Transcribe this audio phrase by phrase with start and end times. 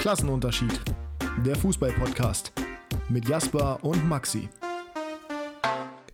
[0.00, 0.80] Klassenunterschied.
[1.44, 2.52] Der Fußball-Podcast
[3.10, 4.48] mit Jasper und Maxi.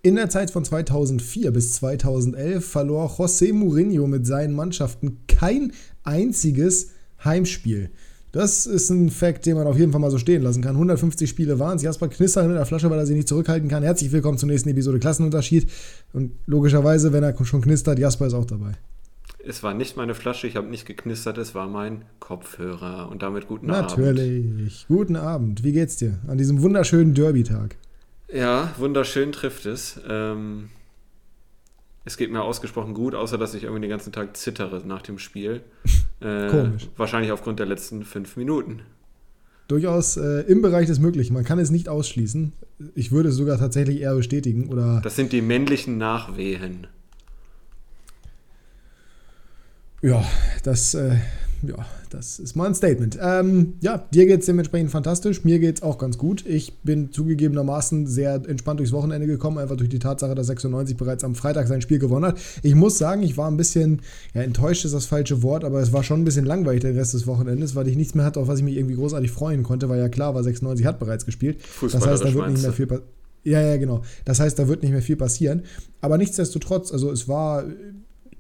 [0.03, 5.71] In der Zeit von 2004 bis 2011 verlor José Mourinho mit seinen Mannschaften kein
[6.03, 6.89] einziges
[7.25, 7.91] Heimspiel.
[8.33, 10.75] Das ist ein Fakt, den man auf jeden Fall mal so stehen lassen kann.
[10.75, 11.85] 150 Spiele waren es.
[11.85, 13.85] Jasper knistert mit der Flasche, weil er sie nicht zurückhalten kann.
[13.85, 15.71] Herzlich willkommen zur nächsten Episode Klassenunterschied.
[16.13, 18.73] Und logischerweise, wenn er schon knistert, Jasper ist auch dabei.
[19.49, 23.09] Es war nicht meine Flasche, ich habe nicht geknistert, es war mein Kopfhörer.
[23.09, 24.09] Und damit guten Natürlich.
[24.09, 24.19] Abend.
[24.19, 24.87] Natürlich.
[24.89, 25.63] Guten Abend.
[25.63, 27.77] Wie geht's dir an diesem wunderschönen Derby-Tag?
[28.33, 30.01] Ja, wunderschön trifft es.
[30.09, 30.71] Ähm,
[32.05, 35.19] es geht mir ausgesprochen gut, außer dass ich irgendwie den ganzen Tag zittere nach dem
[35.19, 35.63] Spiel.
[36.19, 36.89] Äh, Komisch.
[36.97, 38.81] Wahrscheinlich aufgrund der letzten fünf Minuten.
[39.69, 41.35] Durchaus äh, im Bereich des Möglichen.
[41.35, 42.55] Man kann es nicht ausschließen.
[42.95, 44.71] Ich würde es sogar tatsächlich eher bestätigen.
[44.71, 46.87] Oder Das sind die männlichen Nachwehen.
[50.07, 50.25] Ja,
[50.63, 51.17] das, äh,
[51.67, 53.19] ja, das ist mal ein Statement.
[53.21, 55.43] Ähm, ja, dir geht es dementsprechend fantastisch.
[55.43, 56.47] Mir geht es auch ganz gut.
[56.47, 61.25] Ich bin zugegebenermaßen sehr entspannt durchs Wochenende gekommen, einfach durch die Tatsache, dass 96 bereits
[61.25, 62.39] am Freitag sein Spiel gewonnen hat.
[62.63, 65.93] Ich muss sagen, ich war ein bisschen, ja, enttäuscht ist das falsche Wort, aber es
[65.93, 68.47] war schon ein bisschen langweilig den Rest des Wochenendes, weil ich nichts mehr hatte, auf
[68.47, 71.59] was ich mich irgendwie großartig freuen konnte, weil ja klar war, 96 hat bereits gespielt.
[71.83, 73.11] Das heißt, da wird nicht mehr viel passieren.
[73.43, 74.03] Ja, ja, genau.
[74.25, 75.63] Das heißt, da wird nicht mehr viel passieren.
[76.01, 77.65] Aber nichtsdestotrotz, also es war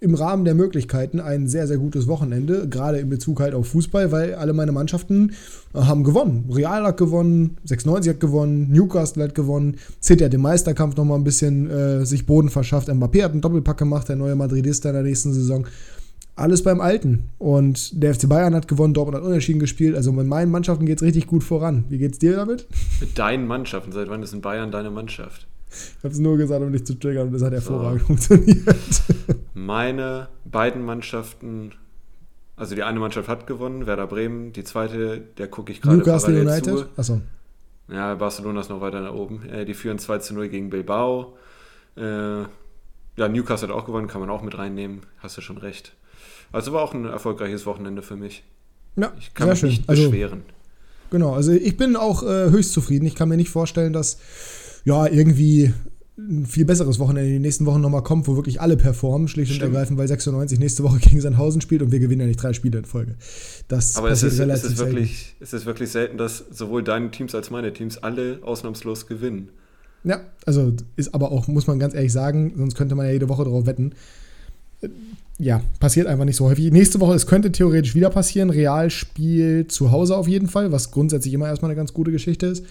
[0.01, 4.13] im Rahmen der Möglichkeiten ein sehr, sehr gutes Wochenende, gerade in Bezug halt auf Fußball,
[4.13, 5.33] weil alle meine Mannschaften
[5.75, 6.51] äh, haben gewonnen.
[6.53, 11.25] Real hat gewonnen, 96 hat gewonnen, Newcastle hat gewonnen, City hat im Meisterkampf nochmal ein
[11.25, 15.05] bisschen äh, sich Boden verschafft, Mbappé hat einen Doppelpack gemacht, der neue Madridista in der
[15.05, 15.67] nächsten Saison.
[16.39, 17.31] Alles beim Alten.
[17.39, 19.97] Und der FC Bayern hat gewonnen, Dortmund hat unentschieden gespielt.
[19.97, 21.87] Also mit meinen Mannschaften geht es richtig gut voran.
[21.89, 22.67] Wie geht's dir damit?
[23.01, 23.91] Mit deinen Mannschaften?
[23.91, 25.47] Seit wann ist in Bayern deine Mannschaft?
[25.69, 28.07] Ich habe es nur gesagt, um dich zu triggern und das hat hervorragend so.
[28.07, 29.03] funktioniert.
[29.55, 31.73] Meine beiden Mannschaften,
[32.57, 36.41] also die eine Mannschaft hat gewonnen, Werder Bremen, die zweite, der gucke ich gerade Newcastle
[36.41, 36.79] United?
[36.79, 36.87] Zu.
[36.97, 37.21] Achso.
[37.89, 39.43] Ja, Barcelona ist noch weiter nach oben.
[39.67, 41.37] Die führen 2 zu 0 gegen Bilbao.
[41.97, 42.49] Ja,
[43.29, 45.03] Newcastle hat auch gewonnen, kann man auch mit reinnehmen.
[45.19, 45.95] Hast du schon recht.
[46.53, 48.45] Also war auch ein erfolgreiches Wochenende für mich.
[48.97, 49.71] Ja, ich kann mich schön.
[49.71, 50.43] nicht beschweren.
[50.43, 53.07] Also, genau, also ich bin auch äh, höchst zufrieden.
[53.07, 54.19] Ich kann mir nicht vorstellen, dass
[54.87, 55.73] ja, irgendwie
[56.17, 59.53] ein viel besseres Wochenende in den nächsten Wochen nochmal kommt, wo wirklich alle performen, schlicht
[59.53, 62.53] und ergreifend, weil 96 nächste Woche gegen Sandhausen spielt und wir gewinnen ja nicht drei
[62.53, 63.17] Spiele in Folge.
[63.69, 65.45] Das Aber es ist, relativ es ist wirklich, selten.
[65.45, 69.51] Es ist wirklich selten, dass sowohl deine Teams als meine Teams alle ausnahmslos gewinnen.
[70.05, 73.29] Ja, also ist aber auch, muss man ganz ehrlich sagen, sonst könnte man ja jede
[73.29, 73.93] Woche darauf wetten.
[75.39, 76.71] Ja, passiert einfach nicht so häufig.
[76.71, 78.51] Nächste Woche, es könnte theoretisch wieder passieren.
[78.51, 82.65] Realspiel zu Hause auf jeden Fall, was grundsätzlich immer erstmal eine ganz gute Geschichte ist.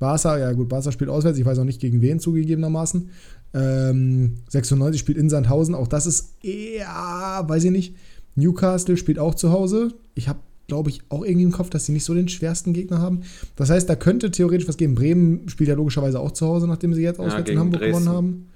[0.00, 3.10] Barca, ja gut, Barca spielt auswärts, ich weiß auch nicht gegen wen zugegebenermaßen.
[3.54, 7.96] Ähm, 96 spielt in Sandhausen, auch das ist eher, weiß ich nicht.
[8.34, 9.92] Newcastle spielt auch zu Hause.
[10.14, 13.00] Ich habe, glaube ich, auch irgendwie im Kopf, dass sie nicht so den schwersten Gegner
[13.00, 13.20] haben.
[13.54, 14.94] Das heißt, da könnte theoretisch was geben.
[14.96, 18.04] Bremen spielt ja logischerweise auch zu Hause, nachdem sie jetzt auswärts ja, in Hamburg Dresden.
[18.04, 18.49] gewonnen haben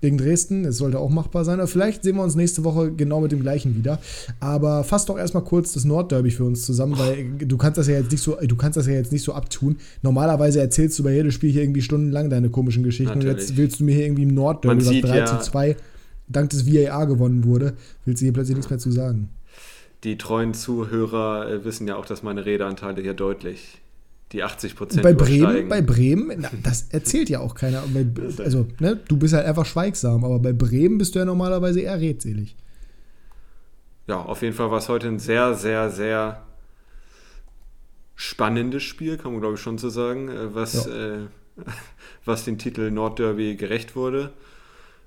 [0.00, 0.64] gegen Dresden.
[0.64, 1.58] Es sollte auch machbar sein.
[1.60, 3.98] Aber vielleicht sehen wir uns nächste Woche genau mit dem gleichen wieder.
[4.40, 7.94] Aber fass doch erstmal kurz das Nordderby für uns zusammen, weil du kannst das ja
[7.94, 9.76] jetzt nicht so, du kannst das ja jetzt nicht so abtun.
[10.02, 13.14] Normalerweise erzählst du bei jedem Spiel hier irgendwie stundenlang deine komischen Geschichten.
[13.14, 13.34] Natürlich.
[13.34, 15.76] Und jetzt willst du mir hier irgendwie im Nordderby, was 3 ja, zu 2
[16.28, 19.30] dank des VAR gewonnen wurde, willst du hier plötzlich nichts mehr zu sagen.
[20.04, 23.80] Die treuen Zuhörer äh, wissen ja auch, dass meine Redeanteile hier deutlich
[24.32, 27.82] die 80 Prozent bei Bremen, bei Bremen, na, das erzählt ja auch keiner.
[28.38, 31.98] Also, ne, du bist halt einfach schweigsam, aber bei Bremen bist du ja normalerweise eher
[31.98, 32.54] redselig.
[34.06, 36.42] Ja, auf jeden Fall war es heute ein sehr, sehr, sehr
[38.16, 41.16] spannendes Spiel, kann man glaube ich schon so sagen, äh, was, ja.
[41.16, 41.18] äh,
[42.24, 44.32] was den Titel Nordderby gerecht wurde.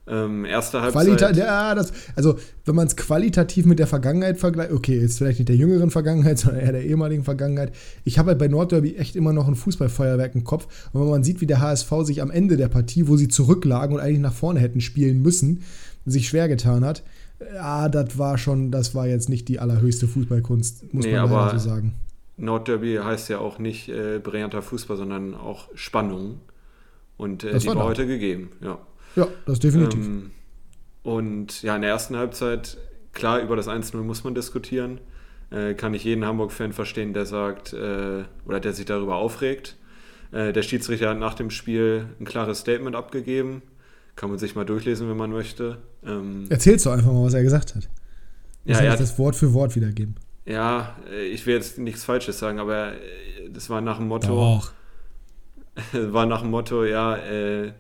[0.08, 1.06] Ähm, erste Halbzeit.
[1.06, 5.40] Qualita ja, das, also, wenn man es qualitativ mit der Vergangenheit vergleicht, okay, jetzt vielleicht
[5.40, 7.74] nicht der jüngeren Vergangenheit, sondern eher der ehemaligen Vergangenheit.
[8.04, 10.68] Ich habe halt bei Nordderby echt immer noch ein Fußballfeuerwerk im Kopf.
[10.92, 13.96] Und wenn man sieht, wie der HSV sich am Ende der Partie, wo sie zurücklagen
[13.96, 15.64] und eigentlich nach vorne hätten spielen müssen,
[16.06, 17.04] sich schwer getan hat,
[17.54, 21.52] ja, das war schon, das war jetzt nicht die allerhöchste Fußballkunst, muss nee, man aber
[21.52, 21.94] so sagen.
[22.38, 26.40] Nordderby heißt ja auch nicht äh, brillanter Fußball, sondern auch Spannung.
[27.18, 28.80] Und äh, die war, war heute gegeben, ja.
[29.16, 30.06] Ja, das definitiv.
[30.06, 30.32] Ähm,
[31.04, 32.78] und ja, in der ersten Halbzeit,
[33.14, 35.00] klar, über das 1-0 muss man diskutieren.
[35.50, 39.76] Äh, kann ich jeden Hamburg-Fan verstehen, der sagt, äh, oder der sich darüber aufregt.
[40.32, 43.62] Äh, der Schiedsrichter hat nach dem Spiel ein klares Statement abgegeben.
[44.16, 45.80] Kann man sich mal durchlesen, wenn man möchte.
[46.06, 47.90] Ähm, Erzählst du einfach mal, was er gesagt hat.
[48.66, 50.16] Ja, er hat das Wort für Wort wiedergeben.
[50.46, 54.28] Ja, äh, ich will jetzt nichts Falsches sagen, aber äh, das war nach dem Motto.
[54.28, 54.72] Doch.
[55.94, 57.74] war nach dem Motto, ja, äh,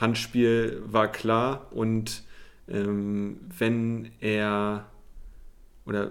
[0.00, 2.24] Handspiel war klar und
[2.68, 4.86] ähm, wenn er
[5.84, 6.10] oder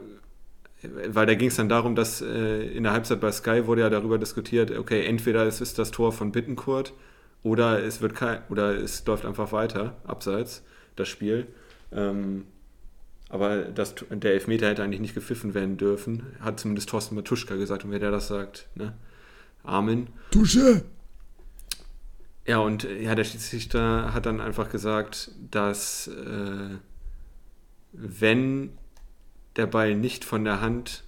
[0.82, 3.90] weil da ging es dann darum, dass äh, in der Halbzeit bei Sky wurde ja
[3.90, 6.94] darüber diskutiert, okay, entweder es ist das Tor von Bittenkurt
[7.44, 10.64] oder es wird kein, oder es läuft einfach weiter, abseits,
[10.96, 11.48] das Spiel.
[11.92, 12.46] Ähm,
[13.30, 17.84] aber das, der Elfmeter hätte eigentlich nicht gepfiffen werden dürfen, hat zumindest Thorsten Matuschka gesagt.
[17.84, 18.94] Und wer der das sagt, ne?
[19.64, 20.08] Amen.
[20.32, 20.84] Dusche!
[22.46, 26.78] Ja, und ja, der Schiedsrichter hat dann einfach gesagt, dass äh,
[27.94, 28.72] wenn
[29.56, 31.04] der Ball nicht von der Hand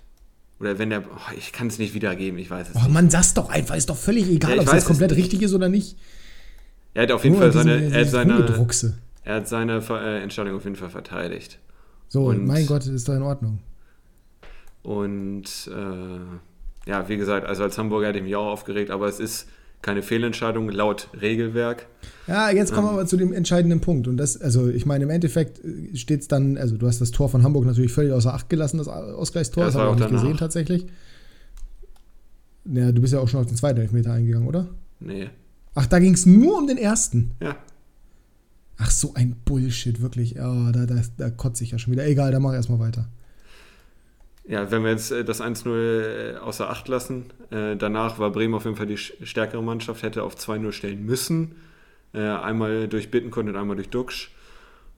[0.60, 2.92] oder wenn der, oh, ich kann es nicht wiedergeben, ich weiß es Oh nicht.
[2.92, 5.69] Mann, sag's doch einfach, ist doch völlig egal, Ja, ob es komplett richtig ist oder
[5.69, 5.98] nicht.
[6.94, 8.68] Er hat auf jeden Nur Fall seine, diese- er hat seine,
[9.24, 11.57] er hat seine äh, Entscheidung auf jeden Fall verteidigt.
[12.10, 13.60] So, Und- mein Gott, ist doch in Ordnung.
[14.84, 19.19] Und äh, ja, wie gesagt, also als Hamburger hätte ich mich auch aufgeregt, aber es
[19.19, 19.48] ist
[19.81, 21.88] keine Fehlentscheidung laut Regelwerk.
[22.28, 22.98] Ja, jetzt kommen wir Ähm.
[23.00, 24.07] aber zu dem entscheidenden Punkt.
[24.07, 25.60] Und das, also ich meine, im Endeffekt
[25.95, 28.78] steht es dann, also du hast das Tor von Hamburg natürlich völlig außer Acht gelassen,
[28.78, 30.22] das Ausgleichstor, das das habe ich auch nicht danach.
[30.24, 30.86] gesehen tatsächlich.
[32.66, 34.68] Ja, du bist ja auch schon auf den zweiten Elfmeter eingegangen, oder?
[35.00, 35.30] Nee.
[35.74, 37.31] Ach, da ging es nur um den ersten.
[37.42, 37.56] Ja.
[38.77, 40.31] Ach, so ein Bullshit, wirklich.
[40.34, 42.06] Ja, da, da, da kotze ich ja schon wieder.
[42.06, 43.07] Egal, dann mach erstmal weiter.
[44.44, 48.56] Ja, wenn wir jetzt äh, das 1-0 äh, außer Acht lassen, äh, danach war Bremen
[48.56, 51.56] auf jeden Fall die stärkere Mannschaft, hätte auf 2-0 stellen müssen.
[52.14, 54.32] Einmal durch Bittenkund und einmal durch Duxch.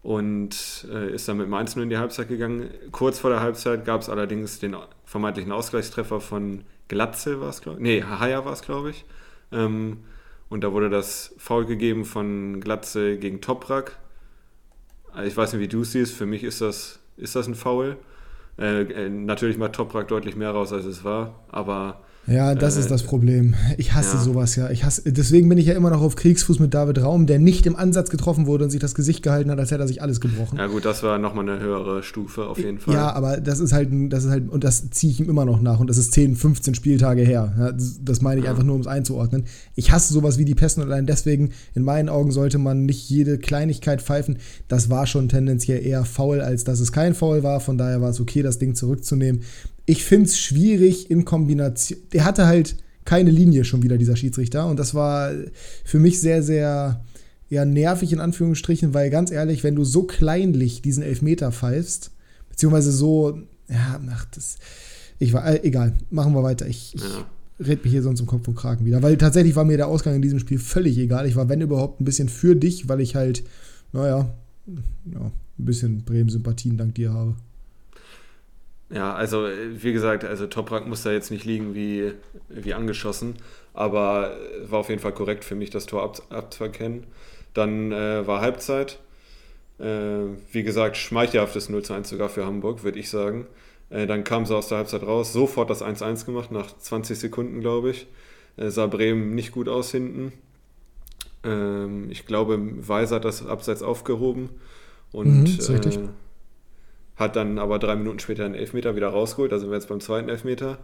[0.01, 2.71] Und ist dann mit dem 1-0 in die Halbzeit gegangen.
[2.91, 4.75] Kurz vor der Halbzeit gab es allerdings den
[5.05, 7.83] vermeintlichen Ausgleichstreffer von Glatze, war es, glaube ich.
[7.83, 9.05] Nee, Haya war es, glaube ich.
[9.51, 9.99] Und
[10.49, 13.99] da wurde das Foul gegeben von Glatze gegen Toprak.
[15.11, 16.15] Also ich weiß nicht, wie du siehst.
[16.15, 17.97] Für mich ist das, ist das ein Foul.
[18.59, 22.79] Äh, äh, natürlich macht Toprak deutlich mehr raus, als es war, aber Ja, das Äh,
[22.79, 23.53] ist das Problem.
[23.77, 24.23] Ich hasse ja.
[24.23, 24.69] sowas ja.
[24.69, 27.65] Ich hasse, deswegen bin ich ja immer noch auf Kriegsfuß mit David Raum, der nicht
[27.65, 30.21] im Ansatz getroffen wurde und sich das Gesicht gehalten hat, als hätte er sich alles
[30.21, 30.57] gebrochen.
[30.57, 32.93] ja gut, das war nochmal eine höhere Stufe auf jeden Fall.
[32.93, 35.43] Ja, aber das ist halt, ein- das ist halt, und das ziehe ich ihm immer
[35.43, 35.79] noch nach.
[35.81, 37.73] Und das ist 10, 15 Spieltage her.
[38.01, 38.51] Das, meine ich Ja.
[38.51, 39.43] einfach nur, um es einzuordnen.
[39.75, 43.09] Ich hasse sowas wie die Pest und allein deswegen, in meinen Augen sollte man nicht
[43.09, 44.37] jede Kleinigkeit pfeifen.
[44.69, 47.59] Das war schon tendenziell eher faul, als dass es kein Foul war.
[47.59, 49.41] Von daher war es okay, das Ding zurückzunehmen.
[49.85, 51.99] Ich finde es schwierig in Kombination.
[52.13, 54.67] Der hatte halt keine Linie schon wieder, dieser Schiedsrichter.
[54.67, 55.31] Und das war
[55.83, 57.03] für mich sehr, sehr
[57.49, 62.11] ja, nervig in Anführungsstrichen, weil ganz ehrlich, wenn du so kleinlich diesen Elfmeter pfeifst,
[62.49, 63.39] beziehungsweise so,
[63.69, 64.57] ja, ach, das,
[65.19, 66.67] ich war, äh, egal, machen wir weiter.
[66.67, 67.03] Ich, ich
[67.59, 70.15] red mich hier sonst um Kopf und Kragen wieder, weil tatsächlich war mir der Ausgang
[70.15, 71.27] in diesem Spiel völlig egal.
[71.27, 73.43] Ich war, wenn überhaupt, ein bisschen für dich, weil ich halt,
[73.91, 74.33] naja,
[74.65, 77.35] ja, ein bisschen Bremen-Sympathien dank dir habe.
[78.89, 82.13] Ja, also äh, wie gesagt, also Toprak muss da jetzt nicht liegen wie,
[82.49, 83.35] wie angeschossen,
[83.73, 87.05] aber äh, war auf jeden Fall korrekt für mich, das Tor ab, abzuerkennen.
[87.53, 88.99] Dann äh, war Halbzeit.
[89.79, 89.85] Äh,
[90.51, 93.47] wie gesagt, schmeichelhaftes 0 zu 1 sogar für Hamburg, würde ich sagen.
[93.89, 97.61] Äh, dann kam sie aus der Halbzeit raus, sofort das 1-1 gemacht, nach 20 Sekunden,
[97.61, 98.07] glaube ich.
[98.57, 100.33] Äh, sah Bremen nicht gut aus hinten.
[101.43, 104.49] Ähm, ich glaube, Weiser hat das Abseits aufgehoben
[105.11, 105.99] und Mhm, ist richtig.
[107.15, 109.51] Hat dann aber drei Minuten später einen Elfmeter wieder rausgeholt.
[109.51, 110.79] Da sind wir jetzt beim zweiten Elfmeter,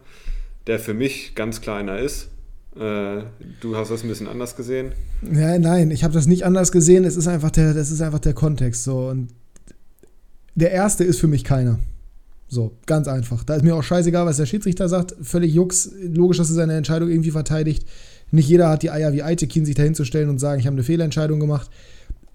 [0.66, 2.28] der für mich ganz klar einer ist.
[2.76, 3.22] Äh,
[3.60, 4.92] du hast das ein bisschen anders gesehen.
[5.22, 7.04] Ja, nein, ich habe das nicht anders gesehen.
[7.04, 9.28] Es ist einfach der, das ist einfach der Kontext so und
[10.54, 11.78] der erste ist für mich keiner.
[12.48, 13.44] So, ganz einfach.
[13.44, 15.14] Da ist mir auch scheißegal, was der Schiedsrichter sagt.
[15.22, 15.92] Völlig Jux.
[16.02, 17.86] Logisch, dass er seine Entscheidung irgendwie verteidigt.
[18.32, 21.38] Nicht jeder hat die Eier wie Aitekin, sich dahinzustellen und sagen, ich habe eine Fehlentscheidung
[21.38, 21.70] gemacht.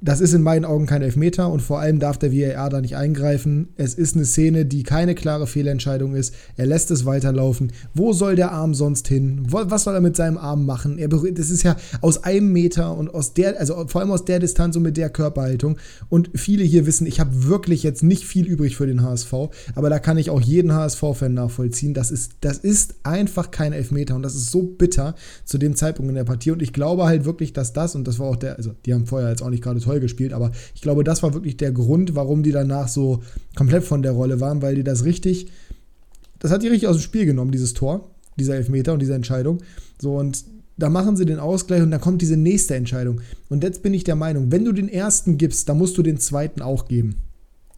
[0.02, 2.98] Das ist in meinen Augen kein Elfmeter und vor allem darf der VAR da nicht
[2.98, 3.70] eingreifen.
[3.78, 6.36] Es ist eine Szene, die keine klare Fehlentscheidung ist.
[6.58, 7.72] Er lässt es weiterlaufen.
[7.94, 9.44] Wo soll der Arm sonst hin?
[9.50, 10.98] Was soll er mit seinem Arm machen?
[10.98, 14.26] Er berührt, das ist ja aus einem Meter und aus der, also vor allem aus
[14.26, 15.78] der Distanz und mit der Körperhaltung.
[16.10, 19.34] Und viele hier wissen, ich habe wirklich jetzt nicht viel übrig für den HSV,
[19.76, 21.94] aber da kann ich auch jeden HSV-Fan nachvollziehen.
[21.94, 26.10] Das ist, das ist einfach kein Elfmeter und das ist so bitter zu dem Zeitpunkt
[26.10, 26.52] in der Partie.
[26.52, 29.06] Und ich glaube halt wirklich, dass das, und das war auch der, also die haben
[29.06, 32.16] vorher jetzt auch nicht gerade toll gespielt, aber ich glaube, das war wirklich der Grund,
[32.16, 33.24] warum die danach so
[33.56, 35.52] komplett von der Rolle waren, weil die das richtig,
[36.40, 39.60] das hat die richtig aus dem Spiel genommen, dieses Tor, dieser Elfmeter und diese Entscheidung.
[40.02, 40.46] So und
[40.78, 43.22] da machen sie den Ausgleich und dann kommt diese nächste Entscheidung.
[43.50, 46.18] Und jetzt bin ich der Meinung, wenn du den ersten gibst, dann musst du den
[46.18, 47.16] zweiten auch geben.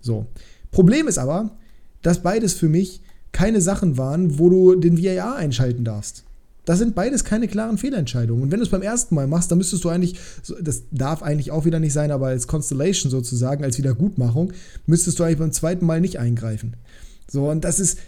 [0.02, 0.26] So.
[0.72, 1.52] Problem ist aber,
[2.02, 6.24] dass beides für mich keine Sachen waren, wo du den VAR einschalten darfst.
[6.68, 8.44] Das sind beides keine klaren Fehlentscheidungen.
[8.44, 10.20] Und wenn du es beim ersten Mal machst, dann müsstest du eigentlich,
[10.62, 14.52] das darf eigentlich auch wieder nicht sein, aber als Constellation sozusagen, als Wiedergutmachung,
[14.86, 16.76] müsstest du eigentlich beim zweiten Mal nicht eingreifen.
[17.32, 18.00] So, und das ist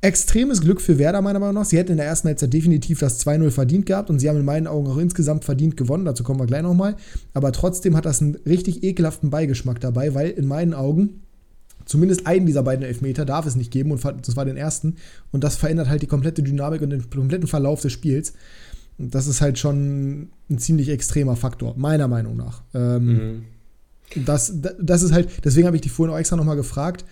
[0.00, 1.66] extremes Glück für Werder, meiner Meinung nach.
[1.66, 4.44] Sie hätten in der ersten Halbzeit definitiv das 2-0 verdient gehabt und sie haben in
[4.44, 6.04] meinen Augen auch insgesamt verdient gewonnen.
[6.04, 6.96] Dazu kommen wir gleich nochmal.
[7.32, 11.20] Aber trotzdem hat das einen richtig ekelhaften Beigeschmack dabei, weil in meinen Augen
[11.88, 14.96] zumindest einen dieser beiden Elfmeter darf es nicht geben und das war den ersten.
[15.32, 18.34] Und das verändert halt die komplette Dynamik und den kompletten Verlauf des Spiels.
[18.98, 22.62] Und das ist halt schon ein ziemlich extremer Faktor, meiner Meinung nach.
[22.74, 23.06] Ähm,
[24.14, 24.24] mhm.
[24.26, 27.04] das, das ist halt, deswegen habe ich dich vorhin auch extra nochmal gefragt,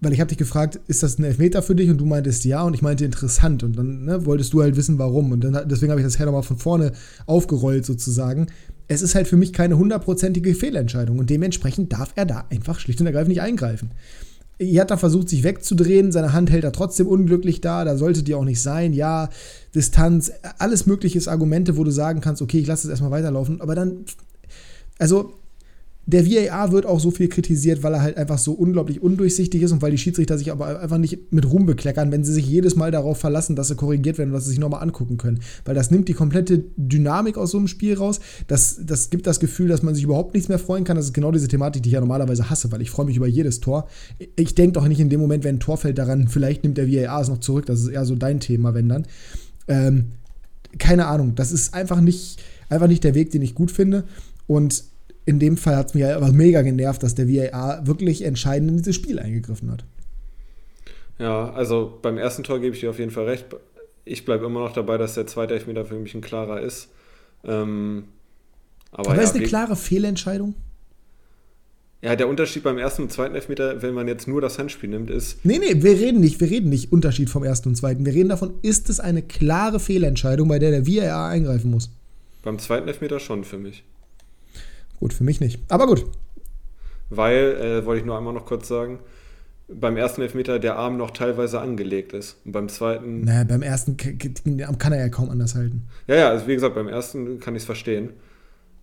[0.00, 1.88] weil ich habe dich gefragt, ist das ein Elfmeter für dich?
[1.88, 3.62] Und du meintest ja und ich meinte interessant.
[3.62, 5.30] Und dann ne, wolltest du halt wissen, warum.
[5.30, 6.92] Und dann, deswegen habe ich das her nochmal von vorne
[7.26, 8.48] aufgerollt sozusagen.
[8.92, 13.00] Es ist halt für mich keine hundertprozentige Fehlentscheidung und dementsprechend darf er da einfach schlicht
[13.00, 13.90] und ergreifend nicht eingreifen.
[14.58, 18.22] Er hat da versucht, sich wegzudrehen, seine Hand hält er trotzdem unglücklich da, da sollte
[18.22, 18.92] die auch nicht sein.
[18.92, 19.28] Ja,
[19.74, 23.74] Distanz, alles mögliche Argumente, wo du sagen kannst, okay, ich lasse es erstmal weiterlaufen, aber
[23.74, 24.04] dann,
[24.98, 25.32] also
[26.04, 29.70] der VAR wird auch so viel kritisiert, weil er halt einfach so unglaublich undurchsichtig ist
[29.70, 32.74] und weil die Schiedsrichter sich aber einfach nicht mit Ruhm bekleckern, wenn sie sich jedes
[32.74, 35.40] Mal darauf verlassen, dass sie korrigiert werden und dass sie sich nochmal angucken können.
[35.64, 38.18] Weil das nimmt die komplette Dynamik aus so einem Spiel raus.
[38.48, 40.96] Das, das gibt das Gefühl, dass man sich überhaupt nichts mehr freuen kann.
[40.96, 43.28] Das ist genau diese Thematik, die ich ja normalerweise hasse, weil ich freue mich über
[43.28, 43.86] jedes Tor.
[44.34, 46.90] Ich denke doch nicht in dem Moment, wenn ein Tor fällt, daran, vielleicht nimmt der
[46.90, 47.66] VAR es noch zurück.
[47.66, 49.06] Das ist eher so dein Thema, wenn dann.
[49.68, 50.06] Ähm,
[50.78, 51.36] keine Ahnung.
[51.36, 54.02] Das ist einfach nicht, einfach nicht der Weg, den ich gut finde.
[54.48, 54.84] Und
[55.24, 58.76] in dem Fall hat es mich aber mega genervt, dass der VAR wirklich entscheidend in
[58.78, 59.84] dieses Spiel eingegriffen hat.
[61.18, 63.46] Ja, also beim ersten Tor gebe ich dir auf jeden Fall recht.
[64.04, 66.88] Ich bleibe immer noch dabei, dass der zweite Elfmeter für mich ein klarer ist.
[67.44, 68.04] Ähm,
[68.90, 70.54] aber aber ja, ist eine klare Fehlentscheidung?
[72.02, 75.08] Ja, der Unterschied beim ersten und zweiten Elfmeter, wenn man jetzt nur das Handspiel nimmt,
[75.08, 75.44] ist.
[75.44, 78.04] Nee, nee, wir reden nicht, wir reden nicht Unterschied vom ersten und zweiten.
[78.04, 81.90] Wir reden davon, ist es eine klare Fehlentscheidung, bei der der VAR eingreifen muss?
[82.42, 83.84] Beim zweiten Elfmeter schon für mich.
[85.02, 85.58] Gut, für mich nicht.
[85.68, 86.06] Aber gut.
[87.10, 89.00] Weil, äh, wollte ich nur einmal noch kurz sagen,
[89.66, 92.36] beim ersten Elfmeter der Arm noch teilweise angelegt ist.
[92.44, 93.22] Und beim zweiten.
[93.22, 95.88] Naja, beim ersten kann er ja kaum anders halten.
[96.06, 98.10] Ja, ja, also wie gesagt, beim ersten kann ich es verstehen.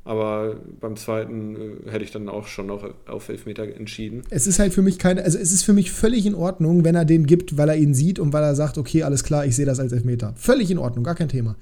[0.03, 4.23] Aber beim zweiten äh, hätte ich dann auch schon noch auf Elfmeter entschieden.
[4.29, 6.95] Es ist halt für mich keine, also es ist für mich völlig in Ordnung, wenn
[6.95, 9.55] er den gibt, weil er ihn sieht und weil er sagt, okay, alles klar, ich
[9.55, 10.33] sehe das als Elfmeter.
[10.35, 11.55] Völlig in Ordnung, gar kein Thema.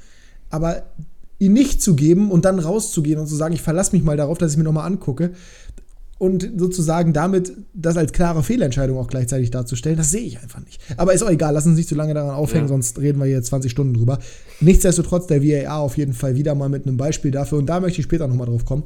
[0.49, 0.81] Aber
[1.39, 4.37] ihn nicht zu geben und dann rauszugehen und zu sagen, ich verlasse mich mal darauf,
[4.37, 5.33] dass ich mir nochmal angucke
[6.17, 10.81] und sozusagen damit das als klare Fehlentscheidung auch gleichzeitig darzustellen, das sehe ich einfach nicht.
[10.97, 12.69] Aber ist auch egal, lassen Sie sich zu lange daran aufhängen, ja.
[12.69, 14.17] sonst reden wir hier 20 Stunden drüber.
[14.59, 17.99] Nichtsdestotrotz der VAR auf jeden Fall wieder mal mit einem Beispiel dafür und da möchte
[17.99, 18.83] ich später nochmal drauf kommen,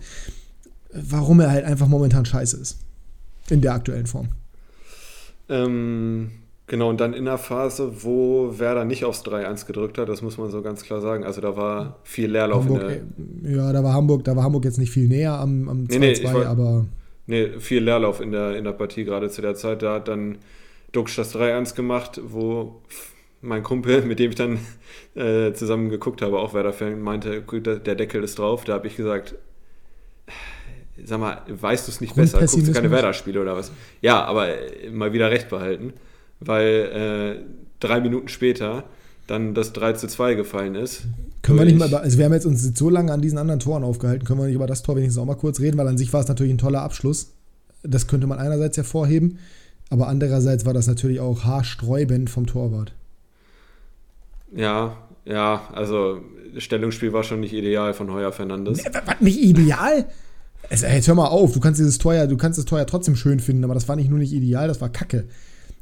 [0.94, 2.80] warum er halt einfach momentan scheiße ist.
[3.50, 4.30] In der aktuellen Form.
[5.50, 6.32] Ähm,
[6.72, 10.38] Genau, und dann in der Phase, wo Werder nicht aufs 3-1 gedrückt hat, das muss
[10.38, 11.26] man so ganz klar sagen.
[11.26, 13.52] Also da war viel Leerlauf Hamburg, in der.
[13.52, 16.22] Ja, da war Hamburg, da war Hamburg jetzt nicht viel näher am, am 2-2, nee,
[16.24, 16.86] nee, aber.
[17.28, 19.82] Nee, viel Leerlauf in der, in der Partie gerade zu der Zeit.
[19.82, 20.38] Da hat dann
[20.94, 22.80] Duxch das 3-1 gemacht, wo
[23.42, 24.60] mein Kumpel, mit dem ich dann
[25.16, 28.64] äh, zusammen geguckt habe, auch Werder-Fan, meinte, der Deckel ist drauf.
[28.64, 29.36] Da habe ich gesagt,
[31.04, 32.40] sag mal, weißt du es nicht besser?
[32.40, 33.74] Guckst du keine Werder-Spiele oder was?
[34.00, 34.48] Ja, aber
[34.90, 35.92] mal wieder recht behalten
[36.42, 37.46] weil äh,
[37.80, 38.84] drei Minuten später
[39.28, 41.04] dann das 3 zu 2 gefallen ist.
[41.42, 43.84] Können wir nicht mal, also wir haben jetzt uns so lange an diesen anderen Toren
[43.84, 46.12] aufgehalten, können wir nicht über das Tor wenigstens auch mal kurz reden, weil an sich
[46.14, 47.32] war es natürlich ein toller Abschluss.
[47.84, 49.40] Das könnte man einerseits hervorheben,
[49.90, 52.94] aber andererseits war das natürlich auch haarsträubend vom Torwart.
[54.54, 56.22] Ja, ja, also
[56.54, 58.84] das Stellungsspiel war schon nicht ideal von Heuer Fernandes.
[58.84, 60.06] Was, nicht ideal?
[60.70, 62.86] Also, jetzt hör mal auf, du kannst dieses Tor ja, du kannst das Tor ja
[62.86, 65.26] trotzdem schön finden, aber das war nicht nur nicht ideal, das war Kacke.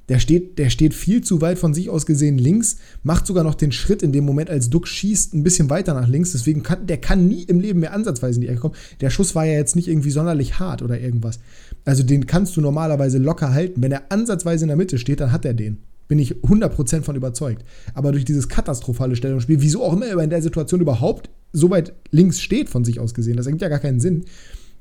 [0.09, 3.53] Der steht, der steht viel zu weit von sich aus gesehen links, macht sogar noch
[3.53, 6.31] den Schritt in dem Moment, als Duck schießt, ein bisschen weiter nach links.
[6.31, 8.75] Deswegen kann der kann nie im Leben mehr ansatzweise in die Ecke kommen.
[9.01, 11.39] Der Schuss war ja jetzt nicht irgendwie sonderlich hart oder irgendwas.
[11.85, 13.83] Also den kannst du normalerweise locker halten.
[13.83, 15.77] Wenn er ansatzweise in der Mitte steht, dann hat er den.
[16.07, 17.63] Bin ich 100% von überzeugt.
[17.93, 21.93] Aber durch dieses katastrophale Stellungsspiel, wieso auch immer er in der Situation überhaupt so weit
[22.09, 24.25] links steht von sich aus gesehen, das ergibt ja gar keinen Sinn.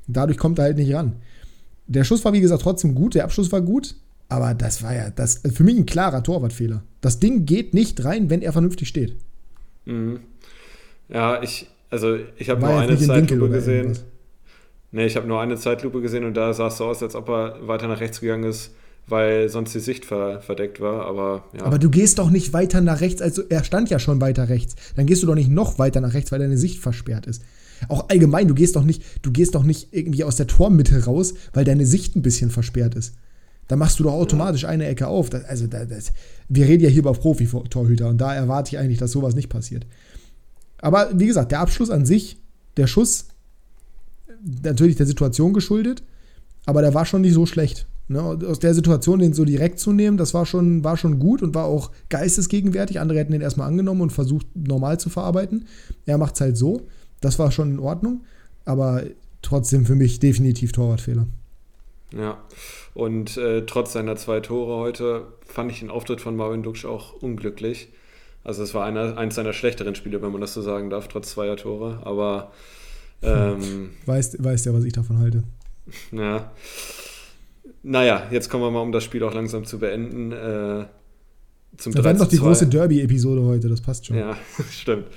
[0.07, 1.17] Dadurch kommt er halt nicht ran.
[1.85, 3.95] Der Schuss war, wie gesagt, trotzdem gut, der Abschluss war gut.
[4.29, 6.83] Aber das war ja das, für mich ein klarer Torwartfehler.
[7.01, 9.15] Das Ding geht nicht rein, wenn er vernünftig steht.
[9.85, 10.19] Mhm.
[11.09, 13.97] Ja, ich, also ich habe nur eine Zeitlupe gesehen.
[14.91, 17.29] Nee, ich habe nur eine Zeitlupe gesehen und da sah es so aus, als ob
[17.29, 18.71] er weiter nach rechts gegangen ist,
[19.07, 21.05] weil sonst die Sicht ver verdeckt war.
[21.05, 21.63] Aber, ja.
[21.65, 24.75] aber du gehst doch nicht weiter nach rechts, also er stand ja schon weiter rechts.
[24.95, 27.43] Dann gehst du doch nicht noch weiter nach rechts, weil deine Sicht versperrt ist.
[27.87, 31.33] Auch allgemein, du gehst doch nicht, du gehst doch nicht irgendwie aus der Tormitte raus,
[31.53, 33.15] weil deine Sicht ein bisschen versperrt ist.
[33.69, 35.29] Da machst du doch automatisch eine Ecke auf.
[35.29, 36.11] Das, also, das,
[36.49, 39.85] wir reden ja hier über Profi-Torhüter und da erwarte ich eigentlich, dass sowas nicht passiert.
[40.81, 42.37] Aber wie gesagt, der Abschluss an sich,
[42.77, 43.27] der Schuss,
[44.63, 46.01] natürlich der Situation geschuldet,
[46.65, 47.85] aber der war schon nicht so schlecht.
[48.07, 48.19] Ne?
[48.23, 51.53] Aus der Situation, den so direkt zu nehmen, das war schon, war schon gut und
[51.53, 52.99] war auch geistesgegenwärtig.
[52.99, 55.65] Andere hätten den erstmal angenommen und versucht, normal zu verarbeiten.
[56.07, 56.87] Er macht es halt so.
[57.21, 58.21] Das war schon in Ordnung,
[58.65, 59.03] aber
[59.43, 61.27] trotzdem für mich definitiv Torwartfehler.
[62.17, 62.39] Ja,
[62.93, 67.13] und äh, trotz seiner zwei Tore heute fand ich den Auftritt von Marvin Duksch auch
[67.13, 67.89] unglücklich.
[68.43, 71.31] Also es war einer, eines seiner schlechteren Spiele, wenn man das so sagen darf, trotz
[71.31, 71.99] zweier Tore.
[72.03, 72.51] Aber
[73.21, 75.43] ähm, weißt, weißt ja, was ich davon halte.
[76.11, 76.51] Ja.
[77.83, 80.31] Naja, jetzt kommen wir mal, um das Spiel auch langsam zu beenden.
[80.31, 80.85] Äh,
[81.77, 84.17] zum Wir haben noch die große Derby-Episode heute, das passt schon.
[84.17, 84.37] Ja,
[84.71, 85.07] stimmt.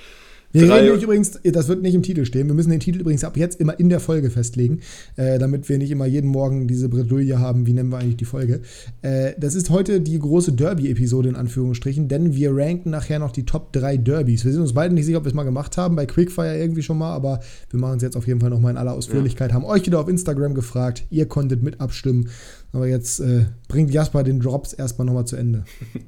[0.53, 2.47] Wir Drei reden übrigens, das wird nicht im Titel stehen.
[2.47, 4.81] Wir müssen den Titel übrigens ab jetzt immer in der Folge festlegen,
[5.17, 8.27] äh, damit wir nicht immer jeden Morgen diese Bredouille haben, wie nennen wir eigentlich die
[8.27, 8.61] Folge.
[9.01, 13.47] Äh, das ist heute die große Derby-Episode in Anführungsstrichen, denn wir ranken nachher noch die
[13.47, 14.45] Top 3 Derbys.
[14.45, 16.83] Wir sind uns beide nicht sicher, ob wir es mal gemacht haben, bei Quickfire irgendwie
[16.83, 17.41] schon mal, aber
[17.71, 19.51] wir machen es jetzt auf jeden Fall nochmal in aller Ausführlichkeit.
[19.51, 19.55] Ja.
[19.55, 22.29] Haben euch wieder auf Instagram gefragt, ihr konntet mit abstimmen.
[22.73, 25.65] Aber jetzt äh, bringt Jasper den Drops erstmal nochmal zu Ende.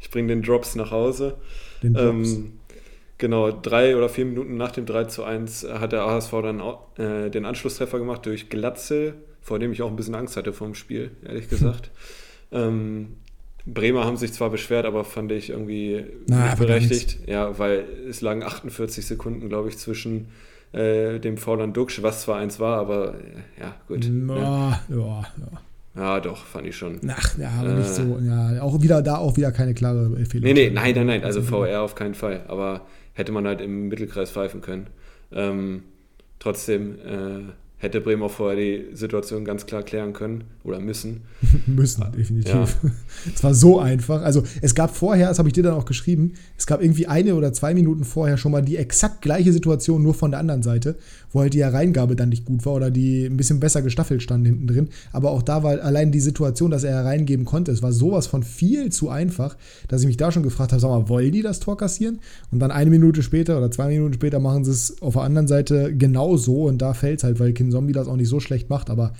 [0.00, 1.36] Ich bringe den Drops nach Hause.
[1.82, 2.32] Den Drops.
[2.32, 2.52] Ähm,
[3.18, 6.62] Genau, drei oder vier Minuten nach dem 3 zu 1 hat der ASV dann
[6.96, 10.68] äh, den Anschlusstreffer gemacht durch Glatze, vor dem ich auch ein bisschen Angst hatte vor
[10.68, 11.90] dem Spiel, ehrlich gesagt.
[12.52, 13.16] ähm,
[13.66, 17.18] Bremer haben sich zwar beschwert, aber fand ich irgendwie Na, nicht berechtigt.
[17.26, 20.28] Ja, weil es lagen 48 Sekunden, glaube ich, zwischen
[20.72, 24.04] äh, dem Foul an Duxch, was zwar eins war, aber äh, ja, gut.
[24.04, 24.80] Ja, ne?
[24.88, 25.60] ja, ja.
[25.98, 27.00] Ja, doch, fand ich schon.
[27.08, 28.20] Ach, ja, aber äh, nicht so.
[28.22, 30.44] Ja, auch wieder da auch wieder keine klare Empfehlung.
[30.44, 31.24] Nee, nee, nein, nein, nein.
[31.24, 32.44] Also VR auf keinen Fall.
[32.46, 32.82] Aber
[33.14, 34.86] hätte man halt im Mittelkreis pfeifen können.
[35.32, 35.82] Ähm,
[36.38, 41.22] trotzdem äh, hätte Bremen auch vorher die Situation ganz klar klären können oder müssen.
[41.66, 42.52] müssen, definitiv.
[42.52, 42.66] Ja.
[43.34, 44.22] es war so einfach.
[44.22, 47.36] Also es gab vorher, das habe ich dir dann auch geschrieben, es gab irgendwie eine
[47.36, 50.96] oder zwei Minuten vorher schon mal die exakt gleiche Situation, nur von der anderen Seite,
[51.32, 54.44] wo halt die Hereingabe dann nicht gut war oder die ein bisschen besser gestaffelt stand
[54.44, 54.88] hinten drin.
[55.12, 58.42] Aber auch da war allein die Situation, dass er hereingeben konnte, es war sowas von
[58.42, 59.56] viel zu einfach,
[59.86, 62.18] dass ich mich da schon gefragt habe, sag mal, wollen die das Tor kassieren?
[62.50, 65.46] Und dann eine Minute später oder zwei Minuten später machen sie es auf der anderen
[65.46, 68.70] Seite genauso und da fällt es halt, weil Kind Zombie das auch nicht so schlecht
[68.70, 69.12] macht, aber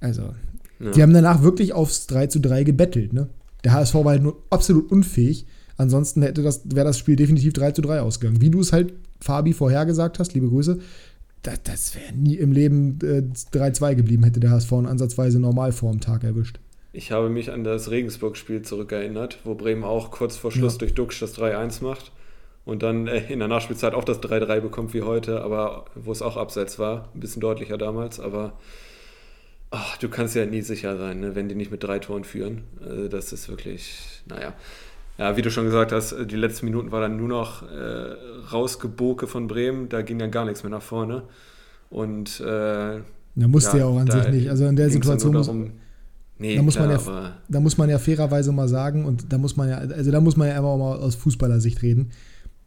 [0.00, 0.34] also,
[0.80, 0.90] ja.
[0.92, 3.28] die haben danach wirklich aufs 3 zu 3 gebettelt, ne?
[3.64, 5.46] Der HSV war halt nur absolut unfähig.
[5.76, 8.40] Ansonsten hätte das, wäre das Spiel definitiv 3 zu 3 ausgegangen.
[8.40, 10.78] Wie du es halt, Fabi, vorhergesagt hast, liebe Grüße,
[11.42, 13.22] das, das wäre nie im Leben äh,
[13.54, 16.58] 3-2 geblieben, hätte der HSV ansatzweise normal vor dem Tag erwischt.
[16.92, 20.78] Ich habe mich an das Regensburg-Spiel zurückerinnert, wo Bremen auch kurz vor Schluss ja.
[20.78, 22.12] durch Duxch das 3-1 macht
[22.64, 26.22] und dann äh, in der Nachspielzeit auch das 3-3 bekommt wie heute, aber wo es
[26.22, 28.52] auch abseits war, ein bisschen deutlicher damals, aber
[29.70, 32.62] ach, du kannst ja nie sicher sein, ne, wenn die nicht mit drei Toren führen.
[32.84, 34.54] Also das ist wirklich, naja.
[35.18, 38.14] Ja, wie du schon gesagt hast, die letzten Minuten war dann nur noch äh,
[38.52, 41.24] Rausgeboke von Bremen, da ging dann gar nichts mehr nach vorne.
[41.90, 43.00] Und äh,
[43.34, 44.48] da musste ja, ja auch an sich nicht.
[44.48, 45.50] Also in der Situation muss,
[46.38, 49.38] nee, da muss klar, man ja, da muss man ja fairerweise mal sagen und da
[49.38, 52.12] muss man ja, also da muss man ja einfach mal aus Fußballersicht reden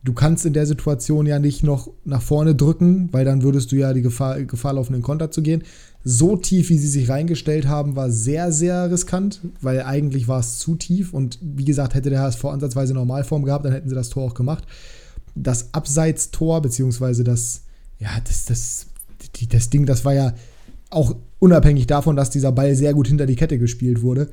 [0.04, 3.78] du kannst in der Situation ja nicht noch nach vorne drücken, weil dann würdest du
[3.78, 5.64] ja die Gefahr, Gefahr laufen, in Konter zu gehen.
[6.04, 10.60] So tief, wie sie sich reingestellt haben, war sehr, sehr riskant, weil eigentlich war es
[10.60, 14.10] zu tief und wie gesagt, hätte der HSV ansatzweise Normalform gehabt, dann hätten sie das
[14.10, 14.66] Tor auch gemacht.
[15.36, 17.62] Das Abseitstor, beziehungsweise das,
[18.00, 18.88] ja, das, das,
[19.50, 20.34] das Ding, das war ja
[20.90, 24.30] auch unabhängig davon, dass dieser Ball sehr gut hinter die Kette gespielt wurde,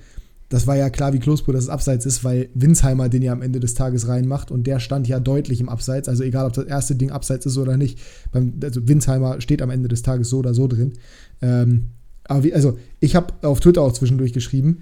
[0.51, 3.41] das war ja klar wie Kloßbrot, dass es abseits ist, weil Winsheimer den ja am
[3.41, 6.09] Ende des Tages reinmacht und der stand ja deutlich im Abseits.
[6.09, 8.01] Also egal, ob das erste Ding abseits ist oder nicht.
[8.33, 10.95] Beim, also Winsheimer steht am Ende des Tages so oder so drin.
[11.41, 11.91] Ähm,
[12.25, 14.79] aber wie, also ich habe auf Twitter auch zwischendurch geschrieben,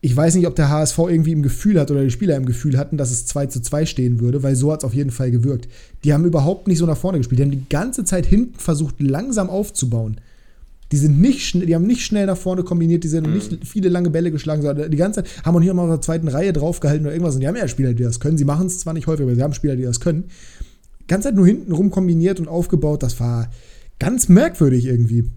[0.00, 2.78] ich weiß nicht, ob der HSV irgendwie im Gefühl hat oder die Spieler im Gefühl
[2.78, 5.30] hatten, dass es 2 zu 2 stehen würde, weil so hat es auf jeden Fall
[5.30, 5.68] gewirkt.
[6.02, 7.38] Die haben überhaupt nicht so nach vorne gespielt.
[7.38, 10.16] Die haben die ganze Zeit hinten versucht, langsam aufzubauen.
[10.92, 13.34] Die sind nicht die haben nicht schnell nach vorne kombiniert, die sind mhm.
[13.34, 16.00] nicht viele lange Bälle geschlagen, sondern die ganze Zeit haben auch hier mal auf der
[16.00, 17.34] zweiten Reihe draufgehalten oder irgendwas.
[17.34, 18.38] Und die haben ja Spieler, die das können.
[18.38, 20.24] Sie machen es zwar nicht häufig, aber sie haben Spieler, die das können.
[21.00, 23.02] Die ganze Zeit nur hinten rum kombiniert und aufgebaut.
[23.02, 23.50] Das war
[23.98, 25.30] ganz merkwürdig irgendwie.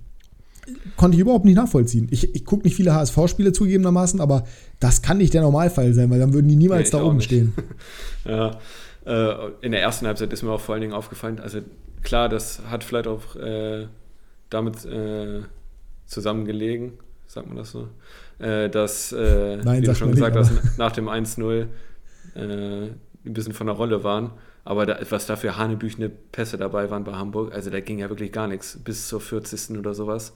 [0.97, 2.07] Konnte ich überhaupt nicht nachvollziehen.
[2.11, 4.43] Ich, ich gucke nicht viele HSV-Spiele zugegebenermaßen, aber
[4.79, 7.53] das kann nicht der Normalfall sein, weil dann würden die niemals nee, da oben stehen.
[8.25, 8.59] ja,
[9.05, 11.59] äh, in der ersten Halbzeit ist mir auch vor allen Dingen aufgefallen, also
[12.03, 13.87] klar, das hat vielleicht auch äh,
[14.49, 15.41] damit äh,
[16.05, 16.93] zusammengelegen,
[17.27, 17.89] sagt man das so,
[18.39, 21.67] äh, dass, äh, Nein, wie du schon gesagt nicht, hast, nach dem 1-0
[22.35, 24.31] äh, ein bisschen von der Rolle waren.
[24.65, 28.09] Aber da, was da für hanebüchene Pässe dabei waren bei Hamburg, also da ging ja
[28.09, 29.77] wirklich gar nichts, bis zur 40.
[29.77, 30.35] oder sowas.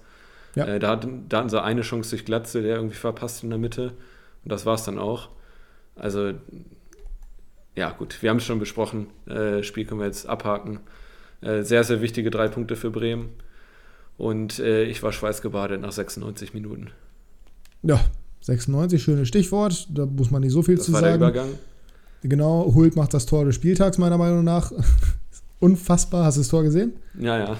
[0.56, 0.65] Ja.
[0.65, 3.60] Äh, da, hatten, da hatten sie eine Chance durch Glatze, der irgendwie verpasst in der
[3.60, 3.93] Mitte.
[4.43, 5.30] Und das war es dann auch.
[5.95, 6.34] Also,
[7.76, 9.08] ja, gut, wir haben es schon besprochen.
[9.28, 10.80] Äh, Spiel können wir jetzt abhaken.
[11.41, 13.32] Äh, sehr, sehr wichtige drei Punkte für Bremen.
[14.17, 16.91] Und äh, ich war schweißgebadet nach 96 Minuten.
[17.82, 17.99] Ja,
[18.41, 19.88] 96, schönes Stichwort.
[19.93, 21.19] Da muss man nicht so viel das zu war sagen.
[21.19, 21.49] Der Übergang.
[22.23, 24.71] Genau, Hult macht das Tor des Spieltags, meiner Meinung nach.
[25.60, 26.26] Unfassbar.
[26.26, 26.93] Hast du das Tor gesehen?
[27.19, 27.58] Ja, ja.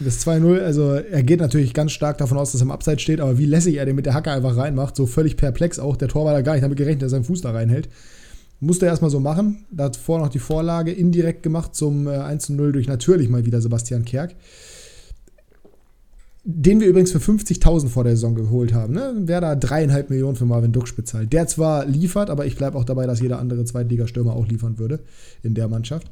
[0.00, 3.20] Das 2-0, also er geht natürlich ganz stark davon aus, dass er im Abseits steht,
[3.20, 5.96] aber wie lässig er den mit der Hacke einfach reinmacht, so völlig perplex auch.
[5.96, 7.88] Der Tor war da gar nicht damit gerechnet, dass er seinen Fuß da reinhält.
[8.60, 9.66] Musste er erstmal so machen.
[9.70, 13.60] Da hat vorher noch die Vorlage indirekt gemacht zum äh, 1-0 durch natürlich mal wieder
[13.60, 14.36] Sebastian Kerk.
[16.50, 18.94] Den wir übrigens für 50.000 vor der Saison geholt haben.
[18.94, 19.12] Ne?
[19.18, 21.30] Wer da dreieinhalb Millionen für Marvin Duksch bezahlt.
[21.34, 25.00] Der zwar liefert, aber ich bleibe auch dabei, dass jeder andere Zweitligastürmer auch liefern würde
[25.42, 26.10] in der Mannschaft.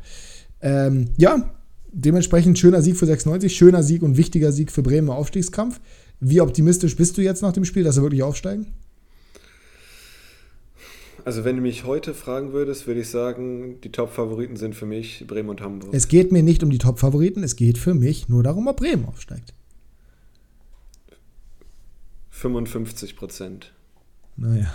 [0.60, 1.54] Ähm, ja,
[1.90, 5.80] dementsprechend schöner Sieg für 96, schöner Sieg und wichtiger Sieg für Bremen im Aufstiegskampf.
[6.20, 8.66] Wie optimistisch bist du jetzt nach dem Spiel, dass sie wirklich aufsteigen?
[11.24, 15.24] Also wenn du mich heute fragen würdest, würde ich sagen, die Top-Favoriten sind für mich
[15.26, 15.94] Bremen und Hamburg.
[15.94, 19.06] Es geht mir nicht um die Top-Favoriten, es geht für mich nur darum, ob Bremen
[19.06, 19.54] aufsteigt.
[22.48, 23.72] 55 Prozent.
[24.36, 24.72] Naja,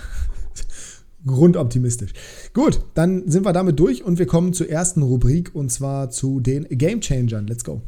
[1.25, 2.13] grundoptimistisch.
[2.53, 6.39] Gut, dann sind wir damit durch und wir kommen zur ersten Rubrik und zwar zu
[6.39, 7.47] den Game Changern.
[7.47, 7.81] Let's go.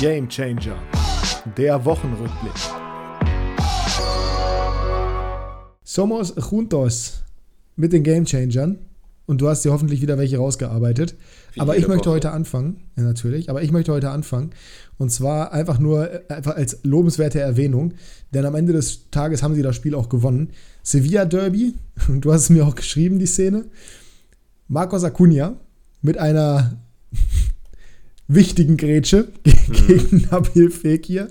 [0.00, 0.76] Game Changer.
[1.56, 2.52] Der Wochenrückblick.
[5.84, 7.22] Somos juntos
[7.76, 8.78] mit den Game Changern
[9.26, 11.16] und du hast dir hoffentlich wieder welche rausgearbeitet.
[11.58, 12.16] Aber ich möchte Woche.
[12.16, 14.50] heute anfangen, ja natürlich, aber ich möchte heute anfangen
[14.98, 17.94] und zwar einfach nur äh, einfach als lobenswerte Erwähnung,
[18.32, 20.50] denn am Ende des Tages haben sie das Spiel auch gewonnen.
[20.82, 21.74] Sevilla Derby,
[22.08, 23.64] und du hast es mir auch geschrieben, die Szene.
[24.68, 25.56] Marcos Acuna
[26.02, 26.78] mit einer
[28.28, 29.28] wichtigen Grätsche
[29.86, 31.28] gegen Nabil Fekir.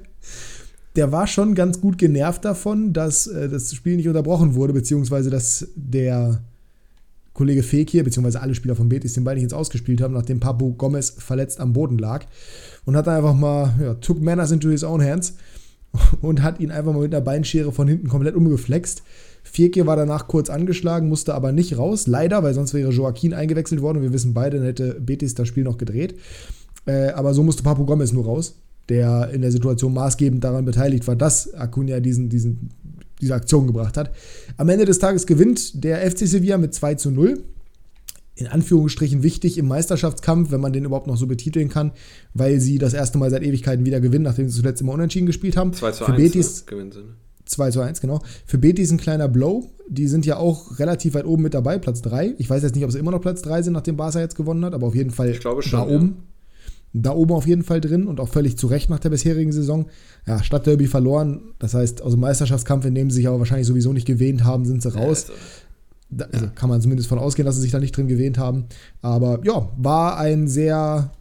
[0.96, 5.30] Der war schon ganz gut genervt davon, dass äh, das Spiel nicht unterbrochen wurde, beziehungsweise
[5.30, 6.42] dass der
[7.36, 10.74] Kollege Fekir, beziehungsweise alle Spieler von Betis den Ball nicht ins Ausgespielt haben, nachdem Papu
[10.74, 12.26] Gomez verletzt am Boden lag.
[12.86, 15.36] Und hat dann einfach mal, ja, took matters into his own hands
[16.22, 19.04] und hat ihn einfach mal mit einer Beinschere von hinten komplett umgeflext.
[19.44, 23.82] Fekir war danach kurz angeschlagen, musste aber nicht raus, leider, weil sonst wäre Joaquin eingewechselt
[23.82, 26.16] worden und wir wissen beide, dann hätte Betis das Spiel noch gedreht.
[26.86, 28.56] Äh, aber so musste Papu Gomez nur raus,
[28.88, 32.70] der in der Situation maßgebend daran beteiligt war, dass Acuna diesen, diesen,
[33.22, 34.12] diese Aktion gebracht hat.
[34.58, 37.44] Am Ende des Tages gewinnt der FC Sevilla mit 2 zu 0.
[38.38, 41.94] In Anführungsstrichen wichtig im Meisterschaftskampf, wenn man den überhaupt noch so betiteln kann,
[42.34, 45.56] weil sie das erste Mal seit Ewigkeiten wieder gewinnen, nachdem sie zuletzt immer unentschieden gespielt
[45.56, 45.72] haben.
[45.72, 46.64] 2 zu Für 1 Betis, ne?
[46.68, 47.00] gewinnen sie.
[47.00, 47.16] Ne?
[47.46, 48.22] 2 zu 1, genau.
[48.46, 49.70] Für Betis ein kleiner Blow.
[49.88, 52.36] Die sind ja auch relativ weit oben mit dabei, Platz 3.
[52.38, 54.66] Ich weiß jetzt nicht, ob sie immer noch Platz 3 sind, nachdem Barca jetzt gewonnen
[54.66, 56.10] hat, aber auf jeden Fall Ich glaube schon, da ja.
[56.98, 59.88] Da oben auf jeden Fall drin und auch völlig zu Recht nach der bisherigen Saison.
[60.26, 61.42] Ja, Stadtderby verloren.
[61.60, 64.64] Das heißt, aus dem Meisterschaftskampf, in dem sie sich aber wahrscheinlich sowieso nicht gewähnt haben,
[64.64, 65.28] sind sie raus.
[66.10, 68.66] Da, also kann man zumindest von ausgehen, dass sie sich da nicht drin gewähnt haben.
[69.02, 71.12] Aber ja, war ein sehr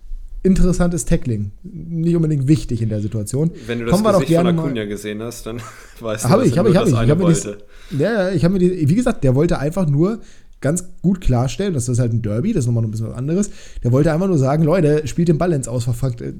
[0.44, 1.50] interessantes Tackling.
[1.64, 3.50] Nicht unbedingt wichtig in der Situation.
[3.66, 5.56] wenn du das Kommen Gesicht von Acuna gesehen hast, dann
[6.00, 6.94] weißt du, dass ich, er habe ich, habe ich.
[6.94, 7.56] Ich mir,
[7.90, 10.20] die, ja, ja, ich habe mir die, wie gesagt, der wollte einfach nur
[10.64, 13.16] ganz gut klarstellen, das ist halt ein Derby, das ist nochmal noch ein bisschen was
[13.16, 13.50] anderes.
[13.84, 16.32] Der wollte einfach nur sagen, Leute, spielt den Ball ins Aus, verfuckt, äh,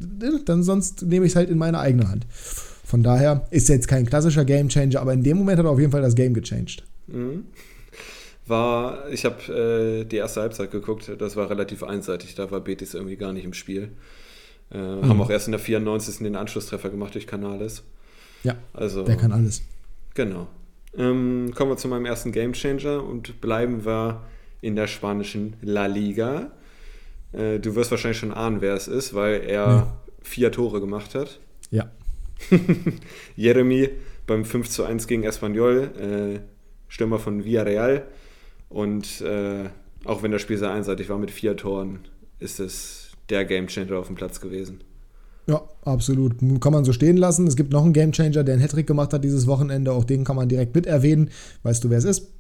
[0.45, 2.27] dann sonst nehme ich es halt in meine eigene Hand.
[2.85, 5.93] Von daher ist jetzt kein klassischer Gamechanger, aber in dem Moment hat er auf jeden
[5.93, 6.83] Fall das Game gechanged.
[7.07, 7.45] Mhm.
[8.47, 12.93] War, ich habe äh, die erste Halbzeit geguckt, das war relativ einseitig, da war Betis
[12.95, 13.91] irgendwie gar nicht im Spiel.
[14.73, 15.09] Äh, Mhm.
[15.09, 16.19] Haben auch erst in der 94.
[16.19, 17.83] den Anschlusstreffer gemacht durch Canales.
[18.43, 19.63] Ja, Also, der kann alles.
[20.15, 20.47] Genau.
[20.97, 24.23] Ähm, kommen wir zu meinem ersten Gamechanger und bleiben wir
[24.61, 26.53] in der spanischen La Liga.
[27.33, 29.97] Äh, du wirst wahrscheinlich schon ahnen, wer es ist, weil er Ja.
[30.23, 31.41] vier Tore gemacht hat.
[31.71, 31.91] Ja.
[33.37, 33.91] Jeremy
[34.27, 36.41] beim 5 zu 1 gegen Espanyol, äh,
[36.89, 38.07] Stürmer von Villarreal.
[38.69, 39.69] Und äh,
[40.05, 42.01] auch wenn das Spiel sehr einseitig war mit vier Toren,
[42.39, 44.83] ist es der Gamechanger auf dem Platz gewesen.
[45.47, 46.39] Ja, absolut.
[46.61, 47.47] Kann man so stehen lassen.
[47.47, 49.93] Es gibt noch einen Gamechanger, der einen Hattrick gemacht hat dieses Wochenende.
[49.93, 51.31] Auch den kann man direkt mit erwähnen.
[51.63, 52.31] Weißt du, wer es ist?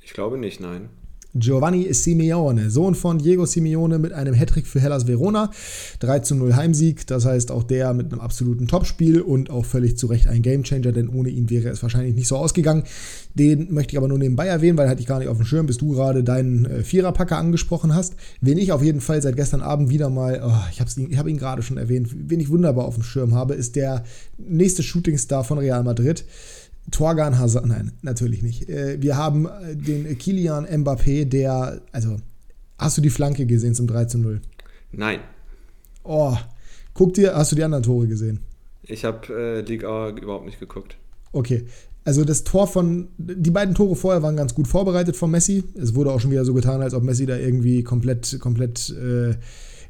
[0.00, 0.88] Ich glaube nicht, nein.
[1.34, 5.50] Giovanni Simeone, Sohn von Diego Simeone mit einem Hattrick für Hellas Verona.
[6.00, 9.96] 3 zu 0 Heimsieg, das heißt auch der mit einem absoluten Topspiel und auch völlig
[9.96, 12.84] zu Recht ein Gamechanger, denn ohne ihn wäre es wahrscheinlich nicht so ausgegangen.
[13.34, 15.66] Den möchte ich aber nur nebenbei erwähnen, weil hatte ich gar nicht auf dem Schirm,
[15.66, 18.16] bis du gerade deinen äh, Viererpacker angesprochen hast.
[18.40, 21.28] Wen ich auf jeden Fall seit gestern Abend wieder mal, oh, ich habe ihn, hab
[21.28, 24.02] ihn gerade schon erwähnt, wen ich wunderbar auf dem Schirm habe, ist der
[24.36, 26.24] nächste Shootingstar von Real Madrid.
[26.90, 28.68] Torgan Hazard, nein, natürlich nicht.
[28.68, 32.16] Äh, Wir haben äh, den Kilian Mbappé, der, also,
[32.78, 34.40] hast du die Flanke gesehen zum 3 zu 0?
[34.92, 35.20] Nein.
[36.02, 36.36] Oh,
[36.94, 38.40] guck dir, hast du die anderen Tore gesehen?
[38.82, 40.96] Ich habe äh, Liga überhaupt nicht geguckt.
[41.32, 41.66] Okay.
[42.02, 45.62] Also das Tor von, die beiden Tore vorher waren ganz gut vorbereitet von Messi.
[45.74, 49.34] Es wurde auch schon wieder so getan, als ob Messi da irgendwie komplett, komplett, äh,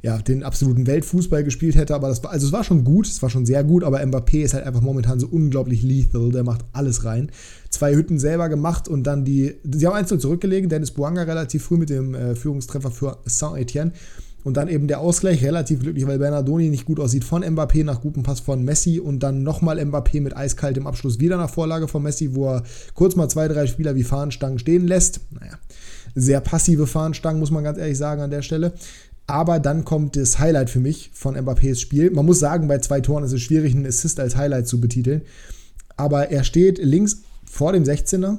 [0.02, 1.94] ja, den absoluten Weltfußball gespielt hätte.
[1.94, 4.42] Aber das war, also es war schon gut, es war schon sehr gut, aber Mbappé
[4.42, 6.30] ist halt einfach momentan so unglaublich lethal.
[6.30, 7.30] Der macht alles rein.
[7.68, 10.70] Zwei Hütten selber gemacht und dann die, sie haben 1 zurückgelegen.
[10.70, 13.92] Dennis Buanga relativ früh mit dem äh, Führungstreffer für Saint-Etienne.
[14.42, 18.00] Und dann eben der Ausgleich, relativ glücklich, weil Bernardoni nicht gut aussieht von Mbappé nach
[18.00, 22.02] gutem Pass von Messi und dann nochmal Mbappé mit eiskaltem Abschluss wieder nach Vorlage von
[22.02, 22.62] Messi, wo er
[22.94, 25.20] kurz mal zwei, drei Spieler wie Fahnenstangen stehen lässt.
[25.30, 25.58] Naja,
[26.14, 28.72] sehr passive Fahnenstangen, muss man ganz ehrlich sagen an der Stelle.
[29.30, 32.10] Aber dann kommt das Highlight für mich von Mbappés Spiel.
[32.10, 35.22] Man muss sagen, bei zwei Toren ist es schwierig, einen Assist als Highlight zu betiteln.
[35.96, 38.38] Aber er steht links vor dem 16er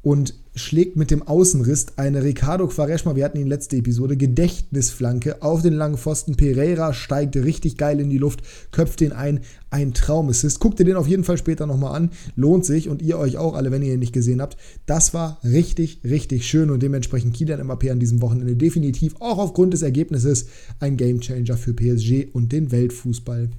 [0.00, 5.62] und schlägt mit dem Außenriss eine Ricardo Quaresma, wir hatten ihn letzte Episode, Gedächtnisflanke auf
[5.62, 6.36] den langen Pfosten.
[6.36, 9.40] Pereira steigt richtig geil in die Luft, köpft den ein.
[9.70, 10.60] Ein Traumassist.
[10.60, 12.10] Guckt ihr den auf jeden Fall später nochmal an.
[12.36, 14.56] Lohnt sich und ihr euch auch alle, wenn ihr ihn nicht gesehen habt.
[14.86, 19.74] Das war richtig, richtig schön und dementsprechend Kylian Mbappé an diesem Wochenende definitiv auch aufgrund
[19.74, 20.46] des Ergebnisses
[20.80, 23.50] ein Gamechanger für PSG und den Weltfußball.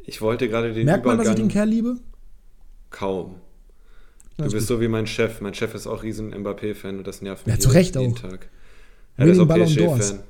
[0.00, 1.96] Ich wollte gerade den Merkt man, dass ich den Kerl liebe?
[2.90, 3.36] Kaum.
[4.38, 4.76] Du bist gut.
[4.76, 5.40] so wie mein Chef.
[5.40, 8.18] Mein Chef ist auch riesen Mbappé-Fan und das nervt mich ja, zu Recht jeden auch.
[8.20, 8.48] Tag.
[9.18, 10.20] Ja, der ist auch PSG-Fan.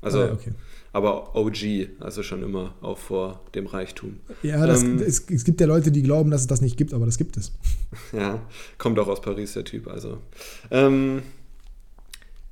[0.00, 0.52] Also, ah, okay.
[0.92, 4.18] aber OG, also schon immer auch vor dem Reichtum.
[4.42, 6.92] Ja, das, ähm, es, es, gibt ja Leute, die glauben, dass es das nicht gibt,
[6.92, 7.52] aber das gibt es.
[8.12, 8.40] Ja,
[8.78, 9.86] kommt auch aus Paris, der Typ.
[9.86, 10.18] Also,
[10.70, 11.22] ähm,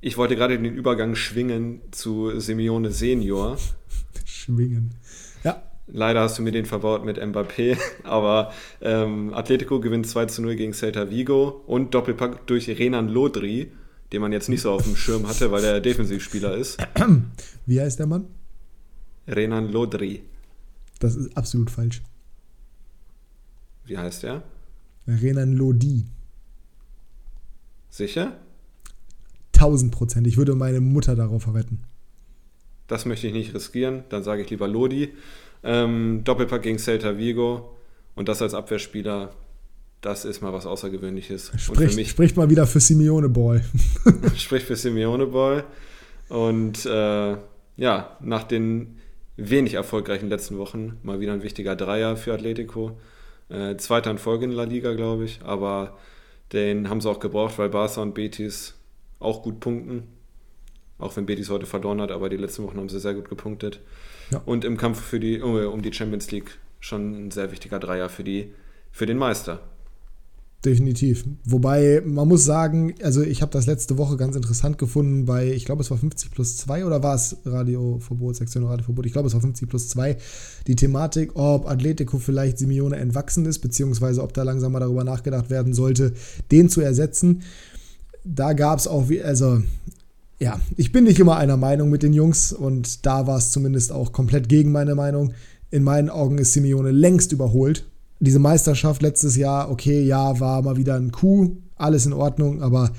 [0.01, 3.57] ich wollte gerade den Übergang schwingen zu Simeone Senior.
[4.23, 4.91] schwingen.
[5.93, 10.55] Leider hast du mir den verbaut mit Mbappé, aber ähm, Atletico gewinnt 2 zu 0
[10.55, 13.71] gegen Celta Vigo und Doppelpack durch Renan Lodri,
[14.13, 16.79] den man jetzt nicht so auf dem Schirm hatte, weil er Defensivspieler ist.
[17.65, 18.27] Wie heißt der Mann?
[19.27, 20.23] Renan Lodri.
[20.99, 22.01] Das ist absolut falsch.
[23.85, 24.43] Wie heißt er?
[25.07, 26.05] Renan Lodi.
[27.89, 28.37] Sicher?
[29.53, 30.27] 1000 Prozent.
[30.27, 31.83] Ich würde meine Mutter darauf verwetten.
[32.91, 34.03] Das möchte ich nicht riskieren.
[34.09, 35.13] Dann sage ich lieber Lodi.
[35.63, 37.77] Ähm, Doppelpack gegen Celta Vigo
[38.15, 39.31] und das als Abwehrspieler,
[40.01, 41.53] das ist mal was Außergewöhnliches.
[41.55, 43.61] Spricht, mich, spricht mal wieder für Simeone Boy.
[44.35, 45.63] spricht für Simeone Boy.
[46.27, 47.37] Und äh,
[47.77, 48.97] ja, nach den
[49.37, 52.99] wenig erfolgreichen letzten Wochen mal wieder ein wichtiger Dreier für Atletico.
[53.47, 55.39] Äh, zweiter in Folge in La Liga, glaube ich.
[55.43, 55.97] Aber
[56.51, 58.73] den haben sie auch gebraucht, weil Barca und Betis
[59.19, 60.09] auch gut punkten.
[61.01, 63.81] Auch wenn Betis heute verloren hat, aber die letzten Wochen haben sie sehr gut gepunktet.
[64.31, 64.41] Ja.
[64.45, 68.23] Und im Kampf für die, um die Champions League schon ein sehr wichtiger Dreier für,
[68.23, 68.53] die,
[68.91, 69.59] für den Meister.
[70.63, 71.25] Definitiv.
[71.43, 75.65] Wobei, man muss sagen, also ich habe das letzte Woche ganz interessant gefunden bei, ich
[75.65, 79.07] glaube, es war 50 plus 2 oder war es Radioverbot, Sektion Radioverbot?
[79.07, 80.17] Ich glaube, es war 50 plus 2.
[80.67, 85.49] Die Thematik, ob Atletico vielleicht Simeone entwachsen ist, beziehungsweise ob da langsam mal darüber nachgedacht
[85.49, 86.13] werden sollte,
[86.51, 87.41] den zu ersetzen.
[88.23, 89.63] Da gab es auch, also
[90.41, 93.91] ja, ich bin nicht immer einer Meinung mit den Jungs und da war es zumindest
[93.91, 95.33] auch komplett gegen meine Meinung.
[95.69, 97.85] In meinen Augen ist Simeone längst überholt.
[98.19, 102.91] Diese Meisterschaft letztes Jahr, okay, ja, war mal wieder ein Coup, alles in Ordnung, aber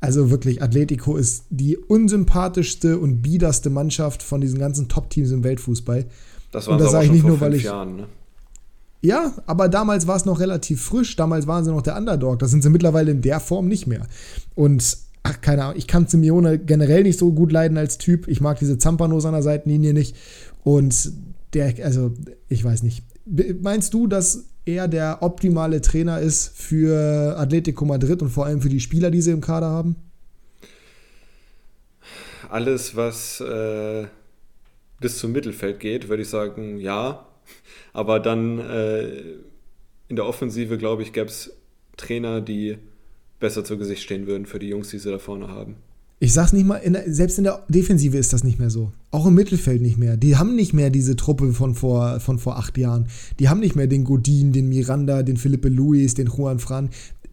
[0.00, 6.06] also wirklich, Atletico ist die unsympathischste und biederste Mannschaft von diesen ganzen Top-Teams im Weltfußball.
[6.50, 7.62] Das war das sage ich nicht nur, weil ich.
[7.62, 8.06] Jahren, ne?
[9.00, 11.14] Ja, aber damals war es noch relativ frisch.
[11.14, 12.40] Damals waren sie noch der Underdog.
[12.40, 14.06] Das sind sie mittlerweile in der Form nicht mehr.
[14.54, 18.28] Und ach, keine Ahnung, ich kann Simeone generell nicht so gut leiden als Typ.
[18.28, 20.14] Ich mag diese Zampanos an der Seitenlinie nicht.
[20.62, 21.12] Und
[21.54, 22.12] der, also,
[22.48, 23.02] ich weiß nicht.
[23.60, 28.68] Meinst du, dass er der optimale Trainer ist für Atletico Madrid und vor allem für
[28.68, 29.96] die Spieler, die sie im Kader haben?
[32.50, 34.06] Alles, was äh,
[35.00, 37.26] bis zum Mittelfeld geht, würde ich sagen, ja.
[37.94, 39.08] Aber dann äh,
[40.08, 41.50] in der Offensive, glaube ich, gäbe es
[41.96, 42.78] Trainer, die
[43.40, 45.76] besser zu Gesicht stehen würden für die Jungs, die sie da vorne haben.
[46.20, 48.92] Ich sag's nicht mal, in der, selbst in der Defensive ist das nicht mehr so.
[49.10, 50.16] Auch im Mittelfeld nicht mehr.
[50.16, 53.08] Die haben nicht mehr diese Truppe von vor, von vor acht Jahren.
[53.38, 56.90] Die haben nicht mehr den Godin, den Miranda, den Philippe Luis, den Juan Fran.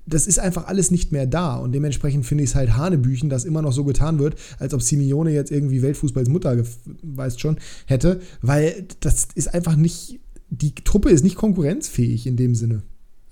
[0.08, 1.56] Das ist einfach alles nicht mehr da.
[1.56, 4.82] Und dementsprechend finde ich es halt Hanebüchen, dass immer noch so getan wird, als ob
[4.82, 6.62] Simeone jetzt irgendwie Weltfußballs Mutter,
[7.04, 8.20] weißt schon, hätte.
[8.42, 10.20] Weil das ist einfach nicht.
[10.50, 12.82] Die Truppe ist nicht konkurrenzfähig in dem Sinne.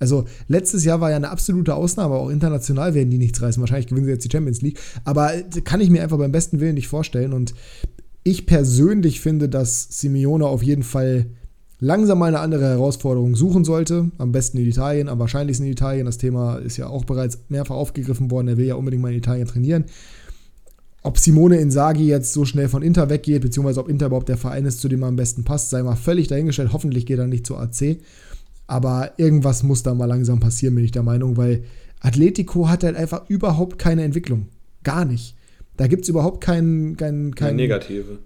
[0.00, 3.60] Also letztes Jahr war ja eine absolute Ausnahme, auch international werden die nichts reißen.
[3.60, 4.80] Wahrscheinlich gewinnen sie jetzt die Champions League.
[5.04, 5.30] Aber
[5.64, 7.34] kann ich mir einfach beim besten Willen nicht vorstellen.
[7.34, 7.54] Und
[8.24, 11.26] ich persönlich finde, dass Simeone auf jeden Fall
[11.80, 14.10] langsam mal eine andere Herausforderung suchen sollte.
[14.16, 16.06] Am besten in Italien, am wahrscheinlichsten in Italien.
[16.06, 18.48] Das Thema ist ja auch bereits mehrfach aufgegriffen worden.
[18.48, 19.84] Er will ja unbedingt mal in Italien trainieren.
[21.02, 24.66] Ob Simone Inzaghi jetzt so schnell von Inter weggeht, beziehungsweise ob Inter überhaupt der Verein
[24.66, 26.74] ist, zu dem er am besten passt, sei mal völlig dahingestellt.
[26.74, 27.98] Hoffentlich geht er nicht zur AC.
[28.70, 31.64] Aber irgendwas muss da mal langsam passieren, bin ich der Meinung, weil
[31.98, 34.46] Atletico hat halt einfach überhaupt keine Entwicklung.
[34.84, 35.34] Gar nicht.
[35.76, 36.96] Da gibt es überhaupt keinen.
[36.96, 38.18] keinen, keinen Negative.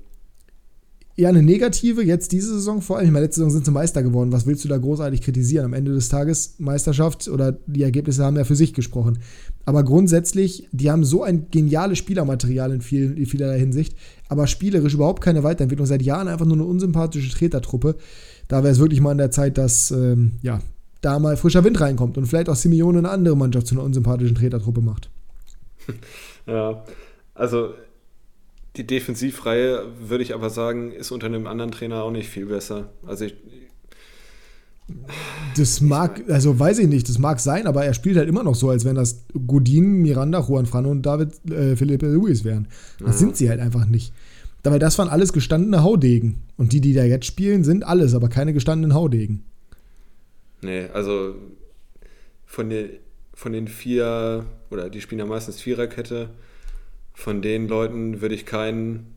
[1.16, 3.07] eher eine negative, jetzt diese Saison vor allem.
[3.07, 4.33] Ich meine, letzte Saison sind sie Meister geworden.
[4.33, 5.64] Was willst du da großartig kritisieren?
[5.64, 9.20] Am Ende des Tages, Meisterschaft oder die Ergebnisse haben ja für sich gesprochen.
[9.64, 13.96] Aber grundsätzlich, die haben so ein geniales Spielermaterial in, vielen, in vielerlei Hinsicht,
[14.28, 15.87] aber spielerisch überhaupt keine Weiterentwicklung.
[15.87, 17.96] Seit Jahren einfach nur eine unsympathische Tretertruppe.
[18.48, 20.61] Da wäre es wirklich mal an der Zeit, dass ähm, ja,
[21.00, 24.37] da mal frischer Wind reinkommt und vielleicht auch Simeone eine andere Mannschaft zu einer unsympathischen
[24.37, 25.11] Tretertruppe macht.
[26.46, 26.85] Ja,
[27.35, 27.72] also
[28.76, 32.90] die Defensivreihe, würde ich aber sagen, ist unter einem anderen Trainer auch nicht viel besser.
[33.07, 33.35] Also ich,
[35.57, 38.54] das mag, also weiß ich nicht, das mag sein, aber er spielt halt immer noch
[38.54, 42.68] so, als wenn das Godin, Miranda, Juan Fran und David äh, Felipe Luis wären.
[42.98, 43.20] Das mhm.
[43.20, 44.12] sind sie halt einfach nicht.
[44.64, 46.42] Dabei, das waren alles gestandene Haudegen.
[46.57, 49.44] Und die, die da jetzt spielen, sind alles, aber keine gestandenen Haudegen.
[50.62, 51.35] Nee, also
[52.46, 52.88] von den,
[53.35, 56.31] von den vier, oder die spielen ja meistens Viererkette,
[57.12, 59.14] von den Leuten würde ich keinen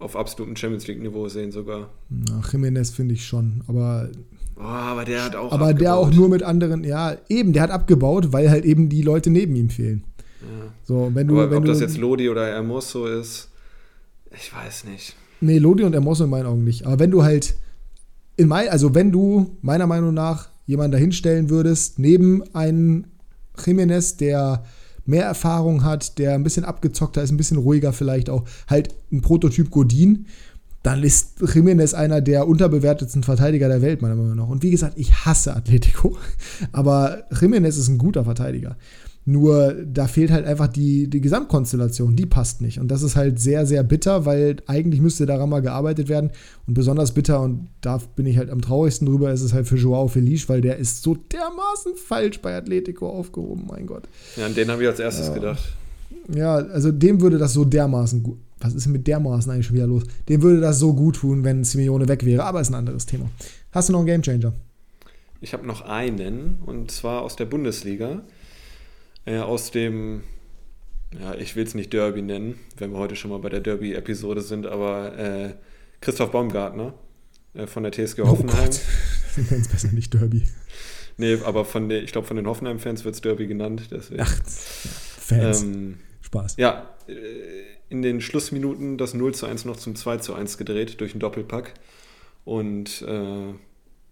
[0.00, 1.90] auf absolutem Champions League-Niveau sehen sogar.
[2.08, 4.10] Na, Jiménez finde ich schon, aber.
[4.56, 5.52] Oh, aber der hat auch.
[5.52, 5.80] Aber abgebaut.
[5.80, 9.30] der auch nur mit anderen, ja, eben, der hat abgebaut, weil halt eben die Leute
[9.30, 10.02] neben ihm fehlen.
[10.42, 10.72] Ja.
[10.82, 13.50] So, wenn du, aber wenn ob du, das jetzt Lodi oder Hermoso ist,
[14.30, 15.16] ich weiß nicht.
[15.40, 16.86] Nee, Lodi und Hermoso in meinen Augen nicht.
[16.86, 17.56] Aber wenn du halt
[18.36, 23.06] in mein, also wenn du meiner Meinung nach jemanden dahinstellen würdest, neben einen
[23.56, 24.64] Jiménez, der
[25.04, 29.22] mehr Erfahrung hat, der ein bisschen abgezockter ist, ein bisschen ruhiger vielleicht auch, halt ein
[29.22, 30.26] Prototyp Godin,
[30.82, 34.48] dann ist Jiménez einer der unterbewertetsten Verteidiger der Welt, meiner Meinung nach.
[34.48, 36.16] Und wie gesagt, ich hasse Atletico,
[36.72, 38.76] aber Jiménez ist ein guter Verteidiger.
[39.28, 42.78] Nur da fehlt halt einfach die, die Gesamtkonstellation, die passt nicht.
[42.78, 46.30] Und das ist halt sehr, sehr bitter, weil eigentlich müsste daran mal gearbeitet werden.
[46.68, 49.74] Und besonders bitter, und da bin ich halt am traurigsten drüber, ist es halt für
[49.74, 54.04] Joao Felice, weil der ist so dermaßen falsch bei Atletico aufgehoben, mein Gott.
[54.36, 55.34] Ja, an den habe ich als erstes ja.
[55.34, 55.64] gedacht.
[56.32, 58.38] Ja, also dem würde das so dermaßen gut.
[58.60, 60.04] Was ist mit dermaßen eigentlich schon wieder los?
[60.28, 63.28] Dem würde das so gut tun, wenn Simeone weg wäre, aber ist ein anderes Thema.
[63.72, 64.52] Hast du noch einen Gamechanger?
[65.40, 68.22] Ich habe noch einen, und zwar aus der Bundesliga
[69.26, 70.22] äh, aus dem,
[71.18, 74.40] ja, ich will es nicht Derby nennen, wenn wir heute schon mal bei der Derby-Episode
[74.40, 75.54] sind, aber äh,
[76.00, 76.94] Christoph Baumgartner
[77.54, 78.70] äh, von der TSG oh Hoffenheim.
[78.70, 80.44] Oh nennen es besser nicht Derby.
[81.18, 83.88] Nee, aber von der, ich glaube, von den Hoffenheim-Fans wird es Derby genannt.
[83.90, 84.22] Deswegen.
[84.22, 85.62] Ach, Fans.
[85.62, 86.56] Ähm, Spaß.
[86.58, 87.12] Ja, äh,
[87.88, 91.20] in den Schlussminuten das 0 zu 1 noch zum 2 zu 1 gedreht durch einen
[91.20, 91.74] Doppelpack.
[92.44, 93.54] Und äh,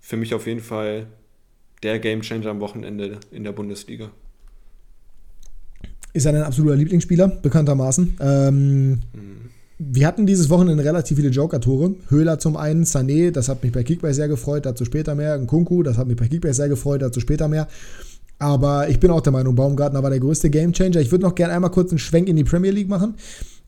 [0.01, 1.07] für mich auf jeden Fall
[1.83, 4.11] der Gamechanger am Wochenende in der Bundesliga.
[6.15, 8.17] Ist er dein absoluter Lieblingsspieler, bekanntermaßen.
[8.21, 8.99] Ähm, mhm.
[9.79, 11.97] Wir hatten dieses Wochenende relativ viele Joker-Tore.
[12.09, 15.37] Höhler zum einen, Sané, das hat mich bei Kickbase sehr gefreut, dazu später mehr.
[15.37, 17.69] Nkunku, das hat mich bei Kickbase sehr gefreut, dazu später mehr.
[18.39, 21.01] Aber ich bin auch der Meinung, Baumgartner war der größte Gamechanger.
[21.01, 23.15] Ich würde noch gerne einmal kurz einen Schwenk in die Premier League machen.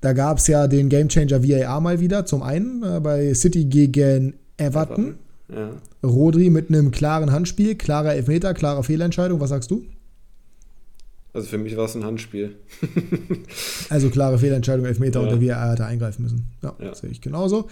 [0.00, 2.26] Da gab es ja den Gamechanger VAR mal wieder.
[2.26, 5.16] Zum einen äh, bei City gegen Everton.
[5.52, 5.70] Ja.
[6.04, 9.40] Rodri mit einem klaren Handspiel, klarer Elfmeter, klare Fehlentscheidung.
[9.40, 9.84] Was sagst du?
[11.36, 12.56] Also für mich war es ein Handspiel.
[13.90, 15.28] also klare Fehlentscheidung, Elfmeter ja.
[15.28, 16.46] und der VAR hätte eingreifen müssen.
[16.62, 16.94] Ja, ja.
[16.94, 17.68] sehe ich genauso.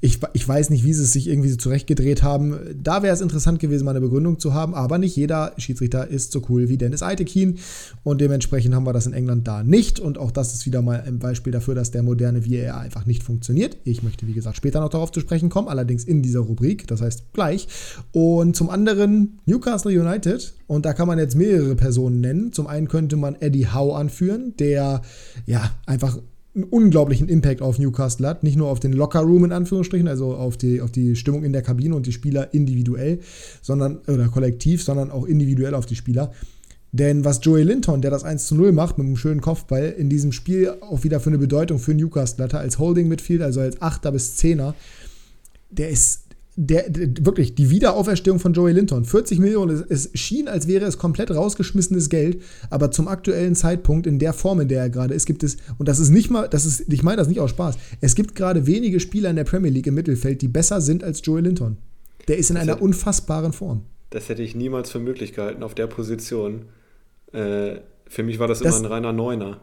[0.00, 2.58] Ich, ich weiß nicht, wie sie es sich irgendwie so zurechtgedreht haben.
[2.82, 6.32] Da wäre es interessant gewesen, mal eine Begründung zu haben, aber nicht jeder Schiedsrichter ist
[6.32, 7.58] so cool wie Dennis Eitekin
[8.02, 11.04] und dementsprechend haben wir das in England da nicht und auch das ist wieder mal
[11.06, 13.76] ein Beispiel dafür, dass der moderne VAR einfach nicht funktioniert.
[13.84, 17.00] Ich möchte, wie gesagt, später noch darauf zu sprechen kommen, allerdings in dieser Rubrik, das
[17.00, 17.68] heißt gleich.
[18.10, 22.52] Und zum anderen Newcastle United und da kann man jetzt mehrere Personen nennen.
[22.52, 25.02] Zum einen könnte man Eddie Howe anführen, der
[25.46, 26.18] ja einfach
[26.54, 28.42] einen unglaublichen Impact auf Newcastle hat.
[28.44, 31.62] Nicht nur auf den Locker-Room in Anführungsstrichen, also auf die, auf die Stimmung in der
[31.62, 33.20] Kabine und die Spieler individuell,
[33.60, 36.32] sondern, oder kollektiv, sondern auch individuell auf die Spieler.
[36.92, 40.08] Denn was Joey Linton, der das 1 zu 0 macht mit einem schönen Kopfball, in
[40.08, 44.12] diesem Spiel auch wieder für eine Bedeutung für Newcastle hatte, als Holding-Midfield, also als Achter
[44.12, 44.76] bis Zehner,
[45.70, 46.23] der ist
[46.56, 49.04] der, der, wirklich die Wiederauferstehung von Joey Linton.
[49.04, 54.06] 40 Millionen, es, es, schien, als wäre es komplett rausgeschmissenes Geld, aber zum aktuellen Zeitpunkt,
[54.06, 56.48] in der Form, in der er gerade ist, gibt es, und das ist nicht mal,
[56.48, 59.44] das ist, ich meine das nicht aus Spaß, es gibt gerade wenige Spieler in der
[59.44, 61.78] Premier League im Mittelfeld, die besser sind als Joey Linton.
[62.28, 63.82] Der ist in das einer hätte, unfassbaren Form.
[64.10, 66.66] Das hätte ich niemals für möglich gehalten auf der Position.
[67.32, 69.60] Äh, für mich war das, das immer ein reiner Neuner.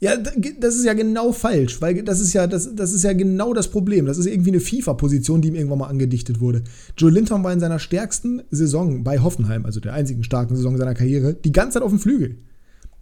[0.00, 3.54] Ja, das ist ja genau falsch, weil das ist ja, das, das ist ja genau
[3.54, 4.06] das Problem.
[4.06, 6.62] Das ist irgendwie eine FIFA-Position, die ihm irgendwann mal angedichtet wurde.
[6.96, 10.94] Joe Linton war in seiner stärksten Saison bei Hoffenheim, also der einzigen starken Saison seiner
[10.94, 12.38] Karriere, die ganze Zeit auf dem Flügel.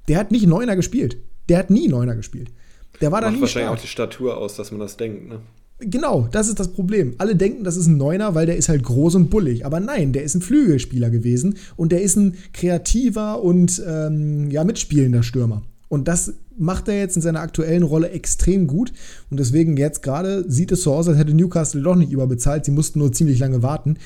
[0.09, 1.17] Der hat nicht Neuner gespielt.
[1.49, 2.53] Der hat nie Neuner gespielt.
[3.01, 3.79] Der war da nie wahrscheinlich stark.
[3.79, 5.41] auch die Statur aus, dass man das denkt, ne?
[5.85, 7.15] Genau, das ist das Problem.
[7.19, 9.67] Alle denken, das ist ein Neuner, weil der ist halt groß und bullig.
[9.67, 14.63] Aber nein, der ist ein Flügelspieler gewesen und der ist ein kreativer und ähm, ja,
[14.63, 15.63] mitspielender Stürmer.
[15.93, 18.95] Und das macht er jetzt in seiner aktuellen Rolle extrem gut.
[19.29, 22.65] Und deswegen jetzt gerade sieht es so aus, als hätte Newcastle doch nicht überbezahlt.
[22.65, 23.99] Sie mussten nur ziemlich lange warten.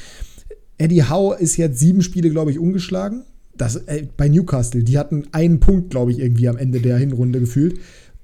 [0.78, 3.22] Eddie Howe ist jetzt sieben Spiele, glaube ich, ungeschlagen.
[3.56, 7.38] Das, äh, bei Newcastle, die hatten einen Punkt, glaube ich, irgendwie am Ende der Hinrunde
[7.38, 7.78] gefühlt.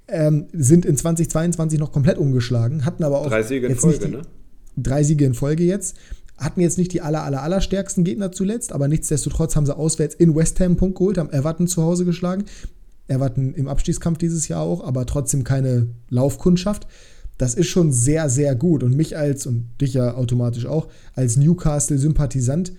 [0.09, 3.29] Ähm, sind in 2022 noch komplett umgeschlagen, hatten aber auch.
[3.29, 4.23] Drei Siege in Folge, die, ne?
[4.77, 5.97] Drei Siege in Folge jetzt.
[6.37, 10.17] Hatten jetzt nicht die aller, aller, aller stärksten Gegner zuletzt, aber nichtsdestotrotz haben sie auswärts
[10.17, 12.47] in West Ham einen Punkt geholt, haben Everton zu Hause geschlagen.
[13.09, 16.87] Everton im Abstiegskampf dieses Jahr auch, aber trotzdem keine Laufkundschaft.
[17.39, 18.83] Das ist schon sehr, sehr gut.
[18.83, 22.73] Und mich als, und dich ja automatisch auch, als Newcastle-Sympathisant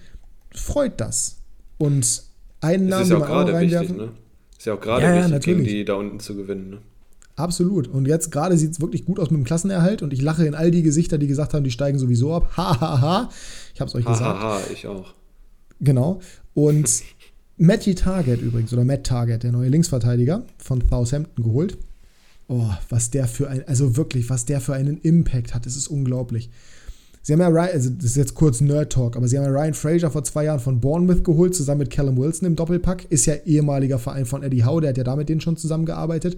[0.54, 1.38] freut das.
[1.78, 2.24] Und
[2.62, 3.98] einen Namen, den man auch reinwerfen.
[3.98, 4.12] Wichtig, ne?
[4.58, 6.70] Ist ja auch gerade ja, wichtig, ja, gegen die da unten zu gewinnen.
[6.70, 6.78] Ne?
[7.36, 7.88] Absolut.
[7.88, 10.56] Und jetzt gerade sieht es wirklich gut aus mit dem Klassenerhalt und ich lache in
[10.56, 12.52] all die Gesichter, die gesagt haben, die steigen sowieso ab.
[12.58, 12.80] Hahaha.
[12.80, 13.30] Ha, ha.
[13.74, 14.40] Ich habe es euch ha, gesagt.
[14.40, 15.14] Haha, ich auch.
[15.82, 16.22] Genau.
[16.54, 16.90] Und
[17.58, 21.78] Matty Target übrigens, oder Matt Target, der neue Linksverteidiger von Southampton geholt.
[22.48, 25.88] Oh, was der für ein, also wirklich, was der für einen Impact hat, das ist
[25.88, 26.50] unglaublich.
[27.22, 29.52] Sie haben ja Ryan, also das ist jetzt kurz Nerd Talk, aber sie haben ja
[29.52, 33.06] Ryan Fraser vor zwei Jahren von Bournemouth geholt, zusammen mit Callum Wilson im Doppelpack.
[33.10, 36.38] Ist ja ehemaliger Verein von Eddie Howe, der hat ja damit denen schon zusammengearbeitet.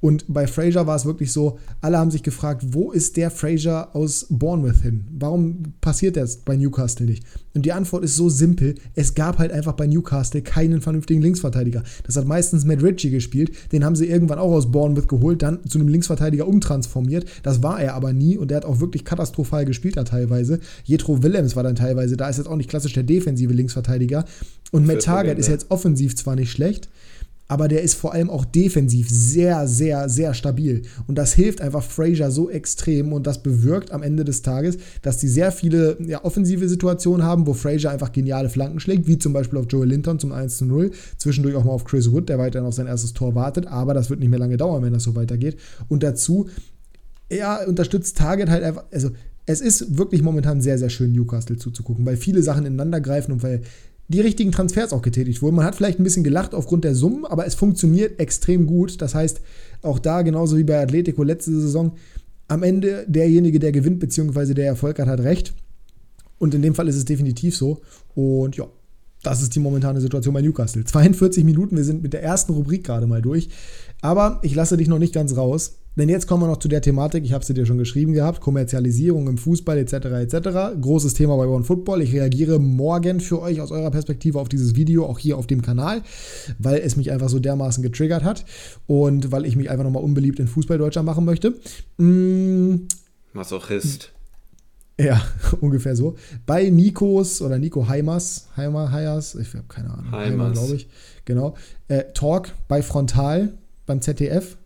[0.00, 3.96] Und bei Fraser war es wirklich so, alle haben sich gefragt, wo ist der Fraser
[3.96, 5.04] aus Bournemouth hin?
[5.10, 7.24] Warum passiert das bei Newcastle nicht?
[7.54, 11.82] Und die Antwort ist so simpel, es gab halt einfach bei Newcastle keinen vernünftigen Linksverteidiger.
[12.04, 15.66] Das hat meistens Matt Ritchie gespielt, den haben sie irgendwann auch aus Bournemouth geholt, dann
[15.66, 17.26] zu einem Linksverteidiger umtransformiert.
[17.42, 20.60] Das war er aber nie und der hat auch wirklich katastrophal gespielt da teilweise.
[20.84, 24.24] Jetro Willems war dann teilweise, da ist jetzt auch nicht klassisch der defensive Linksverteidiger.
[24.70, 26.88] Und Matt Target ist jetzt offensiv zwar nicht schlecht,
[27.48, 30.82] aber der ist vor allem auch defensiv sehr, sehr, sehr stabil.
[31.06, 35.16] Und das hilft einfach Fraser so extrem und das bewirkt am Ende des Tages, dass
[35.16, 39.32] die sehr viele ja, offensive Situationen haben, wo Fraser einfach geniale Flanken schlägt, wie zum
[39.32, 42.38] Beispiel auf Joel Linton zum 1 zu 0, zwischendurch auch mal auf Chris Wood, der
[42.38, 45.04] weiterhin auf sein erstes Tor wartet, aber das wird nicht mehr lange dauern, wenn das
[45.04, 45.56] so weitergeht.
[45.88, 46.48] Und dazu,
[47.30, 49.10] er unterstützt Target halt einfach, also
[49.46, 53.42] es ist wirklich momentan sehr, sehr schön, Newcastle zuzugucken, weil viele Sachen ineinander greifen und
[53.42, 53.62] weil
[54.08, 55.56] die richtigen Transfers auch getätigt wurden.
[55.56, 59.00] Man hat vielleicht ein bisschen gelacht aufgrund der Summen, aber es funktioniert extrem gut.
[59.02, 59.40] Das heißt,
[59.82, 61.92] auch da, genauso wie bei Atletico letzte Saison,
[62.48, 65.52] am Ende derjenige, der gewinnt, beziehungsweise der Erfolg hat, hat recht.
[66.38, 67.82] Und in dem Fall ist es definitiv so.
[68.14, 68.66] Und ja,
[69.22, 70.84] das ist die momentane Situation bei Newcastle.
[70.84, 73.50] 42 Minuten, wir sind mit der ersten Rubrik gerade mal durch.
[74.00, 75.78] Aber ich lasse dich noch nicht ganz raus.
[75.98, 78.40] Denn jetzt kommen wir noch zu der Thematik, ich habe sie dir schon geschrieben gehabt,
[78.40, 79.94] Kommerzialisierung im Fußball etc.
[79.94, 80.80] etc.
[80.80, 82.02] Großes Thema bei One Football.
[82.02, 85.60] Ich reagiere morgen für euch aus eurer Perspektive auf dieses Video, auch hier auf dem
[85.60, 86.02] Kanal,
[86.60, 88.44] weil es mich einfach so dermaßen getriggert hat
[88.86, 91.54] und weil ich mich einfach nochmal unbeliebt in Fußball Deutschland machen möchte.
[91.96, 92.86] Mm.
[93.32, 94.12] Masochist.
[95.00, 95.20] Ja,
[95.60, 96.14] ungefähr so.
[96.46, 100.88] Bei Nikos oder Nico Heimers, Heimer, Heiers, ich habe keine Ahnung, Heimer, glaube ich,
[101.24, 101.56] genau.
[101.88, 104.56] Äh, Talk bei Frontal beim ZDF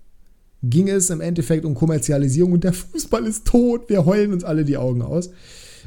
[0.63, 3.89] ging es im Endeffekt um Kommerzialisierung und der Fußball ist tot.
[3.89, 5.31] Wir heulen uns alle die Augen aus.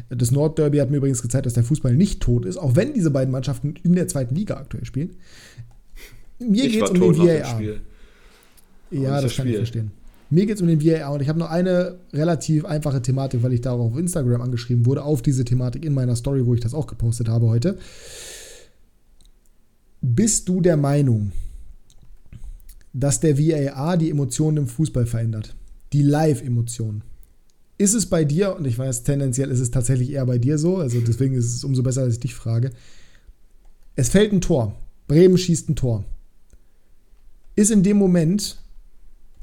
[0.10, 3.12] Das Nordderby hat mir übrigens gezeigt, dass der Fußball nicht tot ist, auch wenn diese
[3.12, 5.12] beiden Mannschaften in der zweiten Liga aktuell spielen.
[6.40, 7.62] Mir geht es um den VAR.
[8.92, 9.92] Ja, das kann ich verstehen.
[10.30, 13.54] Mir geht es um den VAR und ich habe noch eine relativ einfache Thematik, weil
[13.54, 16.60] ich da auch auf Instagram angeschrieben wurde, auf diese Thematik in meiner Story, wo ich
[16.60, 17.78] das auch gepostet habe heute.
[20.02, 21.32] Bist du der Meinung,
[22.98, 25.54] dass der VAR die Emotionen im Fußball verändert.
[25.92, 27.04] Die Live-Emotionen.
[27.78, 30.78] Ist es bei dir, und ich weiß, tendenziell ist es tatsächlich eher bei dir so,
[30.78, 32.70] also deswegen ist es umso besser, dass ich dich frage.
[33.98, 34.76] Es fällt ein Tor.
[35.10, 36.06] Bremen schießt ein Tor.
[37.58, 38.62] Ist in dem Moment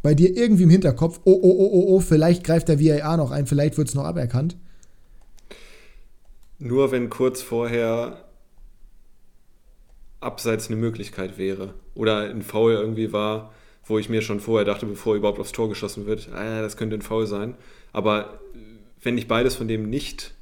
[0.00, 3.32] bei dir irgendwie im Hinterkopf, oh, oh, oh, oh, oh, vielleicht greift der VAR noch
[3.32, 4.56] ein, vielleicht wird es noch aberkannt?
[6.58, 8.24] Nur wenn kurz vorher
[10.22, 11.74] abseits eine Möglichkeit wäre.
[11.94, 13.52] Oder ein Foul irgendwie war,
[13.84, 16.96] wo ich mir schon vorher dachte, bevor überhaupt aufs Tor geschossen wird, ah, das könnte
[16.96, 17.54] ein Foul sein.
[17.92, 18.40] Aber
[19.02, 20.34] wenn ich beides von dem nicht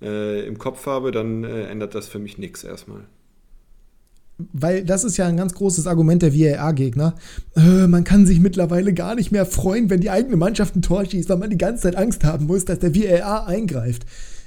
[0.00, 3.02] äh, im Kopf habe, dann äh, ändert das für mich nichts erstmal.
[4.52, 7.14] Weil das ist ja ein ganz großes Argument der VAR-Gegner.
[7.56, 11.04] Äh, man kann sich mittlerweile gar nicht mehr freuen, wenn die eigene Mannschaft ein Tor
[11.06, 14.04] schießt, weil man die ganze Zeit Angst haben muss, dass der VAR eingreift.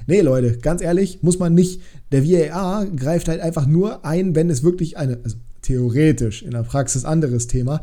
[0.07, 1.81] Nee, Leute, ganz ehrlich, muss man nicht.
[2.11, 6.63] Der VAR greift halt einfach nur ein, wenn es wirklich eine, also theoretisch, in der
[6.63, 7.81] Praxis anderes Thema,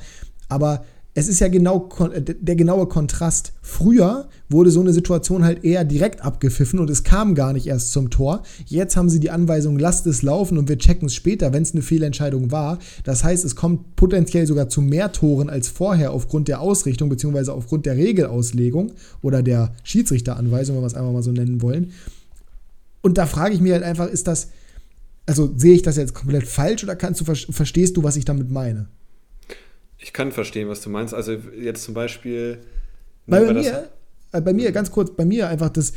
[0.48, 0.84] aber
[1.16, 1.88] es ist ja genau
[2.18, 3.54] der genaue Kontrast.
[3.62, 7.92] Früher wurde so eine Situation halt eher direkt abgepfiffen und es kam gar nicht erst
[7.92, 8.42] zum Tor.
[8.66, 11.72] Jetzt haben sie die Anweisung, lasst es laufen und wir checken es später, wenn es
[11.72, 12.78] eine Fehlentscheidung war.
[13.04, 17.50] Das heißt, es kommt potenziell sogar zu mehr Toren als vorher aufgrund der Ausrichtung bzw.
[17.50, 18.92] aufgrund der Regelauslegung
[19.22, 21.92] oder der Schiedsrichteranweisung, wenn wir es einfach mal so nennen wollen.
[23.00, 24.48] Und da frage ich mich halt einfach, ist das,
[25.24, 28.50] also sehe ich das jetzt komplett falsch oder kannst du, verstehst du, was ich damit
[28.50, 28.88] meine?
[30.06, 31.12] Ich kann verstehen, was du meinst.
[31.12, 32.58] Also jetzt zum Beispiel.
[33.26, 33.88] Bei, bei mir,
[34.30, 35.94] äh, bei mir, ganz kurz, bei mir einfach das,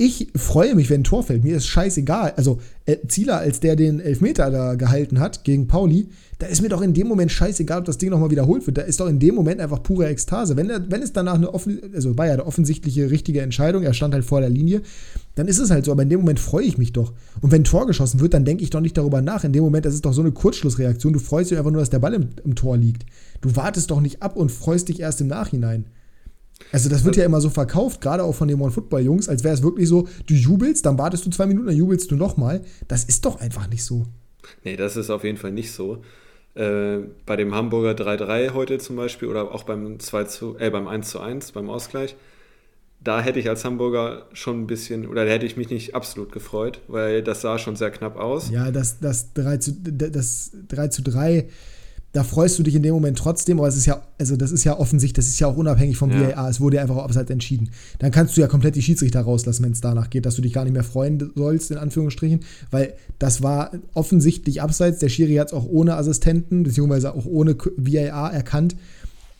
[0.00, 1.42] ich freue mich, wenn ein Tor fällt.
[1.42, 2.34] Mir ist scheißegal.
[2.36, 6.06] Also, äh, Zieler, als der den Elfmeter da gehalten hat gegen Pauli,
[6.38, 8.78] da ist mir doch in dem Moment scheißegal, ob das Ding nochmal wiederholt wird.
[8.78, 10.56] Da ist doch in dem Moment einfach pure Ekstase.
[10.56, 13.92] Wenn, er, wenn es danach eine offen, also war ja eine offensichtliche richtige Entscheidung, er
[13.92, 14.82] stand halt vor der Linie,
[15.34, 15.90] dann ist es halt so.
[15.90, 17.12] Aber in dem Moment freue ich mich doch.
[17.40, 19.42] Und wenn ein Tor geschossen wird, dann denke ich doch nicht darüber nach.
[19.42, 21.12] In dem Moment, das ist doch so eine Kurzschlussreaktion.
[21.12, 23.04] Du freust dich einfach nur, dass der Ball im, im Tor liegt.
[23.40, 25.86] Du wartest doch nicht ab und freust dich erst im Nachhinein.
[26.72, 29.62] Also das wird ja immer so verkauft, gerade auch von den One-Football-Jungs, als wäre es
[29.62, 32.62] wirklich so, du jubelst, dann wartest du zwei Minuten, dann jubelst du nochmal.
[32.88, 34.06] Das ist doch einfach nicht so.
[34.64, 36.02] Nee, das ist auf jeden Fall nicht so.
[36.54, 40.88] Äh, bei dem Hamburger 3-3 heute zum Beispiel oder auch beim, 2 zu, äh, beim
[40.88, 42.16] 1 zu 1, beim Ausgleich,
[43.00, 46.32] da hätte ich als Hamburger schon ein bisschen, oder da hätte ich mich nicht absolut
[46.32, 48.50] gefreut, weil das sah schon sehr knapp aus.
[48.50, 51.48] Ja, das, das, 3, zu, das 3 zu 3
[52.18, 54.64] da freust du dich in dem Moment trotzdem, aber es ist ja, also das ist
[54.64, 56.36] ja offensichtlich, das ist ja auch unabhängig vom ja.
[56.36, 57.70] VAR, es wurde ja einfach auch abseits entschieden.
[58.00, 60.52] Dann kannst du ja komplett die Schiedsrichter rauslassen, wenn es danach geht, dass du dich
[60.52, 62.40] gar nicht mehr freuen sollst, in Anführungsstrichen,
[62.72, 67.56] weil das war offensichtlich abseits, der Schiri hat es auch ohne Assistenten, beziehungsweise auch ohne
[67.76, 68.74] VAR erkannt.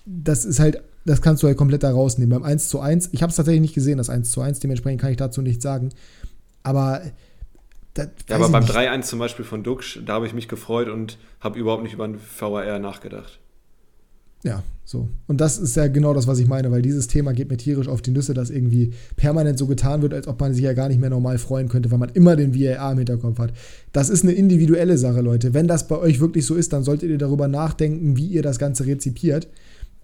[0.07, 2.31] Das ist halt, das kannst du halt komplett da rausnehmen.
[2.31, 5.01] Beim 1 zu 1, ich habe es tatsächlich nicht gesehen, das 1 zu 1, dementsprechend
[5.01, 5.89] kann ich dazu nichts sagen,
[6.63, 7.03] aber
[7.99, 11.59] ja, aber beim 3-1 zum Beispiel von Duxch, da habe ich mich gefreut und habe
[11.59, 13.41] überhaupt nicht über den VAR nachgedacht.
[14.45, 15.09] Ja, so.
[15.27, 17.89] Und das ist ja genau das, was ich meine, weil dieses Thema geht mir tierisch
[17.89, 20.89] auf die Nüsse, dass irgendwie permanent so getan wird, als ob man sich ja gar
[20.89, 23.53] nicht mehr normal freuen könnte, weil man immer den VAR im Hinterkopf hat.
[23.93, 25.55] Das ist eine individuelle Sache, Leute.
[25.55, 28.61] Wenn das bei euch wirklich so ist, dann solltet ihr darüber nachdenken, wie ihr das
[28.61, 29.49] Ganze rezipiert.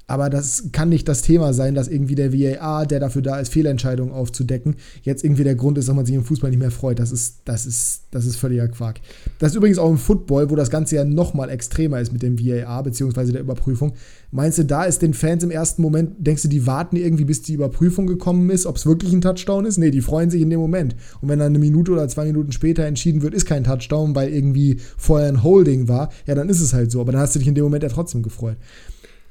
[0.06, 3.50] Aber das kann nicht das Thema sein, dass irgendwie der VAR, der dafür da ist,
[3.50, 6.98] Fehlentscheidungen aufzudecken, jetzt irgendwie der Grund ist, dass man sich im Fußball nicht mehr freut.
[6.98, 9.00] Das ist, das ist, das ist völliger Quark.
[9.38, 12.38] Das ist übrigens auch im Football, wo das Ganze ja nochmal extremer ist mit dem
[12.38, 13.94] VAR, beziehungsweise der Überprüfung.
[14.30, 17.40] Meinst du, da ist den Fans im ersten Moment, denkst du, die warten irgendwie, bis
[17.40, 19.78] die Überprüfung gekommen ist, ob es wirklich ein Touchdown ist?
[19.78, 20.96] Nee, die freuen sich in dem Moment.
[21.22, 24.30] Und wenn dann eine Minute oder zwei Minuten später entschieden wird, ist kein Touchdown, weil
[24.30, 27.00] irgendwie vorher ein Holding war, ja, dann ist es halt so.
[27.00, 28.56] Aber dann hast du dich in dem Moment ja trotzdem gefreut.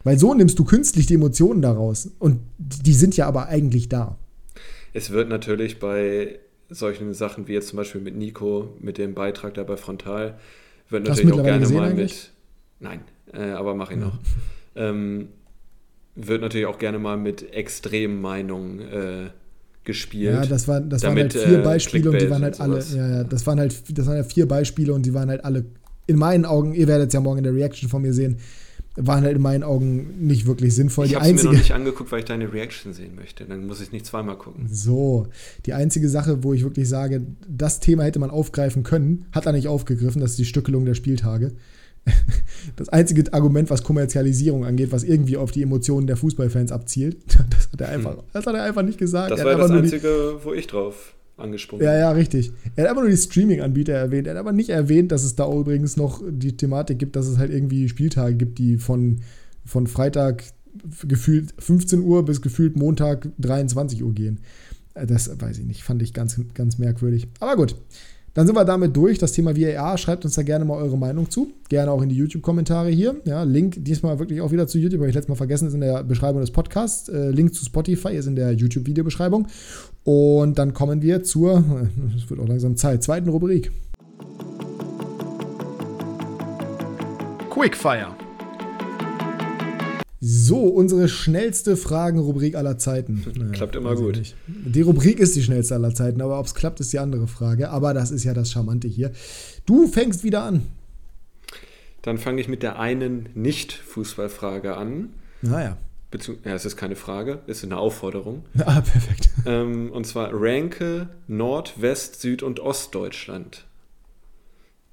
[0.04, 2.10] Weil so nimmst du künstlich die Emotionen daraus.
[2.20, 4.18] Und die sind ja aber eigentlich da.
[4.94, 6.40] Es wird natürlich bei
[6.70, 10.38] solchen Sachen wie jetzt zum Beispiel mit Nico, mit dem Beitrag da bei Frontal,
[10.90, 12.32] wird natürlich auch gerne mal eigentlich?
[12.80, 12.90] mit.
[12.90, 13.02] Nein,
[13.34, 14.06] äh, aber mach ich ja.
[14.06, 14.20] noch.
[14.76, 15.30] Ähm,
[16.16, 19.30] wird natürlich auch gerne mal mit extremen Meinungen äh,
[19.84, 20.34] gespielt.
[20.34, 22.80] Ja, das, war, das damit, waren halt vier äh, Beispiele und die waren halt alle.
[22.80, 25.66] Ja, ja, das waren halt, das waren ja vier Beispiele und die waren halt alle
[26.06, 28.38] in meinen Augen, ihr werdet es ja morgen in der Reaction von mir sehen,
[28.96, 31.08] waren halt in meinen Augen nicht wirklich sinnvoll.
[31.08, 33.46] Ich habe es mir noch nicht angeguckt, weil ich deine Reaction sehen möchte.
[33.46, 34.68] Dann muss ich nicht zweimal gucken.
[34.72, 35.28] So,
[35.66, 39.54] die einzige Sache, wo ich wirklich sage, das Thema hätte man aufgreifen können, hat er
[39.54, 41.52] nicht aufgegriffen, das ist die Stückelung der Spieltage.
[42.78, 47.18] Das einzige Argument, was Kommerzialisierung angeht, was irgendwie auf die Emotionen der Fußballfans abzielt,
[47.50, 48.24] das hat er einfach, hm.
[48.32, 49.32] das hat er einfach nicht gesagt.
[49.32, 51.14] Das war das Einzige, wo ich drauf
[51.44, 51.86] angesprungen.
[51.86, 52.52] Ja, ja, richtig.
[52.76, 54.28] Er hat aber nur die Streaming-Anbieter erwähnt.
[54.28, 57.38] Er hat aber nicht erwähnt, dass es da übrigens noch die Thematik gibt, dass es
[57.38, 59.22] halt irgendwie Spieltage gibt, die von,
[59.66, 60.44] von Freitag
[61.08, 64.40] gefühlt 15 Uhr bis gefühlt Montag 23 Uhr gehen.
[64.94, 67.28] Äh, das weiß ich nicht, fand ich ganz, ganz merkwürdig.
[67.40, 67.76] Aber gut.
[68.34, 69.20] Dann sind wir damit durch.
[69.20, 69.98] Das Thema VAR.
[69.98, 71.52] Schreibt uns da gerne mal eure Meinung zu.
[71.70, 73.16] Gerne auch in die YouTube-Kommentare hier.
[73.26, 75.82] Ja, Link diesmal wirklich auch wieder zu YouTube, habe ich letztes Mal vergessen, ist in
[75.82, 77.10] der Beschreibung des Podcasts.
[77.10, 79.48] Äh, Link zu Spotify ist in der YouTube-Videobeschreibung.
[80.04, 81.64] Und dann kommen wir zur,
[82.18, 83.72] es wird auch langsam Zeit, zweiten Rubrik.
[87.52, 88.23] Quickfire.
[90.26, 93.26] So, unsere schnellste Fragenrubrik aller Zeiten.
[93.36, 94.16] Naja, klappt immer gut.
[94.16, 94.36] Nicht.
[94.48, 97.70] Die Rubrik ist die schnellste aller Zeiten, aber ob es klappt, ist die andere Frage.
[97.72, 99.12] Aber das ist ja das Charmante hier.
[99.66, 100.64] Du fängst wieder an.
[102.04, 105.10] Dann fange ich mit der einen Nicht-Fußballfrage an.
[105.42, 105.76] Naja.
[106.10, 108.46] Bezieh ja, es ist keine Frage, es ist eine Aufforderung.
[108.60, 109.30] Ah, perfekt.
[109.46, 113.66] Ähm, und zwar ranke Nord-, West-, Süd- und Ostdeutschland.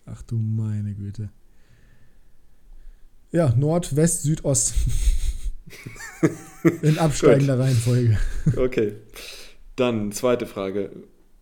[0.06, 1.30] Ach du meine Güte.
[3.30, 4.74] Ja, Nord, West, Süd, Ost.
[6.82, 8.18] In absteigender Reihenfolge.
[8.56, 8.94] Okay.
[9.76, 10.90] Dann zweite Frage.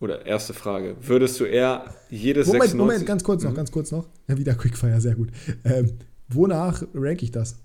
[0.00, 0.96] Oder erste Frage.
[1.00, 2.78] Würdest du eher jedes Moment, 96...
[2.78, 3.56] Moment, ganz kurz noch, mhm.
[3.56, 4.06] ganz kurz noch.
[4.28, 5.30] Ja, wieder Quickfire, sehr gut.
[5.64, 5.94] Ähm,
[6.28, 7.56] wonach rank ich das?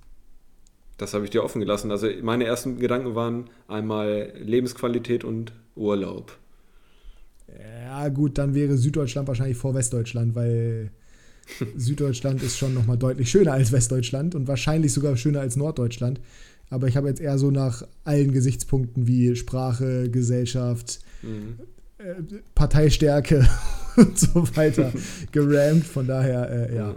[0.97, 1.91] Das habe ich dir offen gelassen.
[1.91, 6.38] Also meine ersten Gedanken waren einmal Lebensqualität und Urlaub.
[7.86, 10.91] Ja, gut, dann wäre Süddeutschland wahrscheinlich vor Westdeutschland, weil
[11.78, 16.20] Süddeutschland ist schon nochmal deutlich schöner als Westdeutschland und wahrscheinlich sogar schöner als Norddeutschland.
[16.70, 21.59] Aber ich habe jetzt eher so nach allen Gesichtspunkten wie Sprache, Gesellschaft, mhm.
[21.99, 22.16] äh,
[22.55, 23.47] Parteistärke
[23.97, 24.91] und so weiter
[25.32, 25.86] gerammt.
[25.86, 26.95] Von daher, äh, ja.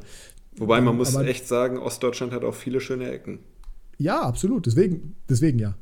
[0.57, 3.41] Wobei man muss Aber- echt sagen, Ostdeutschland hat auch viele schöne Ecken.
[3.99, 4.67] Ja, absolut.
[4.67, 5.75] Deswegen, deswegen ja.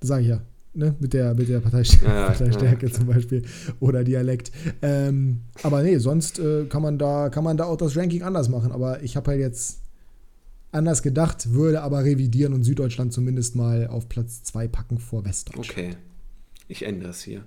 [0.00, 0.40] Das sage ich ja.
[0.72, 0.94] Ne?
[1.00, 2.92] Mit der, mit der Parteistärke, Ja, ja, Parteistärke ja.
[2.92, 3.42] zum Beispiel
[3.80, 4.52] oder Dialekt.
[4.82, 8.48] Ähm, aber nee, sonst äh, kann, man da, kann man da auch das Ranking anders
[8.48, 8.70] machen.
[8.70, 9.80] Aber ich habe halt jetzt
[10.72, 15.70] anders gedacht, würde aber revidieren und Süddeutschland zumindest mal auf Platz 2 packen vor Westdeutschland.
[15.70, 15.96] Okay,
[16.68, 17.44] ich ändere es hier.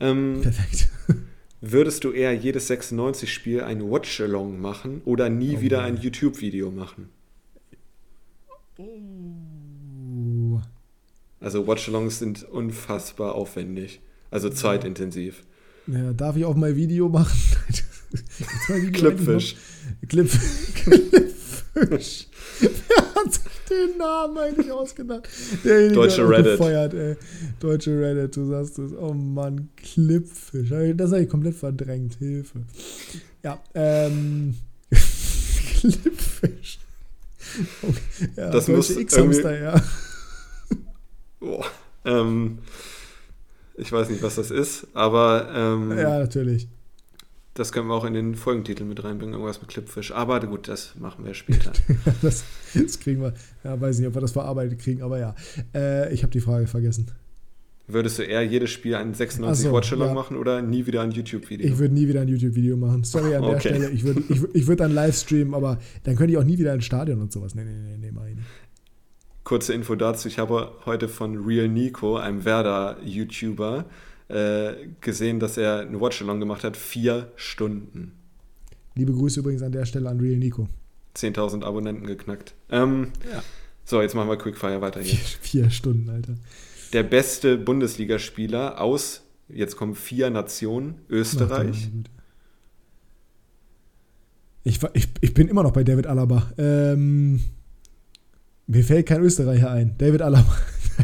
[0.00, 0.88] Ähm, Perfekt.
[1.60, 7.08] würdest du eher jedes 96-Spiel ein Watch-Along machen oder nie Oh wieder ein YouTube-Video machen?
[8.78, 10.60] Uh,
[11.40, 14.00] Also Watch-Alongs sind unfassbar aufwendig,
[14.30, 15.44] also zeitintensiv.
[15.86, 17.38] ja, darf ich auch mal Video machen?
[18.68, 19.56] Video Clipfish.
[20.08, 20.30] Clip,
[20.74, 22.28] Clipfish.
[22.88, 25.28] Wer hat sich den Namen eigentlich ausgedacht?
[25.64, 26.58] Derjenige Deutsche Reddit.
[26.58, 27.16] Gefeuert, ey.
[27.60, 28.92] Deutsche Reddit, du sagst es.
[28.92, 30.70] Oh Mann, Clipfish.
[30.96, 32.14] Das habe ich komplett verdrängt.
[32.14, 32.60] Hilfe.
[33.42, 34.54] Ja, ähm.
[35.80, 36.78] Clipfish.
[37.82, 38.30] Okay.
[38.36, 39.82] Ja, Das muss X-Hamster, ja.
[41.40, 41.64] Boah.
[42.04, 42.58] Ähm,
[43.76, 46.68] ich weiß nicht, was das ist, aber ähm, Ja, natürlich.
[47.54, 50.10] Das können wir auch in den Folgentitel mit reinbringen, irgendwas mit Clipfish.
[50.12, 51.72] Aber gut, das machen wir später.
[52.22, 52.44] Das,
[52.74, 53.34] das kriegen wir.
[53.62, 55.34] Ja, weiß nicht, ob wir das verarbeitet kriegen, aber ja.
[55.74, 57.10] Äh, ich habe die Frage vergessen.
[57.86, 60.14] Würdest du eher jedes Spiel ein 96 Ach so, Watch-Along ja.
[60.14, 61.66] machen oder nie wieder ein YouTube-Video?
[61.66, 63.04] Ich würde nie wieder ein YouTube-Video machen.
[63.04, 63.68] Sorry an der Okay.
[63.68, 63.90] Stelle.
[63.90, 66.72] Ich würde ich, ich würd dann live streamen, aber dann könnte ich auch nie wieder
[66.74, 67.54] ins Stadion und sowas.
[67.54, 68.46] Nee, nee, nee, nee, mach ich nicht.
[69.44, 73.84] Kurze Info dazu, ich habe heute von Real Nico, einem Werder-YouTuber,
[74.28, 78.12] äh, gesehen, dass er eine Watch-Along gemacht hat, vier Stunden.
[78.94, 80.68] Liebe Grüße übrigens an der Stelle an Real Nico.
[81.16, 82.54] 10.000 Abonnenten geknackt.
[82.70, 83.42] Ähm, Ja.
[83.86, 85.18] So, jetzt machen wir Quickfire weiter hier.
[85.18, 86.36] Vier, vier Stunden, Alter.
[86.94, 91.90] Der beste Bundesligaspieler aus, jetzt kommen vier Nationen, Österreich.
[94.62, 96.50] Ich, ich, ich bin immer noch bei David Alaba.
[96.56, 97.40] Ähm,
[98.66, 99.98] mir fällt kein Österreicher ein.
[99.98, 100.56] David Alaba.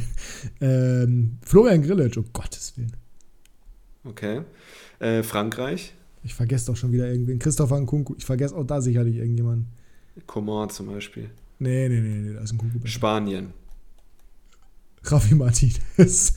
[0.62, 2.96] ähm, Florian Grillitsch, um Gottes Willen.
[4.04, 4.42] Okay.
[4.98, 7.38] Äh, Frankreich, Ich vergesse doch schon wieder irgendwen.
[7.38, 8.14] Christopher Nkunku.
[8.18, 9.68] Ich vergesse auch da sicherlich irgendjemanden.
[10.26, 11.30] Coman zum Beispiel.
[11.58, 12.88] Nee, nee, nee, nee, da ist ein besser.
[12.88, 13.52] Spanien,
[15.04, 16.34] Raffi Martinez.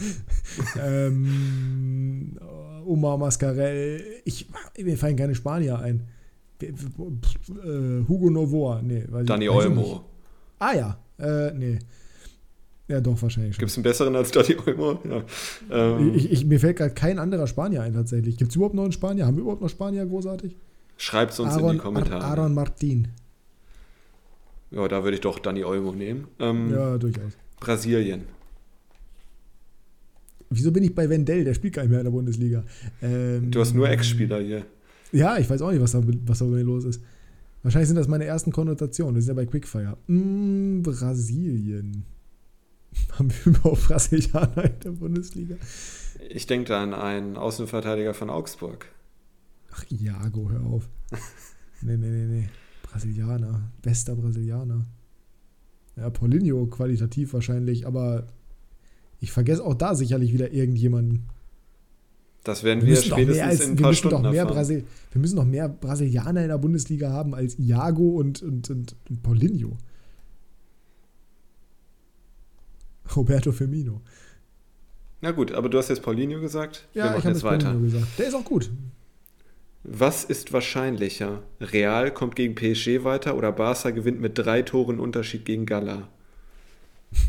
[0.81, 2.37] ähm,
[2.85, 4.03] Omar Mascarell.
[4.25, 4.47] Ich,
[4.81, 6.07] mir fallen keine Spanier ein.
[6.61, 6.71] Äh,
[8.07, 8.81] Hugo Novoa.
[8.81, 9.51] Nee, weiß Dani ich.
[9.51, 10.05] Olmo.
[10.59, 10.97] Ah ja.
[11.19, 11.79] Äh, nee.
[12.89, 13.61] Ja, doch, wahrscheinlich schon.
[13.61, 14.99] Gibt es einen besseren als Dani Olmo?
[15.09, 15.23] Ja.
[15.71, 18.37] Ähm, Ich, ich, mir fällt gerade kein anderer Spanier ein tatsächlich.
[18.37, 19.25] Gibt es überhaupt noch einen Spanier?
[19.25, 20.55] Haben wir überhaupt noch Spanier großartig?
[20.97, 22.23] Schreibt es uns in die Kommentare.
[22.23, 23.07] Ar- Aaron Martin.
[24.71, 26.27] Ja, da würde ich doch Dani Olmo nehmen.
[26.39, 27.33] Ähm, Ja, durchaus.
[27.59, 28.23] Brasilien.
[30.49, 31.43] Wieso bin ich bei Wendell?
[31.45, 32.63] Der spielt gar nicht mehr in der Bundesliga.
[33.01, 34.65] Ähm, Du hast nur Ex-Spieler hier.
[35.11, 37.01] Ja, ich weiß auch nicht, was da, was da bei mir los ist.
[37.63, 39.15] Wahrscheinlich sind das meine ersten Konnotationen.
[39.15, 39.97] Wir sind ja bei Quickfire.
[40.07, 42.03] Mm, Brasilien.
[43.17, 45.55] Haben wir überhaupt Brasilianer in der Bundesliga?
[46.29, 48.87] Ich denke da an einen Außenverteidiger von Augsburg.
[49.71, 50.89] Ach, Iago, hör auf.
[51.81, 52.49] nee, nee, nee, nee.
[52.83, 53.61] Brasilianer.
[53.81, 54.85] Bester Brasilianer.
[55.95, 58.27] Ja, Paulinho qualitativ wahrscheinlich, aber
[59.19, 61.27] ich vergesse auch da sicherlich wieder irgendjemanden.
[62.43, 64.31] Das werden Wir wir, doch spätestens mehr, als, in ein wir, paar müssen doch Stunden
[64.31, 64.55] mehr erfahren.
[64.55, 68.95] Brasil, wir müssen noch mehr Brasilianer in der Bundesliga haben als Iago und, und, und,
[69.09, 69.77] und Paulinho.
[73.15, 74.01] Roberto Firmino.
[75.21, 76.85] Na gut, aber du hast jetzt Paulinho gesagt.
[76.93, 77.67] wir Ja, ich habe jetzt weiter.
[77.67, 78.07] Paulinho gesagt.
[78.17, 78.69] Der ist auch gut.
[79.83, 81.43] Was ist wahrscheinlicher?
[81.59, 86.07] Real kommt gegen PSG weiter oder Barca gewinnt mit drei Toren Unterschied gegen Gala?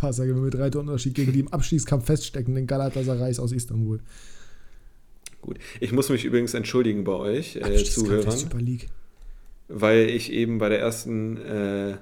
[0.00, 4.00] Barca gewinnt mit drei Toren Unterschied gegen die im Abstiegskampf feststeckenden Galatasarays aus Istanbul.
[5.40, 5.58] Gut.
[5.80, 8.88] Ich muss mich übrigens entschuldigen bei euch, äh, Zuhörern, Super League.
[9.68, 11.96] weil ich eben bei der ersten äh,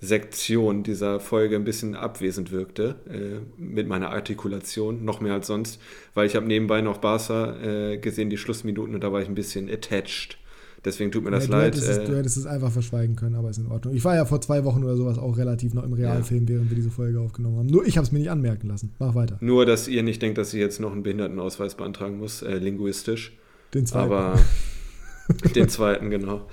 [0.00, 5.80] Sektion dieser Folge ein bisschen abwesend wirkte äh, mit meiner Artikulation, noch mehr als sonst,
[6.14, 9.34] weil ich habe nebenbei noch Barca äh, gesehen, die Schlussminuten, und da war ich ein
[9.34, 10.38] bisschen attached.
[10.84, 11.74] Deswegen tut mir das ja, leid.
[11.74, 13.94] hättest es, äh, du hättest es einfach verschweigen können, aber ist in Ordnung.
[13.94, 16.76] Ich war ja vor zwei Wochen oder sowas auch relativ noch im Realfilm, während wir
[16.76, 17.66] diese Folge aufgenommen haben.
[17.66, 18.94] Nur ich habe es mir nicht anmerken lassen.
[19.00, 19.36] Mach weiter.
[19.40, 23.36] Nur, dass ihr nicht denkt, dass ich jetzt noch einen Behindertenausweis beantragen muss, äh, linguistisch.
[23.74, 24.12] Den zweiten.
[24.12, 24.38] Aber
[25.56, 26.46] den zweiten, genau.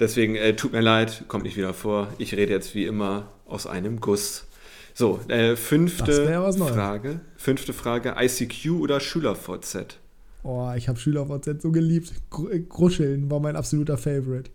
[0.00, 2.08] Deswegen äh, tut mir leid, kommt nicht wieder vor.
[2.18, 4.46] Ich rede jetzt wie immer aus einem Guss.
[4.94, 6.24] So, äh, Das fünfte.
[6.56, 7.20] Frage.
[7.36, 9.98] Fünfte Frage: ICQ oder SchülerVZ?
[10.44, 12.12] Oh, ich habe SchülerVZ so geliebt.
[12.50, 14.50] Äh, Gruscheln war mein absoluter Favorite.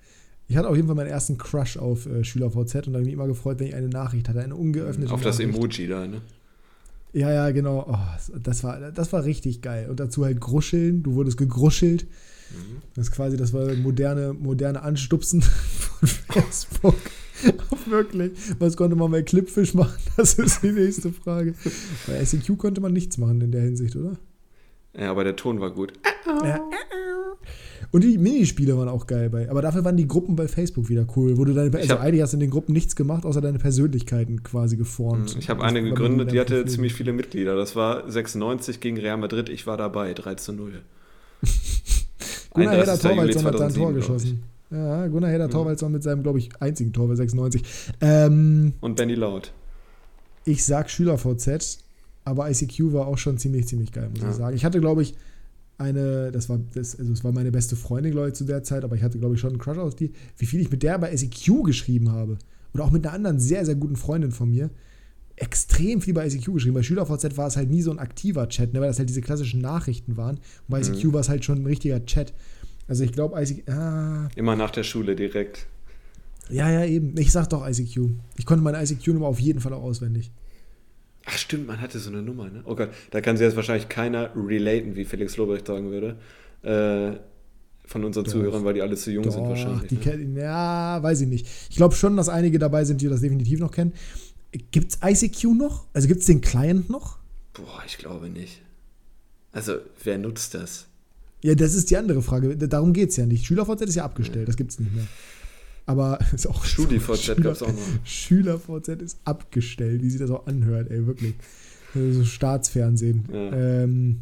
[0.50, 3.28] Ich hatte auf jeden Fall meinen ersten Crush auf äh, SchülerVZ und habe mich immer
[3.28, 5.58] gefreut, wenn ich eine Nachricht hatte, eine ungeöffnete Auf das Nachricht.
[5.58, 6.22] Emoji da, ne?
[7.14, 7.86] Ja, ja, genau.
[7.90, 9.90] Oh, das, war, das war richtig geil.
[9.90, 11.04] Und dazu halt Gruscheln.
[11.04, 12.06] Du wurdest gegruschelt.
[12.52, 12.82] Mhm.
[12.96, 16.96] Das ist quasi, das war moderne, moderne Anstupsen von Facebook.
[17.86, 18.32] Wirklich.
[18.60, 19.94] Was konnte man bei Clipfish machen?
[20.18, 21.54] Das ist die nächste Frage.
[22.08, 24.18] Bei ICQ konnte man nichts machen in der Hinsicht, oder?
[24.98, 25.94] Ja, aber der Ton war gut.
[26.44, 26.60] Ja.
[27.92, 29.50] Und die Minispiele waren auch geil bei.
[29.50, 31.76] Aber dafür waren die Gruppen bei Facebook wieder cool, wo du deine.
[31.78, 35.36] Also hab- eigentlich hast du in den Gruppen nichts gemacht, außer deine Persönlichkeiten quasi geformt.
[35.40, 37.56] Ich habe eine gegründet, die hatte dann ziemlich viele Mitglieder.
[37.56, 39.48] Das war 96 gegen Real Madrid.
[39.50, 40.82] Ich war dabei, 3 zu 0.
[42.58, 43.04] Gunnar Hedder 31.
[43.04, 43.96] Juli Torwaldsson hat da ein Tor 2007, glaub ich.
[44.08, 44.44] geschossen.
[44.70, 47.64] Ja, Gunnar Hedder Torwaldsson mit seinem, glaube ich, einzigen Tor bei 96.
[48.02, 49.54] Ähm, Und Benny Laut.
[50.46, 51.80] ich sag Schüler-VZ,
[52.26, 54.30] aber ICQ war auch schon ziemlich, ziemlich geil, muss Ja.
[54.30, 54.56] ich sagen.
[54.56, 55.14] Ich hatte, glaube ich,
[55.78, 58.84] eine, das war, das, also es war meine beste Freundin, glaube ich, zu der Zeit,
[58.84, 60.98] aber ich hatte, glaube ich, schon einen Crush auf die, wie viel ich mit der
[60.98, 62.38] bei ICQ geschrieben habe.
[62.74, 64.70] Oder auch mit einer anderen sehr, sehr guten Freundin von mir.
[65.38, 66.74] Extrem viel bei ICQ geschrieben.
[66.74, 69.22] Bei SchülerVZ war es halt nie so ein aktiver Chat, ne, weil das halt diese
[69.22, 70.36] klassischen Nachrichten waren.
[70.38, 71.14] Und bei ICQ Mhm.
[71.14, 72.34] war es halt schon ein richtiger Chat.
[72.88, 75.68] Also ich glaube, ICQ, ah, Immer nach der Schule direkt.
[76.50, 77.16] ja, ja, eben.
[77.18, 78.10] Ich sag doch ICQ.
[78.38, 80.32] Ich konnte meine ICQ-Nummer auf jeden Fall auch auswendig.
[81.26, 82.62] Ach stimmt, man hatte so eine Nummer, ne?
[82.66, 86.16] Oh Gott, da kann sich jetzt wahrscheinlich keiner relaten, wie Felix Lobrecht sagen würde.
[86.64, 87.20] Äh,
[87.86, 88.32] von unseren Doch.
[88.32, 89.88] Zuhörern, weil die alle zu jung sind Doch, wahrscheinlich.
[89.90, 90.02] die ne?
[90.02, 91.48] kennen, ja, weiß ich nicht.
[91.70, 93.94] Ich glaube schon, dass einige dabei sind, die das definitiv noch kennen.
[94.72, 95.86] Gibt es ICQ noch?
[95.94, 97.18] Also gibt es den Client noch?
[97.54, 98.62] Boah, ich glaube nicht.
[99.52, 99.74] Also,
[100.04, 100.86] wer nutzt das?
[101.42, 102.56] Ja, das ist die andere Frage.
[102.58, 103.46] Darum geht es ja nicht.
[103.46, 105.08] SchülerVZ ist ja abgestellt, das gibt es nicht mehr.
[105.86, 108.06] Aber ist auch StudiVZ Schüler- gab's auch noch.
[108.06, 111.34] SchülerVZ ist abgestellt, wie sich das auch anhört, ey, wirklich.
[111.94, 113.26] So Staatsfernsehen.
[113.32, 113.54] Ja.
[113.84, 114.22] Ähm,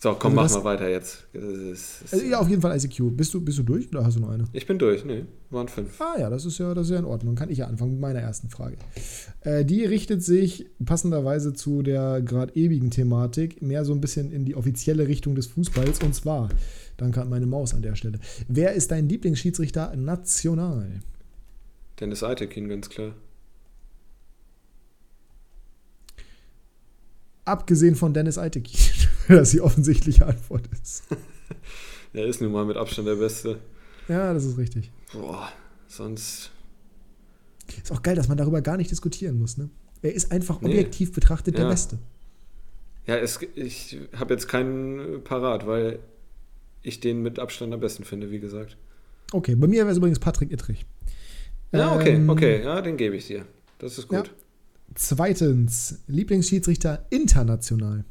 [0.00, 1.26] So, komm, Also machen wir weiter jetzt.
[1.34, 3.16] Also, ja, auf jeden Fall ICQ.
[3.16, 4.44] Bist du, bist du durch oder hast du noch eine?
[4.52, 6.00] Ich bin durch, nee, waren fünf.
[6.00, 7.34] Ah ja, das ist ja, das ist ja in Ordnung.
[7.34, 8.76] Kann ich ja anfangen mit meiner ersten Frage.
[9.40, 14.44] Äh, die richtet sich passenderweise zu der gerade ewigen Thematik mehr so ein bisschen in
[14.44, 16.00] die offizielle Richtung des Fußballs.
[16.04, 16.48] Und zwar,
[16.96, 18.20] danke an meine Maus an der Stelle.
[18.46, 21.00] Wer ist dein Lieblingsschiedsrichter national?
[21.98, 23.14] Dennis Eitekin, ganz klar.
[27.48, 28.78] Abgesehen von Dennis Eitekin,
[29.28, 31.04] weil das die offensichtliche Antwort ist.
[32.14, 33.58] Er ist nun mal mit Abstand der Beste.
[34.08, 34.90] Ja, das ist richtig.
[35.12, 35.50] Boah,
[35.86, 36.50] sonst.
[37.82, 39.58] Ist auch geil, dass man darüber gar nicht diskutieren muss.
[39.58, 39.68] Ne?
[40.00, 40.68] Er ist einfach Nee.
[40.70, 41.70] objektiv betrachtet der Ja.
[41.70, 41.98] Beste.
[43.06, 45.98] Ja, es, ich habe jetzt keinen parat, weil
[46.82, 48.78] ich den mit Abstand am besten finde, wie gesagt.
[49.32, 50.86] Okay, bei mir wäre es übrigens Patrick Ittrich.
[51.72, 53.44] Ja, okay, Ähm, okay, ja, den gebe ich dir.
[53.78, 54.30] Das ist gut.
[55.00, 58.04] Zweitens, Lieblingsschiedsrichter international.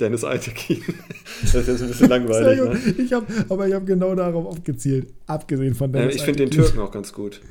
[0.00, 0.82] Dennis Eitekin.
[1.42, 2.60] das ist jetzt ein bisschen langweilig,
[2.96, 3.02] ne?
[3.04, 5.14] Ich hab, aber ich habe genau darauf abgezielt.
[5.28, 6.16] Abgesehen von Äh, Dennis.
[6.16, 6.50] ich finde den.
[6.50, 7.40] Türken auch ganz gut.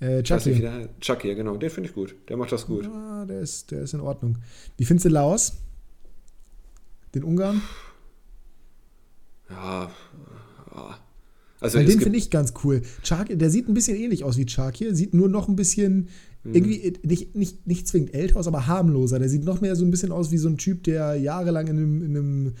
[0.00, 0.54] Äh, Chucky.
[0.60, 0.88] der.
[1.00, 1.56] Chucky, ja, genau.
[1.56, 2.14] Den finde ich gut.
[2.28, 2.86] Der macht das gut.
[2.86, 4.38] Ah, der, ist, der ist in Ordnung.
[4.76, 5.54] Wie findest du Laos?
[7.16, 7.60] Den Ungarn?
[9.50, 9.90] Ja.
[10.72, 10.98] ja.
[11.60, 12.82] Also Weil den finde ich ganz cool.
[13.02, 16.08] Chark, der sieht ein bisschen ähnlich aus wie Chark sieht nur noch ein bisschen
[16.44, 16.54] Mhm.
[16.54, 19.18] irgendwie äh, nicht, nicht, nicht zwingend älter aus, aber harmloser.
[19.18, 21.76] Der sieht noch mehr so ein bisschen aus wie so ein Typ, der jahrelang in
[21.76, 22.52] einem, in einem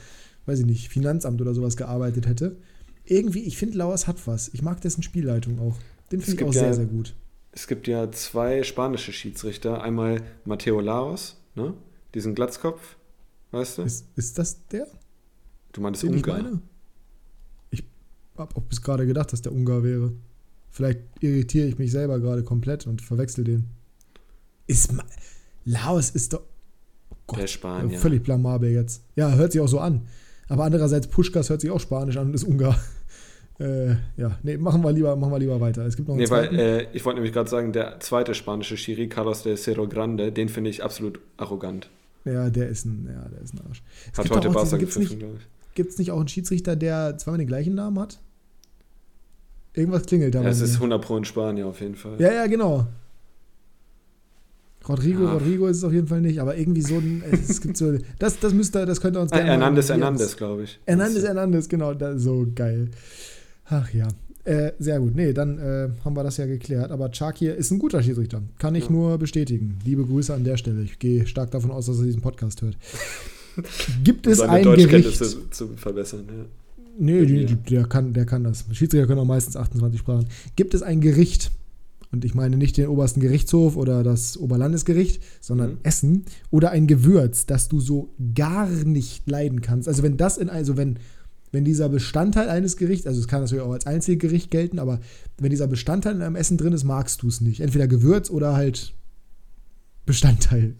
[0.46, 2.56] weiß ich nicht, Finanzamt oder sowas gearbeitet hätte.
[3.04, 4.50] Irgendwie, ich finde, Lauers hat was.
[4.52, 5.76] Ich mag dessen Spielleitung auch.
[6.10, 7.14] Den finde ich auch sehr, ja- sehr gut.
[7.52, 9.80] es gibt ja zwei spanische Schiedsrichter.
[9.82, 11.74] Einmal Mateo Laos, ne?
[12.14, 12.96] Diesen Glatzkopf,
[13.52, 13.82] weißt du?
[13.82, 14.88] Ist, ist das der,
[15.72, 16.60] du meinst den Ungar.
[18.38, 20.12] Habe auch bis gerade gedacht, dass der Ungar wäre.
[20.70, 23.64] Vielleicht irritiere ich mich selber gerade komplett und verwechsel den.
[24.66, 25.02] Ist Ma
[25.64, 26.42] Laos ist doch.
[27.10, 27.98] Oh Gott, Der Spanier.
[27.98, 29.02] Völlig blamabel jetzt.
[29.16, 30.02] Ja, hört sich auch so an.
[30.48, 32.78] Aber andererseits, Puschkas hört sich auch Spanisch an und ist Ungar.
[33.60, 35.84] Äh, ja, nee, machen wir lieber, machen wir lieber weiter.
[35.84, 38.76] Es gibt noch einen Nee, weil äh, ich wollte nämlich gerade sagen, der zweite spanische
[38.76, 41.90] Schiri, Carlos de Cerro Grande, den finde ich absolut arrogant.
[42.24, 43.82] ja, der ist ein, ja, der ist ein Arsch.
[44.12, 45.74] Es Hat gibt heute Barca gepfiffen, nicht, glaube ich.
[45.74, 48.20] gibt's nicht auch einen Schiedsrichter, der zweimal den gleichen Namen hat?
[49.74, 52.20] Irgendwas klingelt da es ist 100 Pro in Spanien auf jeden Fall.
[52.20, 52.86] Ja, ja, genau.
[54.88, 55.32] Rodrigo, Ja.
[55.34, 58.38] Rodrigo ist es auf jeden Fall nicht, aber irgendwie so ein, es gibt so, das,
[58.40, 60.78] das müsste, das könnte uns Ah, gerne Hernandez, Hernandez, glaube ich.
[60.86, 62.88] Hernandez, Hernandez, genau, das, so geil.
[63.66, 64.08] Ach ja.
[64.44, 65.14] Äh, sehr gut.
[65.14, 66.90] Nee, dann äh, haben wir das ja geklärt.
[66.90, 68.40] Aber Charkir ist ein guter Schiedsrichter.
[68.58, 68.92] Kann ich Ja.
[68.92, 69.78] nur bestätigen.
[69.84, 70.80] Liebe Grüße an der Stelle.
[70.82, 72.78] Ich gehe stark davon aus, dass er diesen Podcast hört.
[74.04, 74.90] Gibt es ein Gericht?
[74.90, 76.24] Deutschkenntnisse zu verbessern.
[76.28, 76.44] Ja.
[76.98, 78.64] Nee, die, die, der, kann, der kann das.
[78.72, 80.26] Schiedsrichter können auch meistens 28 Sprachen.
[80.56, 81.50] Gibt es ein Gericht,
[82.10, 85.78] und ich meine nicht den obersten Gerichtshof oder das Oberlandesgericht, sondern Mhm.
[85.82, 89.88] Essen, oder ein Gewürz, das du so gar nicht leiden kannst?
[89.88, 90.98] Also wenn das in, also wenn,
[91.52, 95.00] wenn dieser Bestandteil eines Gerichts, also es kann natürlich auch als Einzelgericht gelten, aber
[95.38, 97.60] wenn dieser Bestandteil in einem Essen drin ist, magst du es nicht.
[97.60, 98.94] Entweder Gewürz oder halt
[100.06, 100.74] Bestandteil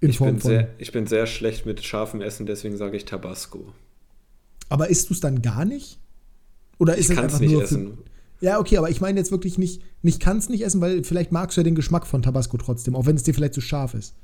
[0.00, 0.50] in Ich, Form bin von.
[0.50, 3.72] sehr, ich bin sehr schlecht mit scharfem Essen, deswegen sage ich Tabasco.
[4.68, 5.98] Aber isst du es dann gar nicht?
[6.78, 7.98] Oder ist ich es kann es einfach nicht nur essen.
[8.40, 11.32] Ja, okay, aber ich meine jetzt wirklich nicht, nicht kann es nicht essen, weil vielleicht
[11.32, 13.94] magst du ja den Geschmack von Tabasco trotzdem, auch wenn es dir vielleicht zu scharf
[13.94, 14.14] ist.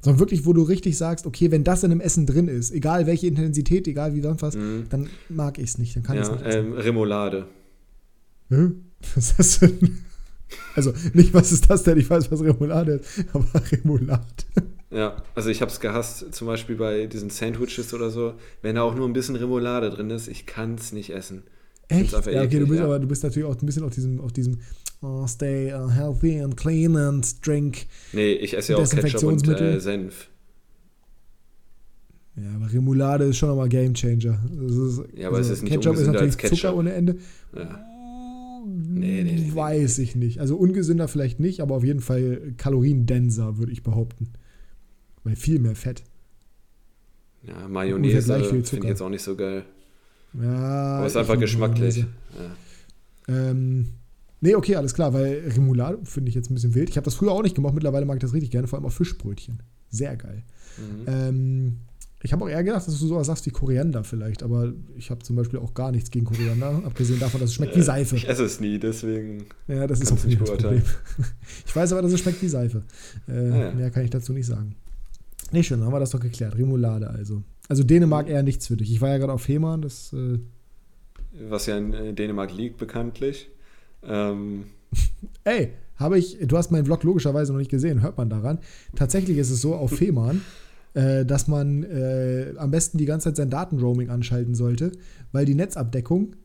[0.00, 3.06] Sondern wirklich, wo du richtig sagst, okay, wenn das in einem Essen drin ist, egal
[3.06, 4.86] welche Intensität, egal wie sonst was, Mhm.
[4.88, 6.66] dann mag ich es nicht, dann kann ich es Ja, nicht essen.
[6.66, 7.46] ähm, Remoulade.
[8.48, 8.70] Hä?
[9.14, 9.98] Was ist das denn?
[10.74, 11.98] Also, nicht, was ist das denn?
[11.98, 14.22] Ich weiß, was Remoulade ist, aber Remoulade.
[14.90, 18.82] Ja, also ich habe es gehasst, zum Beispiel bei diesen Sandwiches oder so, wenn da
[18.82, 21.44] auch nur ein bisschen Remoulade drin ist, ich kann es nicht essen.
[21.88, 22.12] Echt?
[22.12, 22.84] Ja, okay, du bist ja.
[22.84, 24.58] aber du bist natürlich auch ein bisschen auf diesem, auf diesem
[25.00, 27.86] oh, stay uh, healthy and clean and drink.
[28.12, 30.28] Nee, ich esse ja auch Ketchup und äh, Senf.
[32.36, 34.38] Ja, aber Remoulade ist schon nochmal Game Changer.
[34.50, 36.58] Das ist, Ja, aber es ist nicht Ketchup ist natürlich Ketchup.
[36.58, 37.16] Zucker ohne Ende.
[37.54, 37.84] Ja.
[38.94, 39.54] Nee, nee, nee.
[39.54, 40.40] Weiß ich nicht.
[40.40, 44.28] Also ungesünder vielleicht nicht, aber auf jeden Fall kaloriendenser, würde ich behaupten.
[45.24, 46.02] Weil viel mehr Fett.
[47.46, 49.64] Ja, Mayonnaise finde ich jetzt auch nicht so geil.
[50.40, 50.98] Ja.
[50.98, 51.98] Aber ist einfach geschmacklich.
[51.98, 52.06] Ja.
[53.28, 53.86] Ähm,
[54.40, 56.90] nee, okay, alles klar, weil Remoulade finde ich jetzt ein bisschen wild.
[56.90, 58.86] Ich habe das früher auch nicht gemacht, mittlerweile mag ich das richtig gerne, vor allem
[58.86, 59.62] auf Fischbrötchen.
[59.90, 60.42] Sehr geil.
[60.78, 61.04] Mhm.
[61.06, 61.76] Ähm,
[62.22, 65.22] ich habe auch eher gedacht, dass du sowas sagst wie Koriander vielleicht, aber ich habe
[65.22, 68.16] zum Beispiel auch gar nichts gegen Koriander, abgesehen davon, dass es schmeckt wie Seife.
[68.16, 69.44] Ich esse es nie, deswegen.
[69.68, 70.50] Ja, das ist auch nicht das.
[70.50, 70.82] Problem.
[71.66, 72.82] Ich weiß aber, dass es schmeckt wie Seife.
[73.28, 73.72] Äh, Ah, ja.
[73.72, 74.74] Mehr kann ich dazu nicht sagen.
[75.50, 76.56] Nee, schön, dann haben wir das doch geklärt.
[76.56, 77.42] Remoulade also.
[77.68, 78.90] Also Dänemark eher nichts für dich.
[78.92, 80.38] Ich war ja gerade auf Fehmarn, das äh,
[81.48, 83.50] Was ja in äh, Dänemark liegt, bekanntlich.
[84.04, 84.64] Ähm,
[85.44, 88.58] Ey, habe ich, du hast meinen Vlog logischerweise noch nicht gesehen, hört man daran.
[88.96, 90.40] Tatsächlich ist es so auf Fehmarn,
[90.94, 94.92] äh, dass man äh, am besten die ganze Zeit sein Datenroaming anschalten sollte,
[95.32, 96.36] weil die Netzabdeckung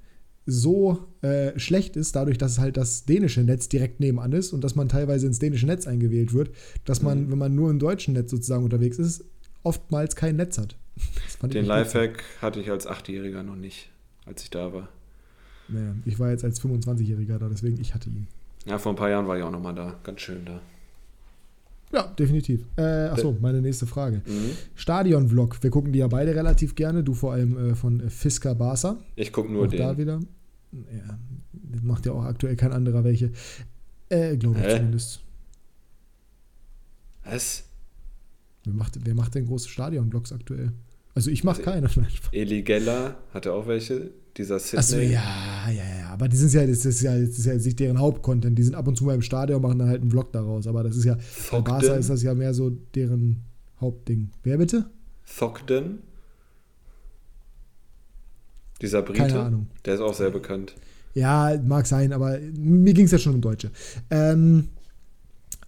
[0.45, 4.75] so äh, schlecht ist, dadurch, dass halt das dänische Netz direkt nebenan ist und dass
[4.75, 6.51] man teilweise ins dänische Netz eingewählt wird,
[6.85, 7.31] dass man, Mhm.
[7.31, 9.25] wenn man nur im deutschen Netz sozusagen unterwegs ist,
[9.63, 10.77] oftmals kein Netz hat.
[11.43, 11.65] Den.
[11.65, 13.89] Lifehack hatte ich als Achtjähriger noch nicht,
[14.25, 14.87] als ich da war.
[15.67, 18.27] Naja, ich war jetzt als 25-Jähriger da, deswegen ich hatte ihn.
[18.65, 19.95] Ja, vor ein paar Jahren war ich auch nochmal da.
[20.03, 20.61] Ganz schön da.
[21.93, 22.65] Ja, definitiv.
[22.75, 24.21] Äh, achso, meine nächste Frage.
[24.25, 24.51] Mhm.
[24.75, 25.61] Stadion-Vlog.
[25.63, 27.03] Wir gucken die ja beide relativ gerne.
[27.03, 28.97] Du vor allem äh, von äh, Fisker Barca.
[29.15, 29.97] Ich gucke nur auch da den.
[29.97, 30.19] wieder.
[30.73, 31.17] Ja,
[31.81, 33.31] macht ja auch aktuell kein anderer welche.
[34.09, 35.21] Äh, glaube ich zumindest.
[37.23, 37.63] Was?
[38.65, 40.73] Wer macht, wer macht denn große Stadion-Vlogs aktuell?
[41.15, 41.89] Also ich mache Also, keine.
[42.31, 44.11] Eli Geller hatte auch welche.
[44.37, 44.79] Dieser Sydney.
[44.79, 46.09] Achso, ja, ja, ja.
[46.11, 48.57] Aber die sind ja, das ist ja, das ist ja nicht deren Hauptcontent.
[48.57, 50.67] Die sind ab und zu mal im Stadion und machen dann halt einen Vlog daraus.
[50.67, 51.99] Aber das ist ja, bei Barca Thogden.
[51.99, 53.43] ist das ja mehr so deren
[53.81, 54.29] Hauptding.
[54.43, 54.85] Wer bitte?
[55.37, 55.99] Thogden.
[58.81, 59.19] Dieser Brite.
[59.19, 59.67] Keine Ahnung.
[59.85, 60.75] Der ist auch sehr bekannt.
[61.15, 63.71] Ja, mag sein, aber mir ging es ja schon um Deutsche.
[64.11, 64.69] Ähm,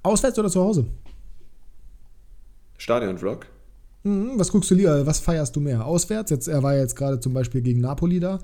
[0.03, 0.85] auswärts oder zu Hause?
[2.77, 3.47] Stadion-Vlog.
[4.03, 5.05] Mhm, was guckst du lieber?
[5.05, 5.85] Was feierst du mehr?
[5.85, 6.31] Auswärts?
[6.31, 8.39] Jetzt, er war jetzt gerade zum Beispiel gegen Napoli da.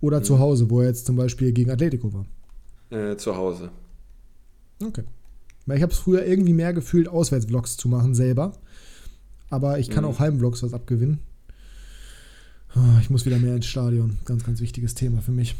[0.00, 0.24] Oder Mhm.
[0.24, 2.26] zu Hause, wo er jetzt zum Beispiel gegen Atletico war.
[2.90, 3.70] Äh, zu Hause.
[4.84, 5.04] Okay.
[5.64, 8.52] Weil ich habe es früher irgendwie mehr gefühlt, Auswärtsvlogs zu machen selber.
[9.48, 10.10] Aber ich kann Mhm.
[10.10, 11.20] auch Heimvlogs was abgewinnen.
[12.74, 14.18] Ah, Ich muss wieder mehr ins Stadion.
[14.26, 15.54] Ganz, ganz wichtiges Thema für mich.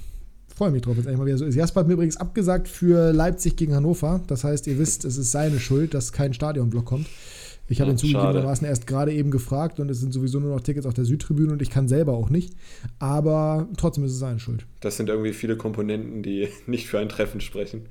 [0.55, 1.55] Freue mich drauf, wenn es mal wieder so ist.
[1.55, 4.21] Jasper hat mir übrigens abgesagt für Leipzig gegen Hannover.
[4.27, 7.07] Das heißt, ihr wisst, es ist seine Schuld, dass kein Stadionvlog kommt.
[7.69, 10.87] Ich habe ihn zugegebenermaßen erst gerade eben gefragt und es sind sowieso nur noch Tickets
[10.87, 12.55] auf der Südtribüne und ich kann selber auch nicht.
[12.99, 14.67] Aber trotzdem ist es seine Schuld.
[14.81, 17.87] Das sind irgendwie viele Komponenten, die nicht für ein Treffen sprechen.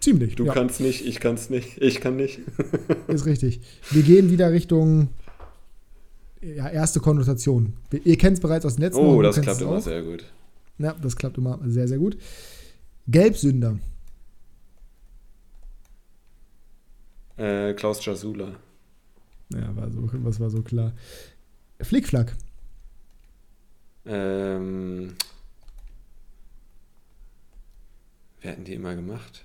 [0.00, 0.36] Ziemlich.
[0.36, 0.52] Du ja.
[0.52, 2.40] kannst nicht, ich kann's nicht, ich kann nicht.
[3.08, 3.60] Ist richtig.
[3.90, 5.08] Wir gehen wieder Richtung
[6.40, 7.72] ja, erste Konnotation.
[8.04, 9.00] Ihr kennt es bereits aus dem letzten.
[9.00, 10.24] Oh, du das klappt es immer sehr gut.
[10.78, 12.16] Ja, das klappt immer sehr, sehr gut.
[13.08, 13.78] Gelbsünder.
[17.36, 18.56] Äh, Klaus Jasula.
[19.52, 20.92] Ja, war so, was war so klar.
[21.80, 22.34] Flickflack.
[24.06, 25.14] Ähm,
[28.40, 29.44] wer hatten die immer gemacht?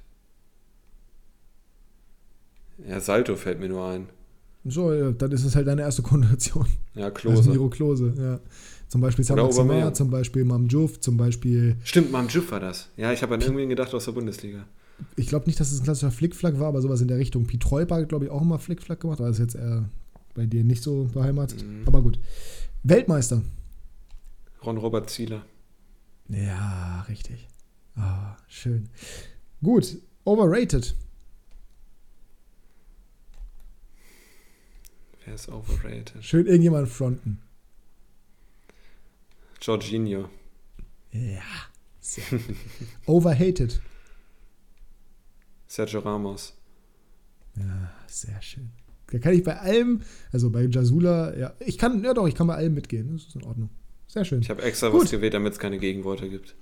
[2.87, 4.09] Ja, Salto fällt mir nur ein.
[4.63, 6.67] So, ja, dann ist es halt deine erste Konnotation.
[6.93, 7.49] Ja, Also Klose.
[7.49, 8.39] Miro Klose, ja.
[8.87, 9.95] Zum Beispiel Aubameyang.
[9.95, 12.89] zum Beispiel Mamjouf, zum Beispiel, Stimmt, Mamjuf war das.
[12.97, 14.65] Ja, ich habe an irgendwen gedacht aus der Bundesliga.
[15.15, 17.45] Ich glaube nicht, dass es ein klassischer Flickflack war, aber sowas in der Richtung.
[17.45, 19.89] Pietreuper hat, glaube ich, auch immer Flickflack gemacht, aber ist jetzt eher
[20.33, 21.63] bei dir nicht so beheimatet.
[21.63, 21.83] Mhm.
[21.85, 22.19] Aber gut.
[22.83, 23.41] Weltmeister.
[24.65, 25.45] Ron-Robert Zieler.
[26.29, 27.47] Ja, richtig.
[27.95, 28.89] Ah, schön.
[29.61, 29.97] Gut.
[30.23, 30.95] Overrated.
[35.25, 36.23] Wer ist overrated?
[36.23, 37.39] Schön irgendjemand fronten.
[39.61, 40.29] Jorginho.
[41.11, 41.41] Ja.
[41.99, 42.23] Sehr.
[43.05, 43.79] Overhated.
[45.71, 46.53] Sergio Ramos.
[47.55, 48.71] Ja, sehr schön.
[49.09, 50.01] Da kann ich bei allem,
[50.33, 53.13] also bei Jasula, ja, ich kann, ja doch, ich kann bei allem mitgehen.
[53.13, 53.69] Das ist in Ordnung.
[54.05, 54.41] sehr schön.
[54.41, 55.03] Ich habe extra Gut.
[55.03, 56.55] was gewählt, damit es keine Gegenworte gibt.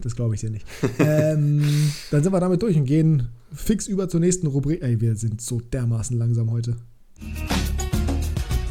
[0.00, 0.64] Das glaube ich dir nicht.
[1.00, 4.80] ähm, dann sind wir damit durch und gehen fix über zur nächsten Rubrik.
[4.80, 6.76] Ey, wir sind so dermaßen langsam heute.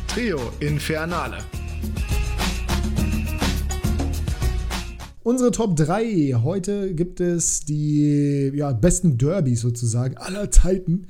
[0.08, 1.40] Trio Infernale.
[5.24, 6.34] Unsere Top 3.
[6.42, 11.06] Heute gibt es die ja, besten Derbys sozusagen aller Zeiten.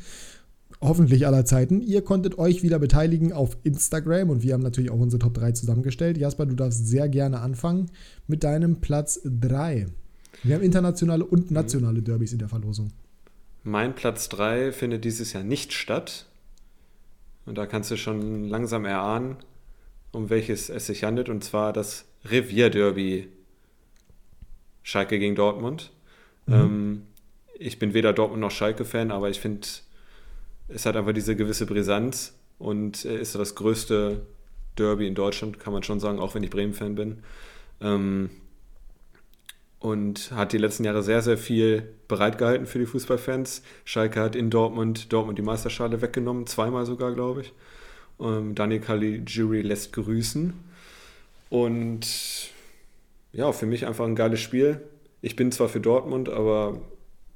[0.82, 1.80] Hoffentlich aller Zeiten.
[1.82, 5.54] Ihr konntet euch wieder beteiligen auf Instagram und wir haben natürlich auch unsere Top 3
[5.54, 6.18] zusammengestellt.
[6.18, 7.90] Jasper, du darfst sehr gerne anfangen
[8.28, 9.88] mit deinem Platz 3.
[10.44, 12.92] Wir haben internationale und nationale Derbys in der Verlosung.
[13.64, 16.26] Mein Platz 3 findet dieses Jahr nicht statt.
[17.46, 19.38] Und da kannst du schon langsam erahnen,
[20.12, 21.30] um welches es sich handelt.
[21.30, 23.30] Und zwar das Revierderby
[24.84, 25.92] Schalke gegen Dortmund.
[26.46, 26.54] Mhm.
[26.54, 27.02] Ähm,
[27.58, 29.68] ich bin weder Dortmund noch Schalke-Fan, aber ich finde,
[30.68, 34.26] es hat einfach diese gewisse Brisanz und ist das größte
[34.78, 37.24] Derby in Deutschland, kann man schon sagen, auch wenn ich Bremen-Fan bin.
[37.82, 38.30] Ähm,
[39.80, 43.64] und hat die letzten Jahre sehr, sehr viel bereitgehalten für die Fußballfans.
[43.84, 47.54] Schalke hat in Dortmund Dortmund die Meisterschale weggenommen, zweimal sogar, glaube ich.
[48.20, 50.54] Ähm, Daniel Caligiuri lässt grüßen.
[51.50, 52.08] Und
[53.34, 54.82] ja, für mich einfach ein geiles Spiel.
[55.22, 56.82] Ich bin zwar für Dortmund, aber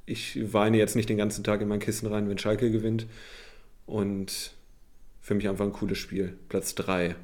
[0.05, 3.07] ich weine jetzt nicht den ganzen Tag in mein Kissen rein, wenn Schalke gewinnt.
[3.85, 4.51] Und
[5.21, 6.37] für mich einfach ein cooles Spiel.
[6.49, 7.15] Platz 3.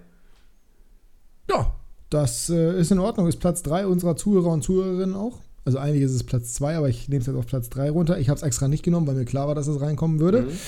[1.50, 1.76] Ja,
[2.10, 3.28] das äh, ist in Ordnung.
[3.28, 5.40] Ist Platz 3 unserer Zuhörer und Zuhörerinnen auch.
[5.66, 8.18] Also eigentlich ist es Platz 2, aber ich nehme es jetzt auf Platz 3 runter.
[8.18, 10.44] Ich habe es extra nicht genommen, weil mir klar war, dass es reinkommen würde.
[10.44, 10.60] Mhm.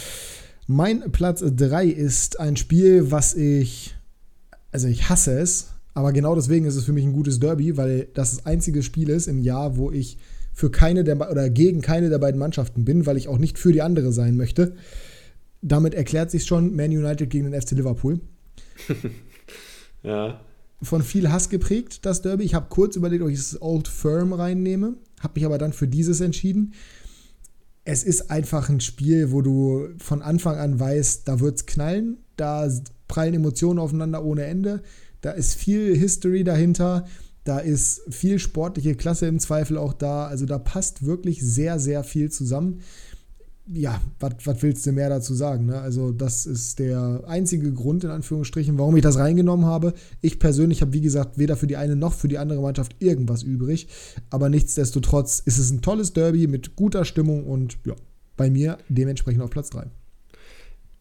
[0.67, 3.95] Mein Platz 3 ist ein Spiel, was ich,
[4.71, 8.07] also ich hasse es, aber genau deswegen ist es für mich ein gutes Derby, weil
[8.13, 10.17] das das einzige Spiel ist im Jahr, wo ich
[10.53, 13.71] für keine der oder gegen keine der beiden Mannschaften bin, weil ich auch nicht für
[13.71, 14.75] die andere sein möchte.
[15.61, 18.19] Damit erklärt sich schon Man United gegen den FC Liverpool.
[20.03, 20.41] ja.
[20.81, 22.43] Von viel Hass geprägt, das Derby.
[22.43, 25.87] Ich habe kurz überlegt, ob ich das Old Firm reinnehme, habe mich aber dann für
[25.87, 26.73] dieses entschieden.
[27.85, 32.17] Es ist einfach ein Spiel, wo du von Anfang an weißt, da wird es knallen,
[32.35, 32.69] da
[33.07, 34.81] prallen Emotionen aufeinander ohne Ende.
[35.23, 37.05] Da ist viel History dahinter.
[37.45, 40.27] Da ist viel sportliche Klasse im Zweifel auch da.
[40.27, 42.81] Also da passt wirklich sehr, sehr viel zusammen.
[43.65, 45.67] Ja, was willst du mehr dazu sagen?
[45.67, 45.79] Ne?
[45.79, 49.93] Also das ist der einzige Grund, in Anführungsstrichen, warum ich das reingenommen habe.
[50.19, 53.43] Ich persönlich habe, wie gesagt, weder für die eine noch für die andere Mannschaft irgendwas
[53.43, 53.87] übrig.
[54.29, 57.95] Aber nichtsdestotrotz ist es ein tolles Derby mit guter Stimmung und ja,
[58.35, 59.87] bei mir dementsprechend auf Platz 3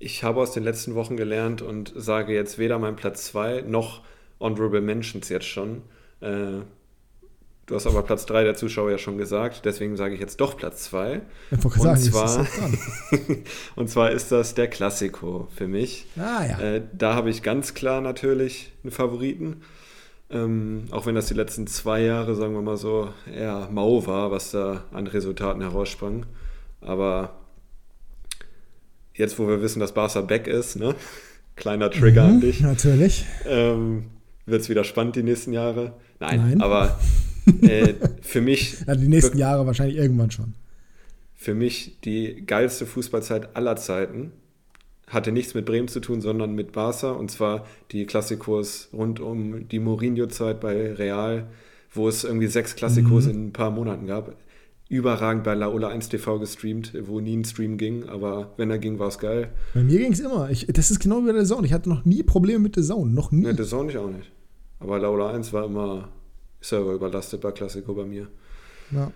[0.04, 4.02] ich habe aus den letzten Wochen gelernt und sage jetzt weder mein Platz 2 noch
[4.42, 5.82] Honorable Mentions jetzt schon.
[6.20, 6.62] Äh,
[7.66, 10.56] du hast aber Platz 3 der Zuschauer ja schon gesagt, deswegen sage ich jetzt doch
[10.56, 11.22] Platz 2.
[11.50, 12.46] Und, sagen, zwar,
[13.76, 16.06] und zwar ist das der Klassiko für mich.
[16.16, 16.60] Ah, ja.
[16.60, 19.62] äh, da habe ich ganz klar natürlich einen Favoriten.
[20.30, 24.30] Ähm, auch wenn das die letzten zwei Jahre, sagen wir mal so, eher mau war,
[24.30, 26.26] was da an Resultaten heraussprang.
[26.80, 27.36] Aber
[29.14, 30.94] jetzt, wo wir wissen, dass Barca back ist, ne?
[31.56, 32.60] kleiner Trigger mhm, an dich.
[32.60, 33.24] Natürlich.
[33.46, 34.06] Ähm,
[34.46, 35.94] Wird es wieder spannend die nächsten Jahre?
[36.20, 36.60] Nein, Nein.
[36.60, 36.98] aber
[37.62, 38.76] äh, für mich.
[38.86, 40.54] Ja, die nächsten Jahre wahrscheinlich irgendwann schon.
[41.34, 44.32] Für mich die geilste Fußballzeit aller Zeiten
[45.08, 49.68] hatte nichts mit Bremen zu tun, sondern mit Barca und zwar die Klassikos rund um
[49.68, 51.48] die Mourinho-Zeit bei Real,
[51.92, 53.30] wo es irgendwie sechs Klassikos mhm.
[53.30, 54.36] in ein paar Monaten gab
[54.96, 58.98] überragend bei Laola 1 TV gestreamt, wo nie ein Stream ging, aber wenn er ging,
[58.98, 59.48] war es geil.
[59.74, 60.50] Bei mir ging es immer.
[60.50, 61.66] Ich, das ist genau wie bei der Zone.
[61.66, 63.10] Ich hatte noch nie Probleme mit der Zone.
[63.10, 63.46] Noch nie.
[63.46, 64.30] Ja, der Zone ich auch nicht.
[64.80, 66.08] Aber Laola 1 war immer
[66.60, 68.28] Server überlastet bei Classico bei mir.
[68.90, 69.10] Ja.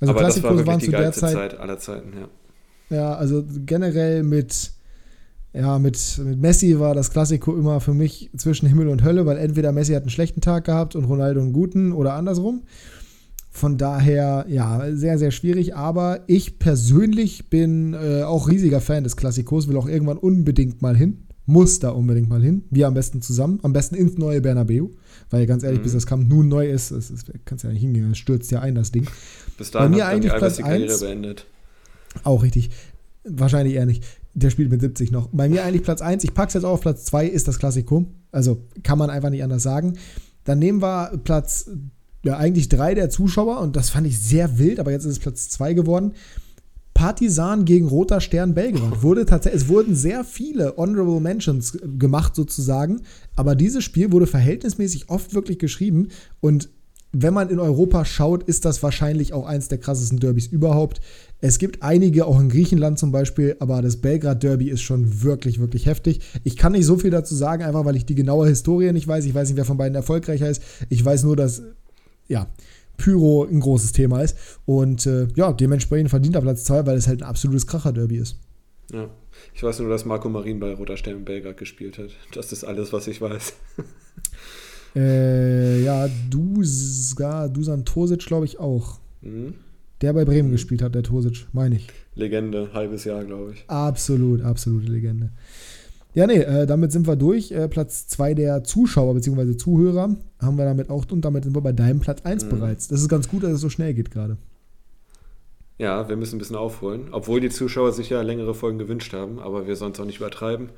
[0.00, 2.28] Also aber Klassikos das war waren zu der Zeit, Zeit aller Zeiten, ja.
[2.96, 4.70] Ja, also generell mit,
[5.52, 9.38] ja, mit, mit Messi war das Klassiko immer für mich zwischen Himmel und Hölle, weil
[9.38, 12.62] entweder Messi hat einen schlechten Tag gehabt und Ronaldo einen guten oder andersrum.
[13.56, 15.74] Von daher, ja, sehr, sehr schwierig.
[15.74, 20.94] Aber ich persönlich bin äh, auch riesiger Fan des Klassikos, will auch irgendwann unbedingt mal
[20.94, 21.24] hin.
[21.46, 22.64] Muss da unbedingt mal hin.
[22.68, 23.58] Wir am besten zusammen.
[23.62, 24.88] Am besten ins neue Bernabeu.
[25.30, 25.84] Weil ganz ehrlich, mhm.
[25.84, 28.60] bis das Camp nun neu ist, es, es, kannst ja nicht hingehen, es stürzt ja
[28.60, 29.06] ein, das Ding.
[29.56, 31.46] Bis dahin Bei mir hat eigentlich die Platz Karriere 1, beendet.
[32.24, 32.68] Auch richtig.
[33.24, 34.04] Wahrscheinlich eher nicht.
[34.34, 35.30] Der spielt mit 70 noch.
[35.32, 37.58] Bei mir eigentlich Platz 1, ich packe es jetzt auch auf Platz 2, ist das
[37.58, 38.08] Klassikum.
[38.32, 39.94] Also kann man einfach nicht anders sagen.
[40.44, 41.70] Dann nehmen wir Platz
[42.24, 45.18] ja, eigentlich drei der Zuschauer und das fand ich sehr wild, aber jetzt ist es
[45.18, 46.12] Platz zwei geworden.
[46.94, 49.02] Partisan gegen Roter Stern Belgrad.
[49.02, 53.02] Wurde tatsächlich, es wurden sehr viele Honorable Mentions gemacht sozusagen,
[53.36, 56.08] aber dieses Spiel wurde verhältnismäßig oft wirklich geschrieben
[56.40, 56.70] und
[57.12, 61.00] wenn man in Europa schaut, ist das wahrscheinlich auch eins der krassesten Derbys überhaupt.
[61.40, 65.86] Es gibt einige, auch in Griechenland zum Beispiel, aber das Belgrad-Derby ist schon wirklich, wirklich
[65.86, 66.20] heftig.
[66.44, 69.24] Ich kann nicht so viel dazu sagen, einfach weil ich die genaue Historie nicht weiß.
[69.24, 70.62] Ich weiß nicht, wer von beiden erfolgreicher ist.
[70.90, 71.62] Ich weiß nur, dass,
[72.28, 72.48] ja,
[72.96, 74.36] Pyro ein großes Thema ist.
[74.64, 78.38] Und äh, ja, dementsprechend verdient er Platz 2, weil es halt ein absolutes Kracher-Derby ist.
[78.92, 79.08] Ja.
[79.54, 82.10] Ich weiß nur, dass Marco Marin bei Roter Stern in Belgrad gespielt hat.
[82.32, 83.54] Das ist alles, was ich weiß.
[84.96, 88.98] äh, ja, Dusan, Dusan Tosic, glaube ich, auch.
[89.20, 89.54] Mhm.
[90.02, 90.52] Der bei Bremen mhm.
[90.52, 91.88] gespielt hat, der Tosic, meine ich.
[92.14, 93.64] Legende, halbes Jahr, glaube ich.
[93.66, 95.30] Absolut, absolute Legende.
[96.16, 97.52] Ja, nee, äh, damit sind wir durch.
[97.52, 99.58] Äh, Platz 2 der Zuschauer bzw.
[99.58, 102.48] Zuhörer haben wir damit auch und damit sind wir bei deinem Platz 1 mhm.
[102.48, 102.88] bereits.
[102.88, 104.38] Das ist ganz gut, dass es so schnell geht gerade.
[105.76, 109.38] Ja, wir müssen ein bisschen aufholen, obwohl die Zuschauer sich ja längere Folgen gewünscht haben,
[109.38, 110.70] aber wir sollen es auch nicht übertreiben.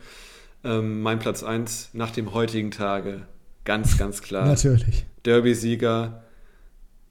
[0.64, 3.22] Ähm, mein Platz 1 nach dem heutigen Tage,
[3.64, 4.44] ganz, ganz klar.
[4.48, 5.06] Natürlich.
[5.24, 6.24] Derby-Sieger,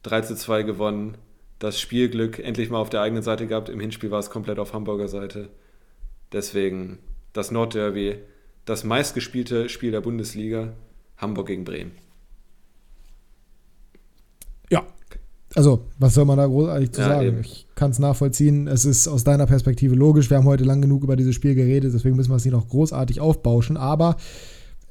[0.03, 1.15] 3 zu 2 gewonnen,
[1.59, 3.69] das Spielglück endlich mal auf der eigenen Seite gehabt.
[3.69, 5.47] Im Hinspiel war es komplett auf Hamburger Seite.
[6.33, 6.99] Deswegen
[7.37, 8.15] das Nordderby,
[8.65, 10.73] das meistgespielte Spiel der Bundesliga,
[11.17, 11.91] Hamburg gegen Bremen.
[14.69, 14.85] Ja,
[15.55, 17.27] also, was soll man da großartig zu ja, sagen?
[17.27, 17.41] Eben.
[17.41, 18.67] Ich kann es nachvollziehen.
[18.67, 20.29] Es ist aus deiner Perspektive logisch.
[20.29, 22.67] Wir haben heute lang genug über dieses Spiel geredet, deswegen müssen wir es nicht noch
[22.67, 23.77] großartig aufbauschen.
[23.77, 24.17] Aber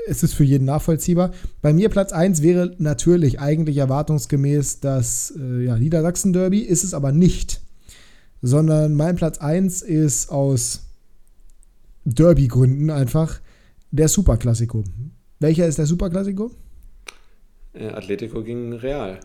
[0.08, 1.32] es ist für jeden nachvollziehbar.
[1.62, 7.12] Bei mir Platz 1 wäre natürlich eigentlich erwartungsgemäß das äh, ja, Niedersachsen-Derby, ist es aber
[7.12, 7.60] nicht.
[8.40, 10.85] Sondern mein Platz 1 ist aus
[12.06, 13.40] Derby-Gründen einfach
[13.90, 14.84] der Superklassiko.
[15.40, 16.50] Welcher ist der Superklassiko?
[17.74, 19.20] Äh, Atletico gegen Real.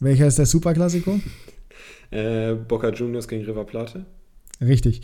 [0.00, 1.20] Welcher ist der Superklassiko?
[2.10, 4.06] äh, Boca Juniors gegen River Plate.
[4.60, 5.02] Richtig.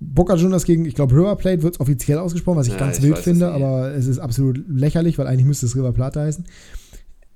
[0.00, 3.04] Boca Juniors gegen, ich glaube, River Plate wird offiziell ausgesprochen, was ich ja, ganz ich
[3.04, 6.44] wild finde, aber es ist absolut lächerlich, weil eigentlich müsste es River Plate heißen.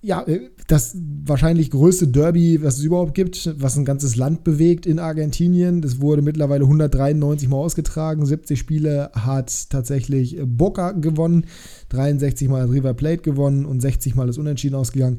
[0.03, 4.87] Ja, äh, das wahrscheinlich größte Derby, was es überhaupt gibt, was ein ganzes Land bewegt
[4.87, 5.83] in Argentinien.
[5.83, 8.25] Das wurde mittlerweile 193 Mal ausgetragen.
[8.25, 11.47] 70 Spiele hat tatsächlich Boca gewonnen,
[11.89, 15.19] 63 Mal hat River Plate gewonnen und 60 Mal ist Unentschieden ausgegangen.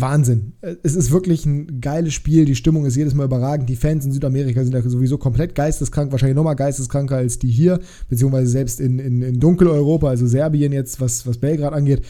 [0.00, 0.52] Wahnsinn.
[0.82, 2.44] Es ist wirklich ein geiles Spiel.
[2.44, 3.68] Die Stimmung ist jedes Mal überragend.
[3.68, 7.80] Die Fans in Südamerika sind ja sowieso komplett geisteskrank, wahrscheinlich nochmal geisteskranker als die hier,
[8.08, 12.02] beziehungsweise selbst in, in, in Dunkeleuropa, also Serbien jetzt, was, was Belgrad angeht.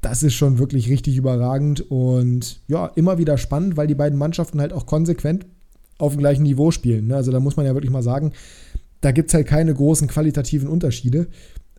[0.00, 4.60] Das ist schon wirklich richtig überragend und ja, immer wieder spannend, weil die beiden Mannschaften
[4.60, 5.46] halt auch konsequent
[5.98, 7.08] auf dem gleichen Niveau spielen.
[7.08, 7.16] Ne?
[7.16, 8.32] Also da muss man ja wirklich mal sagen,
[9.00, 11.26] da gibt es halt keine großen qualitativen Unterschiede.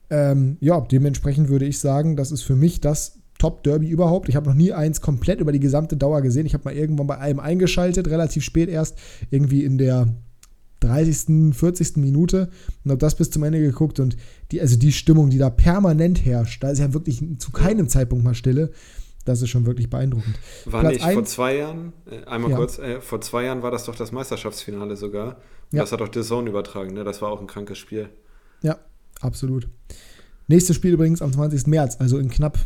[0.09, 4.27] Ähm, ja, dementsprechend würde ich sagen, das ist für mich das Top-Derby überhaupt.
[4.27, 6.47] Ich habe noch nie eins komplett über die gesamte Dauer gesehen.
[6.47, 8.97] Ich habe mal irgendwann bei einem eingeschaltet, relativ spät erst,
[9.29, 10.15] irgendwie in der
[10.79, 11.97] 30., 40.
[11.97, 12.49] Minute
[12.83, 14.17] und habe das bis zum Ende geguckt und
[14.51, 18.25] die, also die Stimmung, die da permanent herrscht, da ist ja wirklich zu keinem Zeitpunkt
[18.25, 18.71] mal Stille.
[19.25, 20.35] Das ist schon wirklich beeindruckend.
[20.65, 22.57] War Platz nicht ein, vor zwei Jahren, äh, einmal ja.
[22.57, 25.37] kurz, äh, vor zwei Jahren war das doch das Meisterschaftsfinale sogar.
[25.71, 25.81] Ja.
[25.81, 27.03] Das hat doch The Zone übertragen, ne?
[27.03, 28.09] Das war auch ein krankes Spiel.
[28.63, 28.77] Ja,
[29.21, 29.67] absolut.
[30.47, 31.67] Nächstes Spiel übrigens am 20.
[31.67, 32.59] März, also in knapp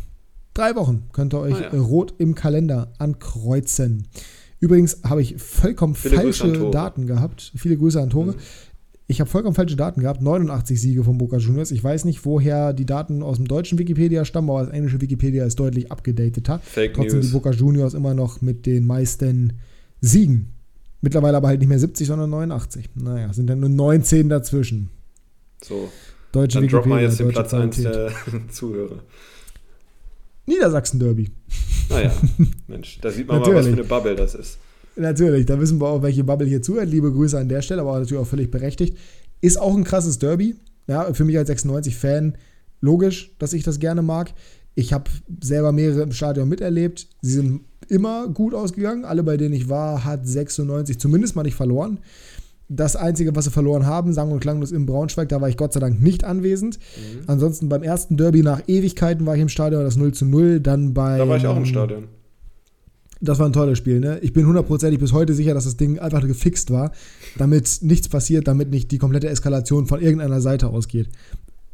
[0.60, 1.80] drei Wochen könnt ihr euch ah, ja.
[1.80, 4.07] rot im Kalender ankreuzen.
[4.60, 7.53] Übrigens habe ich vollkommen Viele falsche Daten gehabt.
[7.55, 8.34] Viele Grüße an Tore.
[8.34, 8.36] Mhm.
[9.07, 10.22] Ich habe vollkommen falsche Daten gehabt.
[10.22, 11.72] 89 Siege von Boca Juniors.
[11.72, 15.45] Ich weiß nicht, woher die Daten aus dem deutschen Wikipedia stammen, aber das englische Wikipedia
[15.45, 16.60] ist deutlich abgedateter.
[16.60, 17.28] Fake Trotzdem News.
[17.28, 19.53] die Boca Juniors immer noch mit den meisten
[20.01, 20.49] Siegen.
[21.01, 22.89] Mittlerweile aber halt nicht mehr 70, sondern 89.
[22.95, 24.89] Naja, sind dann nur 19 dazwischen.
[25.64, 25.89] So.
[26.32, 26.95] Deutsche dann Wikipedia.
[26.95, 28.12] Dann jetzt den Platz 1 der
[28.51, 28.99] Zuhörer.
[30.50, 31.32] Niedersachsen-Derby.
[31.89, 34.58] Naja, ah Mensch, da sieht man mal, was für eine Bubble das ist.
[34.95, 36.89] Natürlich, da wissen wir auch, welche Bubble hier zuhört.
[36.89, 38.97] Liebe Grüße an der Stelle, aber natürlich auch völlig berechtigt.
[39.41, 40.56] Ist auch ein krasses Derby.
[40.88, 42.38] Ja, für mich als 96-Fan
[42.82, 44.34] logisch, dass ich das gerne mag.
[44.76, 45.10] Ich habe
[45.41, 47.08] selber mehrere im Stadion miterlebt.
[47.22, 49.06] Sie sind immer gut ausgegangen.
[49.06, 52.00] Alle, bei denen ich war, hat 96 zumindest mal nicht verloren.
[52.71, 55.74] Das Einzige, was sie verloren haben, sang- und klanglos in Braunschweig, da war ich Gott
[55.74, 56.78] sei Dank nicht anwesend.
[56.78, 57.24] Mhm.
[57.25, 60.59] Ansonsten beim ersten Derby nach Ewigkeiten war ich im Stadion, das 0 zu 0.
[60.59, 61.17] Dann bei.
[61.17, 62.05] Da war ich auch im Stadion.
[63.21, 64.20] Das war ein tolles Spiel, ne?
[64.20, 66.91] Ich bin hundertprozentig bis heute sicher, dass das Ding einfach gefixt war,
[67.37, 71.09] damit nichts passiert, damit nicht die komplette Eskalation von irgendeiner Seite ausgeht.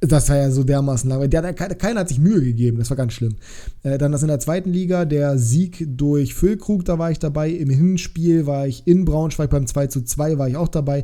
[0.07, 1.29] Das war ja so dermaßen lang.
[1.29, 3.35] Der, der, keiner hat sich Mühe gegeben, das war ganz schlimm.
[3.83, 7.49] Äh, dann das in der zweiten Liga, der Sieg durch Füllkrug, da war ich dabei.
[7.49, 11.03] Im Hinspiel war ich in Braunschweig beim 2 zu 2 war ich auch dabei.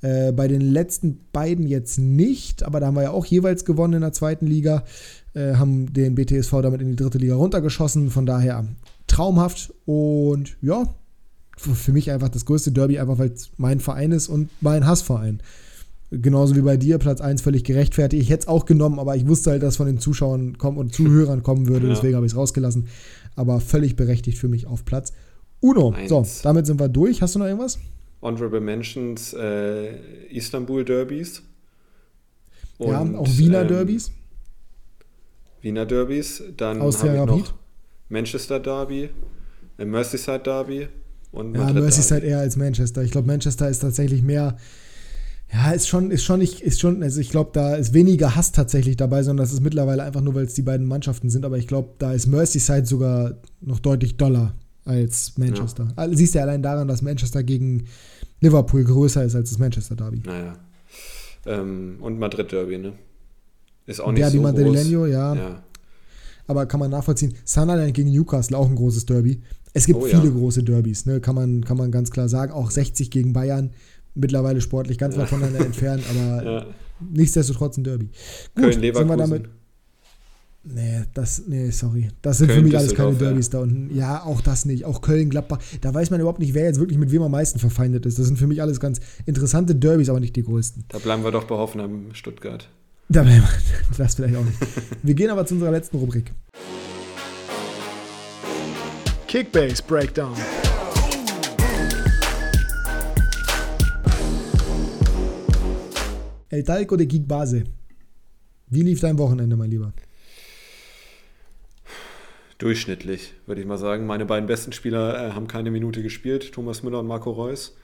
[0.00, 3.94] Äh, bei den letzten beiden jetzt nicht, aber da haben wir ja auch jeweils gewonnen
[3.94, 4.84] in der zweiten Liga.
[5.34, 8.10] Äh, haben den BTSV damit in die dritte Liga runtergeschossen.
[8.10, 8.64] Von daher
[9.08, 10.94] traumhaft und ja,
[11.56, 15.40] für mich einfach das größte Derby, einfach weil es mein Verein ist und mein Hassverein.
[16.10, 18.22] Genauso wie bei dir, Platz 1 völlig gerechtfertigt.
[18.22, 20.94] Ich hätte es auch genommen, aber ich wusste halt, dass von den Zuschauern kommen und
[20.94, 21.94] Zuhörern kommen würde, ja.
[21.94, 22.88] deswegen habe ich es rausgelassen.
[23.36, 25.12] aber völlig berechtigt für mich auf Platz
[25.60, 25.90] Uno.
[25.90, 26.08] Eins.
[26.08, 27.20] So, damit sind wir durch.
[27.20, 27.78] Hast du noch irgendwas?
[28.22, 29.96] Honorable Mentions äh,
[30.30, 31.42] Istanbul Derbys.
[32.78, 34.10] ja, Und, auch Wiener ähm, Derbys.
[35.62, 36.42] Wiener Derbys.
[36.56, 37.54] Dann habe ich noch
[38.08, 39.10] Manchester Derby,
[39.78, 40.88] äh, Merseyside Derby
[41.32, 42.32] und Ja, Madrid Merseyside Derby.
[42.32, 43.02] eher als Manchester.
[43.02, 44.56] Ich glaube, Manchester ist tatsächlich mehr.
[45.52, 48.52] Ja, ist schon, ist schon nicht, ist schon, also ich glaube, da ist weniger Hass
[48.52, 51.44] tatsächlich dabei, sondern das ist mittlerweile einfach nur, weil es die beiden Mannschaften sind.
[51.46, 54.54] Aber ich glaube, da ist Merseyside sogar noch deutlich doller
[54.84, 55.88] als Manchester.
[55.96, 57.84] Also, siehst du ja allein daran, dass Manchester gegen
[58.40, 60.20] Liverpool größer ist als das Manchester Derby.
[60.24, 60.54] Naja.
[61.46, 62.92] Ähm, und Madrid Derby, ne?
[63.86, 65.62] Ist auch nicht Derby so Madrileño, ja, Ja.
[66.46, 67.34] aber kann man nachvollziehen.
[67.44, 69.40] Sunderland gegen Newcastle, auch ein großes Derby.
[69.72, 70.30] Es gibt Oh, viele ja.
[70.30, 71.20] große Derbys, ne?
[71.20, 72.52] kann, man, kann man ganz klar sagen.
[72.52, 73.70] Auch 60 gegen Bayern,
[74.14, 76.66] mittlerweile sportlich ganz weit voneinander entfernt, aber ja.
[77.12, 78.06] nichtsdestotrotz ein Derby.
[78.06, 78.14] Gut,
[78.54, 79.18] Köln sind wir Leverkusen.
[79.18, 79.48] damit.
[80.70, 82.08] Nee, das, nee, sorry.
[82.20, 83.28] Das sind für Köln, mich alles keine Düsseldorf, ja.
[83.28, 83.94] Derbys da unten.
[83.96, 84.84] Ja, auch das nicht.
[84.84, 85.58] Auch Köln, Gladbach.
[85.80, 88.18] Da weiß man überhaupt nicht, wer jetzt wirklich mit wem am meisten verfeindet ist.
[88.18, 90.84] Das sind für mich alles ganz interessante Derbys, aber nicht die größten.
[90.88, 92.68] Da bleiben wir doch bei Hoffenheim Stuttgart.
[93.08, 94.58] Da bleiben wir- das vielleicht auch nicht.
[95.02, 96.32] Wir gehen aber zu unserer letzten Rubrik.
[99.26, 100.34] Kickbase Breakdown.
[106.50, 107.64] El Talco de Geek Base.
[108.68, 109.92] Wie lief dein Wochenende, mein Lieber?
[112.56, 114.06] Durchschnittlich, würde ich mal sagen.
[114.06, 117.76] Meine beiden besten Spieler äh, haben keine Minute gespielt, Thomas Müller und Marco Reus.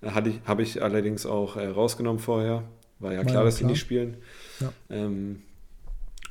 [0.00, 2.62] Äh, Habe ich allerdings auch äh, rausgenommen vorher.
[3.00, 3.70] War ja War klar, ja dass die klar.
[3.72, 4.16] nicht spielen.
[4.60, 4.72] Ja.
[4.90, 5.42] Ähm,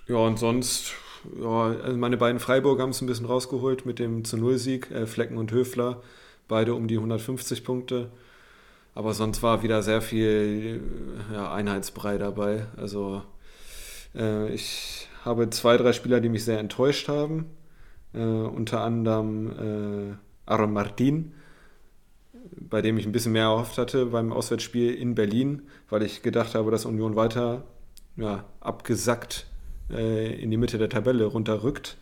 [0.08, 0.94] ja, und sonst,
[1.38, 5.06] ja, also meine beiden Freiburg haben es ein bisschen rausgeholt mit dem zu Null-Sieg, äh,
[5.06, 6.02] Flecken und Höfler,
[6.48, 8.10] beide um die 150 Punkte.
[8.96, 10.82] Aber sonst war wieder sehr viel
[11.32, 12.68] ja, Einheitsbrei dabei.
[12.78, 13.24] Also
[14.16, 17.46] äh, ich habe zwei, drei Spieler, die mich sehr enttäuscht haben.
[18.14, 21.34] Äh, unter anderem äh, Aaron Martin,
[22.60, 26.54] bei dem ich ein bisschen mehr erhofft hatte beim Auswärtsspiel in Berlin, weil ich gedacht
[26.54, 27.64] habe, dass Union weiter
[28.16, 29.48] ja, abgesackt
[29.90, 31.98] äh, in die Mitte der Tabelle runterrückt.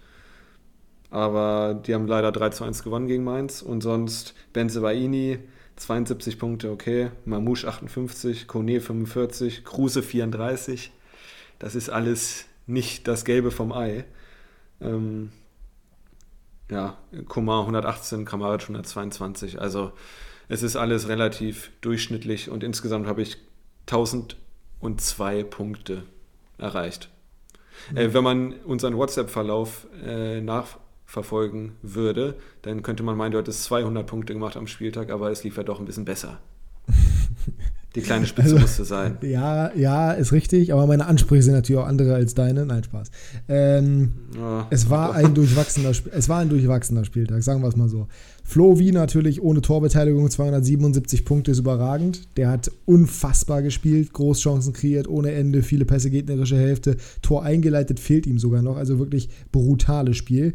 [1.10, 3.62] Aber die haben leider 3 zu 1 gewonnen gegen Mainz.
[3.62, 5.40] Und sonst Benzebaini
[5.76, 7.12] 72 Punkte, okay.
[7.26, 10.92] Mamouche 58, Kone 45, Kruse 34.
[11.60, 14.06] Das ist alles nicht das Gelbe vom Ei.
[14.82, 15.32] Ähm,
[16.70, 19.60] ja, Komar 118, Kramaric 122.
[19.60, 19.92] Also
[20.48, 23.38] es ist alles relativ durchschnittlich und insgesamt habe ich
[23.88, 26.04] 1002 Punkte
[26.58, 27.10] erreicht.
[27.96, 30.42] Äh, wenn man unseren WhatsApp-Verlauf äh,
[31.12, 35.44] nachverfolgen würde, dann könnte man meinen, du hättest 200 Punkte gemacht am Spieltag, aber es
[35.44, 36.40] lief ja doch ein bisschen besser.
[37.94, 39.18] Die kleine Spitze Also- musste sein.
[39.22, 42.66] Ja, ja, ist richtig, aber meine Ansprüche sind natürlich auch andere als deine.
[42.66, 43.12] Nein, Spaß.
[43.50, 47.90] Ähm, Ja, es war ein durchwachsener, es war ein durchwachsener Spieltag, sagen wir es mal
[47.90, 48.08] so.
[48.46, 52.30] Flo Wie natürlich ohne Torbeteiligung 277 Punkte ist überragend.
[52.38, 58.26] Der hat unfassbar gespielt, Großchancen kreiert, ohne Ende, viele Pässe gegnerische Hälfte, Tor eingeleitet fehlt
[58.26, 60.54] ihm sogar noch, also wirklich brutales Spiel.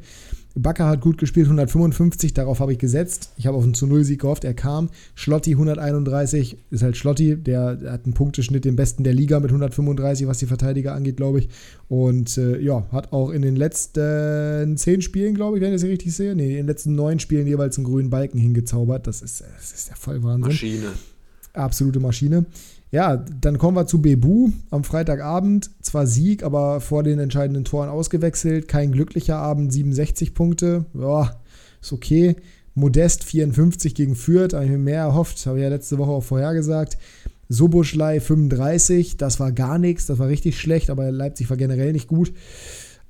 [0.58, 3.32] Bakker hat gut gespielt, 155, darauf habe ich gesetzt.
[3.36, 4.88] Ich habe auf einen zu Null Sieg gehofft, er kam.
[5.14, 10.26] Schlotti 131, ist halt Schlotti, der hat einen Punkteschnitt, den besten der Liga mit 135,
[10.26, 11.48] was die Verteidiger angeht, glaube ich.
[11.88, 15.88] Und äh, ja, hat auch in den letzten zehn Spielen, glaube ich, wenn ich das
[15.88, 19.06] richtig sehe, nee, in den letzten neun Spielen jeweils einen grünen Balken hingezaubert.
[19.06, 20.92] Das ist, das ist ja voll Wahnsinn Maschine.
[21.52, 22.46] absolute Maschine.
[22.90, 25.70] Ja, dann kommen wir zu Bebu am Freitagabend.
[25.82, 28.68] Zwar Sieg, aber vor den entscheidenden Toren ausgewechselt.
[28.68, 30.86] Kein glücklicher Abend, 67 Punkte.
[30.94, 31.40] Ja,
[31.80, 32.36] ist okay.
[32.74, 36.22] Modest 54 gegen Fürth, habe ich mir mehr erhofft, habe ich ja letzte Woche auch
[36.22, 36.98] vorhergesagt.
[37.48, 42.06] Soboschlei 35, das war gar nichts, das war richtig schlecht, aber Leipzig war generell nicht
[42.06, 42.32] gut.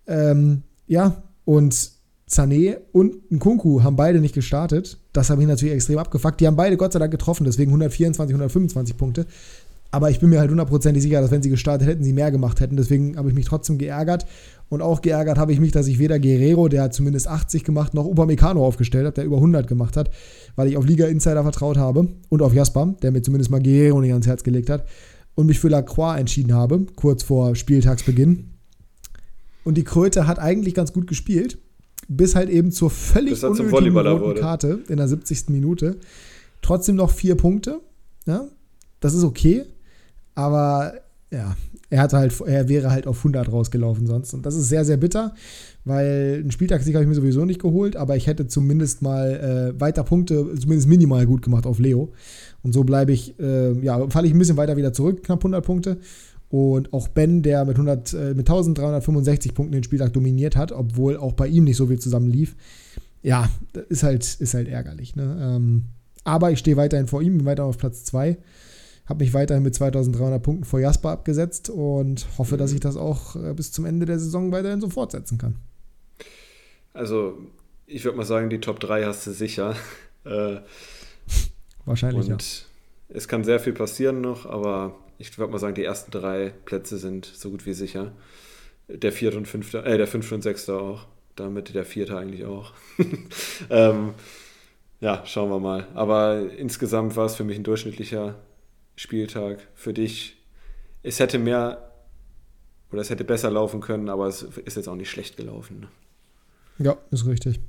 [0.06, 1.90] Ähm, ja, und
[2.28, 4.98] Sané und Nkunku haben beide nicht gestartet.
[5.12, 6.40] Das habe ich natürlich extrem abgefuckt.
[6.40, 9.26] Die haben beide Gott sei Dank getroffen, deswegen 124, 125 Punkte.
[9.90, 12.60] Aber ich bin mir halt hundertprozentig sicher, dass wenn sie gestartet hätten, sie mehr gemacht
[12.60, 12.76] hätten.
[12.76, 14.26] Deswegen habe ich mich trotzdem geärgert.
[14.68, 17.94] Und auch geärgert habe ich mich, dass ich weder Guerrero, der hat zumindest 80 gemacht,
[17.94, 20.10] noch Upamecano aufgestellt habe, der über 100 gemacht hat,
[20.56, 24.00] weil ich auf Liga Insider vertraut habe und auf Jasper, der mir zumindest mal Guerrero
[24.00, 24.86] nicht ans Herz gelegt hat
[25.36, 28.50] und mich für Lacroix entschieden habe, kurz vor Spieltagsbeginn.
[29.62, 31.58] Und die Kröte hat eigentlich ganz gut gespielt,
[32.08, 34.40] bis halt eben zur völlig unnötigen roten.
[34.40, 35.48] Karte in der 70.
[35.48, 35.98] Minute.
[36.62, 37.80] Trotzdem noch vier Punkte.
[38.26, 38.48] Ja,
[39.00, 39.64] das ist okay.
[40.36, 40.92] Aber
[41.32, 41.56] ja,
[41.90, 44.34] er hatte halt, er wäre halt auf 100 rausgelaufen sonst.
[44.34, 45.34] Und das ist sehr, sehr bitter,
[45.84, 49.80] weil einen Spieltagssieg habe ich mir sowieso nicht geholt, aber ich hätte zumindest mal äh,
[49.80, 52.12] weiter Punkte, zumindest minimal gut gemacht auf Leo.
[52.62, 55.64] Und so bleibe ich, äh, ja, falle ich ein bisschen weiter wieder zurück, knapp 100
[55.64, 55.98] Punkte.
[56.48, 61.16] Und auch Ben, der mit, 100, äh, mit 1365 Punkten den Spieltag dominiert hat, obwohl
[61.16, 62.54] auch bei ihm nicht so viel zusammenlief.
[63.22, 63.48] Ja,
[63.88, 65.16] ist halt, ist halt ärgerlich.
[65.16, 65.36] Ne?
[65.40, 65.86] Ähm,
[66.24, 68.36] aber ich stehe weiterhin vor ihm, bin weiter auf Platz 2.
[69.06, 73.36] Habe mich weiterhin mit 2300 Punkten vor Jasper abgesetzt und hoffe, dass ich das auch
[73.36, 75.56] äh, bis zum Ende der Saison weiterhin so fortsetzen kann.
[76.92, 77.38] Also,
[77.86, 79.74] ich würde mal sagen, die Top 3 hast du sicher.
[80.26, 80.58] Äh,
[81.84, 83.16] Wahrscheinlich, und ja.
[83.16, 86.98] Es kann sehr viel passieren noch, aber ich würde mal sagen, die ersten drei Plätze
[86.98, 88.10] sind so gut wie sicher.
[88.88, 91.06] Der vierte und fünfte, äh, der fünfte und sechste auch.
[91.36, 92.72] Damit der vierte eigentlich auch.
[93.70, 94.14] ähm,
[95.00, 95.86] ja, schauen wir mal.
[95.94, 98.36] Aber insgesamt war es für mich ein durchschnittlicher
[98.96, 99.58] Spieltag.
[99.74, 100.36] Für dich,
[101.02, 101.92] es hätte mehr
[102.90, 105.80] oder es hätte besser laufen können, aber es ist jetzt auch nicht schlecht gelaufen.
[105.80, 105.88] Ne?
[106.78, 107.60] Ja, ist richtig.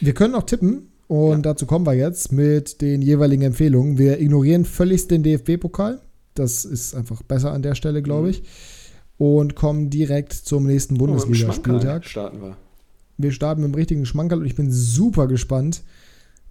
[0.00, 1.52] Wir können auch tippen und ja.
[1.52, 3.98] dazu kommen wir jetzt mit den jeweiligen Empfehlungen.
[3.98, 6.00] Wir ignorieren völlig den DFB-Pokal.
[6.34, 8.42] Das ist einfach besser an der Stelle, glaube ich.
[8.42, 8.46] Mhm.
[9.18, 12.02] Und kommen direkt zum nächsten Bundesligaspieltag.
[12.04, 12.56] Oh, starten wir.
[13.16, 15.82] Wir starten mit dem richtigen Schmankerl und ich bin super gespannt,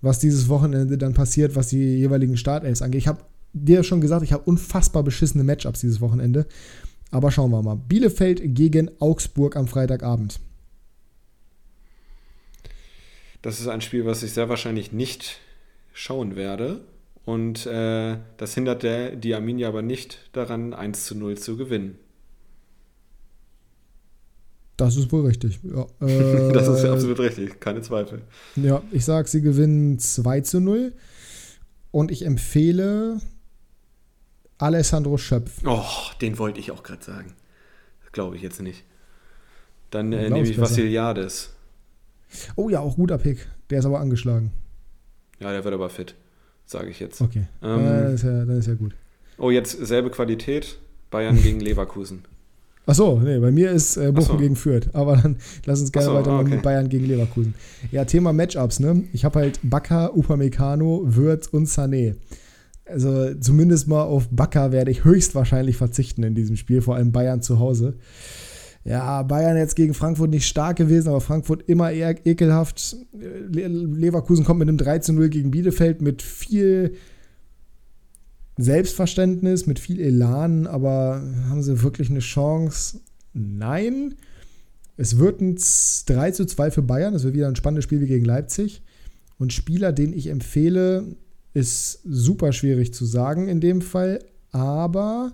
[0.01, 3.01] was dieses Wochenende dann passiert, was die jeweiligen Startelfs angeht.
[3.01, 3.19] Ich habe
[3.55, 6.45] dir schon gesagt, ich habe unfassbar beschissene Matchups dieses Wochenende.
[7.11, 7.75] Aber schauen wir mal.
[7.75, 10.39] Bielefeld gegen Augsburg am Freitagabend.
[13.41, 15.39] Das ist ein Spiel, was ich sehr wahrscheinlich nicht
[15.93, 16.81] schauen werde.
[17.23, 21.97] Und äh, das hindert der, die Arminia aber nicht daran, 1 zu 0 zu gewinnen.
[24.77, 25.59] Das ist wohl richtig.
[25.63, 28.21] Ja, äh, das ist absolut richtig, keine Zweifel.
[28.55, 30.93] Ja, ich sage, sie gewinnen 2 zu 0.
[31.91, 33.21] Und ich empfehle
[34.57, 35.61] Alessandro Schöpf.
[35.65, 35.83] Oh,
[36.21, 37.33] den wollte ich auch gerade sagen.
[38.11, 38.83] Glaube ich jetzt nicht.
[39.91, 41.53] Dann äh, nehme ich Vassiliades.
[42.55, 43.47] Oh ja, auch guter Pick.
[43.69, 44.51] Der ist aber angeschlagen.
[45.39, 46.15] Ja, der wird aber fit,
[46.65, 47.21] sage ich jetzt.
[47.21, 47.47] Okay.
[47.61, 48.95] Ähm, dann, ist ja, dann ist ja gut.
[49.37, 50.77] Oh, jetzt selbe Qualität.
[51.11, 52.23] Bayern gegen Leverkusen.
[52.87, 54.37] Achso, nee, bei mir ist äh, Bochum so.
[54.37, 54.89] gegen Fürth.
[54.93, 56.55] Aber dann lass uns gerne so, weitermachen okay.
[56.55, 57.55] mit Bayern gegen Leverkusen.
[57.91, 59.03] Ja, Thema Matchups, ne?
[59.11, 62.15] Ich habe halt Bakker, Upamecano, Würz und Sané.
[62.85, 67.41] Also zumindest mal auf Bakker werde ich höchstwahrscheinlich verzichten in diesem Spiel, vor allem Bayern
[67.41, 67.97] zu Hause.
[68.83, 72.95] Ja, Bayern jetzt gegen Frankfurt nicht stark gewesen, aber Frankfurt immer eher ekelhaft.
[73.13, 76.93] Leverkusen kommt mit einem 13-0 gegen Bielefeld mit viel
[78.57, 82.99] Selbstverständnis, mit viel Elan, aber haben sie wirklich eine Chance?
[83.33, 84.13] Nein.
[84.97, 87.15] Es wird ein 3 zu 2 für Bayern.
[87.15, 88.83] Es wird wieder ein spannendes Spiel wie gegen Leipzig.
[89.39, 91.15] Und Spieler, den ich empfehle,
[91.55, 94.19] ist super schwierig zu sagen in dem Fall,
[94.51, 95.33] aber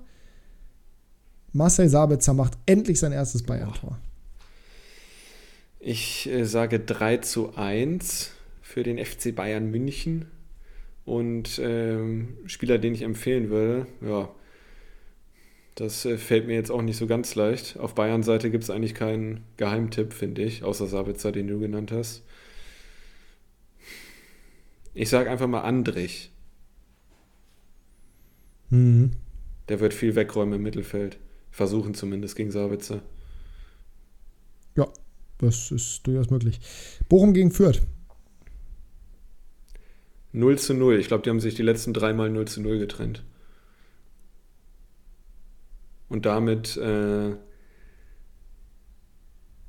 [1.52, 3.98] Marcel Sabitzer macht endlich sein erstes Bayern-Tor.
[5.80, 8.32] Ich äh, sage 3 zu 1
[8.62, 10.28] für den FC Bayern München.
[11.06, 14.30] Und ähm, Spieler, den ich empfehlen würde, ja,
[15.74, 17.80] das äh, fällt mir jetzt auch nicht so ganz leicht.
[17.80, 22.24] Auf Bayern-Seite gibt es eigentlich keinen Geheimtipp, finde ich, außer Sabitzer, den du genannt hast.
[24.94, 26.32] Ich sage einfach mal Andrich.
[28.70, 29.12] Mhm.
[29.70, 31.18] Der wird viel wegräumen im Mittelfeld.
[31.50, 33.02] Versuchen zumindest gegen Sabitzer.
[34.76, 34.88] Ja,
[35.38, 36.60] das ist durchaus möglich.
[37.10, 37.82] Bochum gegen Fürth.
[40.34, 40.98] 0 zu 0.
[40.98, 43.24] Ich glaube, die haben sich die letzten dreimal 0 zu 0 getrennt.
[46.08, 47.36] Und damit äh,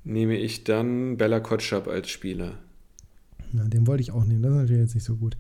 [0.05, 2.59] nehme ich dann Bella Kotschap als Spieler.
[3.53, 4.43] Ja, den wollte ich auch nehmen.
[4.43, 5.37] Das ist natürlich jetzt nicht so gut.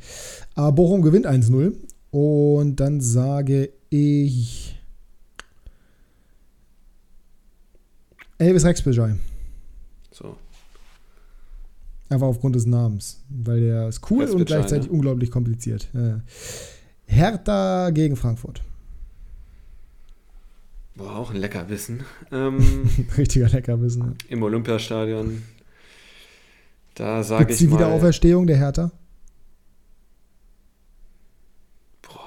[0.54, 1.74] Aber Bochum gewinnt 1-0.
[2.10, 4.78] Und dann sage ich
[8.38, 9.14] Elvis Rexbejai.
[10.10, 10.36] So.
[12.08, 13.22] Einfach aufgrund des Namens.
[13.30, 14.92] Weil der ist cool und gleichzeitig ne?
[14.92, 15.88] unglaublich kompliziert.
[15.94, 16.20] Ja.
[17.06, 18.62] Hertha gegen Frankfurt.
[20.94, 22.04] Boah, auch ein Leckerwissen.
[22.32, 24.16] Ähm, Richtiger Leckerwissen.
[24.28, 25.42] Im Olympiastadion
[26.94, 27.70] da sage ich die mal.
[27.70, 28.92] die Wiederauferstehung der Hertha?
[32.02, 32.18] Boah,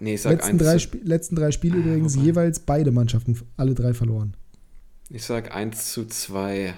[0.00, 2.26] nee, ich sag letzten, drei letzten drei Spiele ah, übrigens wobei.
[2.26, 4.34] jeweils beide Mannschaften, alle drei verloren.
[5.10, 6.74] Ich sag 1 zu 2.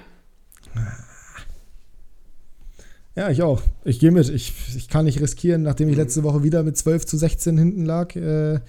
[3.16, 3.60] Ja, ich auch.
[3.84, 4.28] Ich gehe mit.
[4.28, 6.02] Ich, ich kann nicht riskieren, nachdem ich mhm.
[6.02, 8.60] letzte Woche wieder mit 12 zu 16 hinten lag, äh,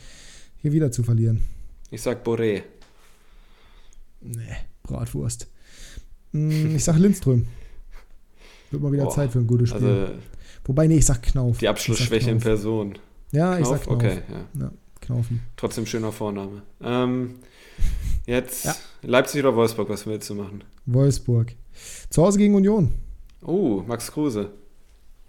[0.58, 1.42] hier wieder zu verlieren.
[1.92, 2.64] Ich sag Boré.
[4.22, 5.48] Nee, Bratwurst.
[6.34, 7.48] Hm, ich sag Lindström.
[8.72, 9.88] Wird mal wieder Boah, Zeit für ein gutes Spiel.
[9.88, 10.14] Also,
[10.66, 11.58] Wobei, nee, ich sag Knauf.
[11.58, 12.98] Die Abschlussschwäche in Person.
[13.32, 13.60] Ja, Knauf?
[13.60, 13.96] ich sag Knauf.
[13.96, 14.62] Okay, ja.
[14.62, 14.72] ja
[15.02, 15.42] Knaufen.
[15.58, 16.62] Trotzdem schöner Vorname.
[16.82, 17.36] Ähm,
[18.26, 18.76] jetzt ja.
[19.02, 20.64] Leipzig oder Wolfsburg, was willst du machen?
[20.86, 21.54] Wolfsburg.
[22.10, 22.92] Zu Hause gegen Union.
[23.42, 24.52] Oh, Max Kruse.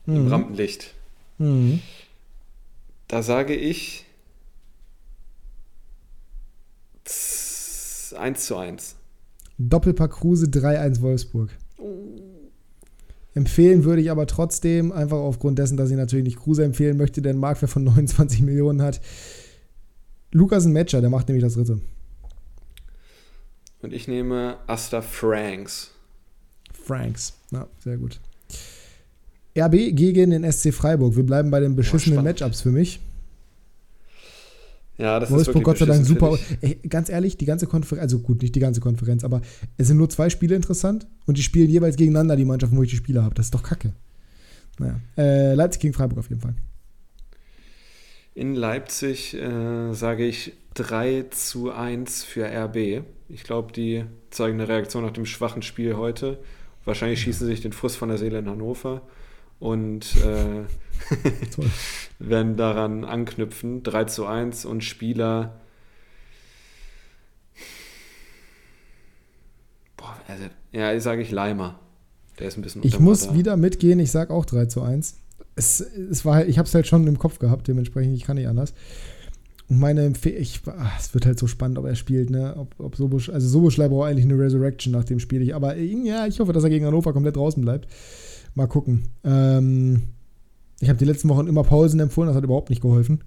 [0.07, 0.17] Mhm.
[0.17, 0.95] Im Rampenlicht.
[1.39, 1.81] Mhm.
[3.09, 4.05] Da sage ich
[8.17, 8.97] 1 zu 1.
[9.59, 11.51] Doppelpack Kruse 3-1 Wolfsburg.
[13.35, 17.23] Empfehlen würde ich aber trotzdem, einfach aufgrund dessen, dass ich natürlich nicht Kruse empfehlen möchte,
[17.23, 19.01] der einen Marktwert von 29 Millionen hat.
[20.33, 21.81] Lukas ein Matcher, der macht nämlich das dritte.
[23.81, 25.91] Und ich nehme Asta Franks.
[26.73, 28.21] Franks, ja, sehr gut.
[29.59, 31.17] RB gegen den SC Freiburg.
[31.17, 33.01] Wir bleiben bei den beschissenen Matchups für mich.
[35.03, 36.39] Ja, das Wolfsburg ist Gott sei Dank super.
[36.61, 39.43] Ey, ganz ehrlich, die ganze Konferenz, also gut, nicht die ganze Konferenz, aber
[39.77, 42.91] es sind nur zwei Spiele interessant und die spielen jeweils gegeneinander, die Mannschaften, wo ich
[42.91, 43.35] die Spiele habe.
[43.35, 43.95] Das ist doch kacke.
[44.79, 45.01] Naja.
[45.19, 46.55] Äh, Leipzig gegen Freiburg auf jeden Fall.
[48.37, 53.03] In Leipzig äh, sage ich 3 zu 1 für RB.
[53.29, 56.39] Ich glaube, die zeigen eine Reaktion nach dem schwachen Spiel heute.
[56.85, 59.03] Wahrscheinlich schießen sie sich den Frust von der Seele in Hannover
[59.59, 60.63] und äh.
[62.19, 63.83] werden daran anknüpfen.
[63.83, 65.61] 3 zu 1 und Spieler.
[69.97, 71.79] Boah, also, ja, sage ich Leimer.
[72.39, 75.17] Der ist ein bisschen Ich muss wieder mitgehen, ich sage auch 3 zu 1.
[75.55, 78.49] Es, es war, ich habe es halt schon im Kopf gehabt, dementsprechend, ich kann nicht
[78.49, 78.73] anders.
[79.69, 82.55] Und meine Empfehlung, ah, es wird halt so spannend, ob er spielt, ne?
[82.57, 85.43] Ob, ob Sobosch, also Soboschlei braucht eigentlich eine Resurrection nach dem Spiel.
[85.43, 87.87] Ich, aber äh, ja, ich hoffe, dass er gegen Hannover komplett draußen bleibt.
[88.55, 89.09] Mal gucken.
[89.25, 90.03] Ähm,
[90.83, 93.23] ich habe die letzten Wochen immer Pausen empfohlen, das hat überhaupt nicht geholfen.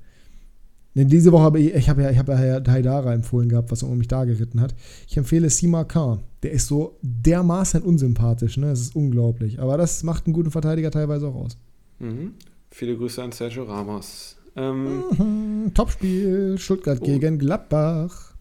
[0.94, 3.82] Denn diese Woche habe ich, ich habe ja, ich habe ja Haidara empfohlen gehabt, was
[3.84, 4.76] um mich da geritten hat.
[5.08, 6.20] Ich empfehle Sima K.
[6.44, 8.68] Der ist so dermaßen unsympathisch, ne?
[8.68, 9.60] Das ist unglaublich.
[9.60, 11.58] Aber das macht einen guten Verteidiger teilweise auch aus.
[12.00, 12.34] Mhm.
[12.72, 14.38] Viele Grüße an Sergio Ramos.
[14.56, 17.06] Ähm, Mhm, Topspiel, Stuttgart Oh.
[17.06, 18.34] gegen Gladbach.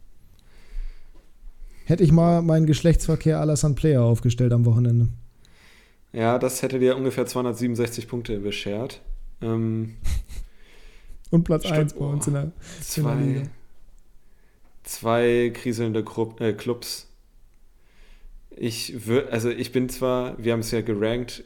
[1.87, 5.09] Hätte ich mal meinen Geschlechtsverkehr à la Player aufgestellt am Wochenende.
[6.15, 9.01] Ja, das hätte dir ungefähr 267 Punkte beschert.
[9.43, 9.97] Ähm,
[11.31, 13.43] Und Platz Stutt- 1 bei uns in der, in der zwei, Liga.
[14.85, 17.09] zwei kriselnde Gru äh, Clubs.
[18.57, 18.95] Ich
[19.31, 21.43] also ich bin zwar, wir haben es ja gerankt,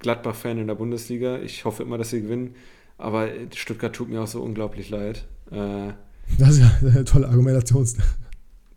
[0.00, 1.38] Gladbach-Fan in der Bundesliga.
[1.38, 2.54] Ich hoffe immer, dass sie gewinnen.
[2.98, 5.24] Aber Stuttgart tut mir auch so unglaublich leid.
[5.50, 5.92] Äh,
[6.38, 7.88] Das ist ja eine tolle Argumentation.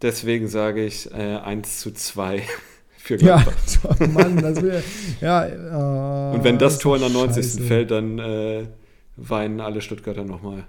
[0.02, 2.44] deswegen sage ich äh, 1 zu 2
[3.06, 3.46] für Ja,
[3.84, 4.84] oh Mann, das wäre.
[5.22, 7.36] Ja, äh, Und wenn das Tor in der 90.
[7.44, 7.62] scheiße.
[7.62, 8.68] fällt, dann äh,
[9.16, 10.66] weinen alle Stuttgarter nochmal.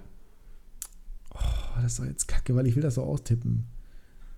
[1.33, 1.39] Oh,
[1.81, 3.65] das ist doch jetzt kacke, weil ich will das so austippen.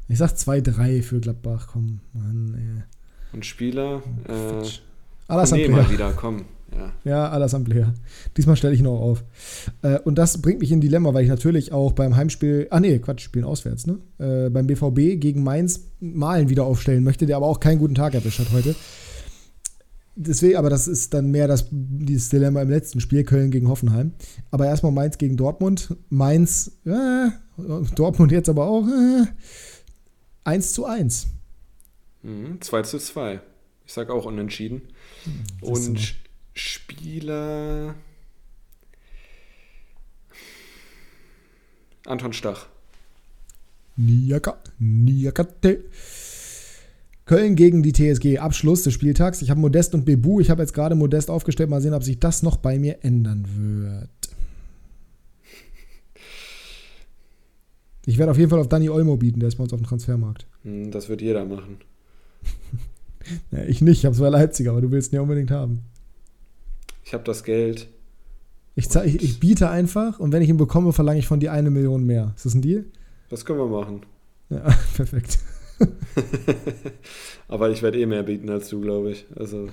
[0.08, 2.84] Ich sag 2-3 für Gladbach, komm, Mann,
[3.32, 4.34] Und Spieler, ey.
[4.64, 4.70] äh.
[5.28, 5.84] Alassane Player.
[5.84, 6.46] mal wieder, komm.
[6.72, 6.94] Ja.
[7.04, 7.94] Ja, Alassane.
[8.38, 9.24] Diesmal stelle ich noch auf.
[9.82, 12.80] Äh, und das bringt mich in ein Dilemma, weil ich natürlich auch beim Heimspiel, ah
[12.80, 14.00] nee, Quatsch, spielen auswärts, ne?
[14.18, 18.14] Äh, beim BVB gegen Mainz Malen wieder aufstellen möchte, der aber auch keinen guten Tag
[18.14, 18.76] erwischt hat heute.
[20.16, 24.14] Deswegen, aber das ist dann mehr das, dieses Dilemma im letzten Spiel, Köln gegen Hoffenheim.
[24.52, 25.96] Aber erstmal Mainz gegen Dortmund.
[26.10, 27.30] Mainz, äh,
[27.96, 29.26] Dortmund jetzt aber auch, äh,
[30.44, 31.28] 1 zu 1.
[32.24, 33.40] Mhm, 2 zu 2.
[33.86, 34.82] Ich sage auch unentschieden.
[35.62, 36.16] Und
[36.60, 37.95] Spieler.
[42.06, 42.68] Anton Stach.
[43.95, 45.86] Niaka, Niakate.
[47.26, 49.41] Köln gegen die TSG, Abschluss des Spieltags.
[49.41, 50.40] Ich habe Modest und Bebu.
[50.40, 51.69] Ich habe jetzt gerade Modest aufgestellt.
[51.69, 54.10] Mal sehen, ob sich das noch bei mir ändern wird.
[58.06, 59.86] Ich werde auf jeden Fall auf Danny Olmo bieten, der ist bei uns auf dem
[59.86, 60.48] Transfermarkt.
[60.64, 61.77] Hm, Das wird jeder machen.
[63.52, 65.84] Ja, ich nicht, ich habe zwei Leipziger, aber du willst ihn ja unbedingt haben.
[67.10, 67.88] Ich habe das Geld.
[68.76, 71.72] Ich, ich, ich biete einfach und wenn ich ihn bekomme, verlange ich von dir eine
[71.72, 72.34] Million mehr.
[72.36, 72.86] Ist das ein Deal?
[73.30, 74.06] Das können wir machen.
[74.49, 74.60] Ja,
[74.95, 75.40] perfekt.
[77.48, 79.26] Aber ich werde eh mehr bieten als du, glaube ich.
[79.36, 79.69] Also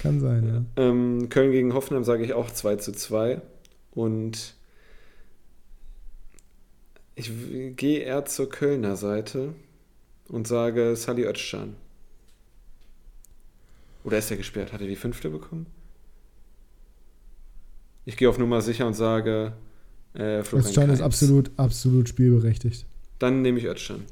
[0.00, 0.82] Kann sein, ja.
[0.82, 3.40] ähm, Köln gegen Hoffenheim sage ich auch 2 zu 2.
[3.92, 4.54] Und
[7.14, 7.30] ich
[7.76, 9.54] gehe eher zur Kölner Seite
[10.26, 11.76] und sage Sally Özcan.
[14.02, 14.72] Oder ist er gesperrt?
[14.72, 15.66] Hat er die fünfte bekommen?
[18.04, 19.52] Ich gehe auf Nummer sicher und sage
[20.14, 22.86] äh, Özcan ist absolut, absolut spielberechtigt.
[23.18, 24.02] Dann nehme ich Özcan.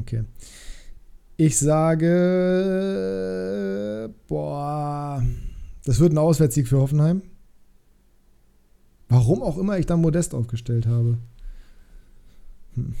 [0.00, 0.24] Okay.
[1.36, 2.12] Ich sage,
[4.28, 5.24] boah,
[5.84, 7.22] das wird ein Auswärtssieg für Hoffenheim.
[9.08, 11.18] Warum auch immer ich dann Modest aufgestellt habe.
[12.74, 12.94] Hm.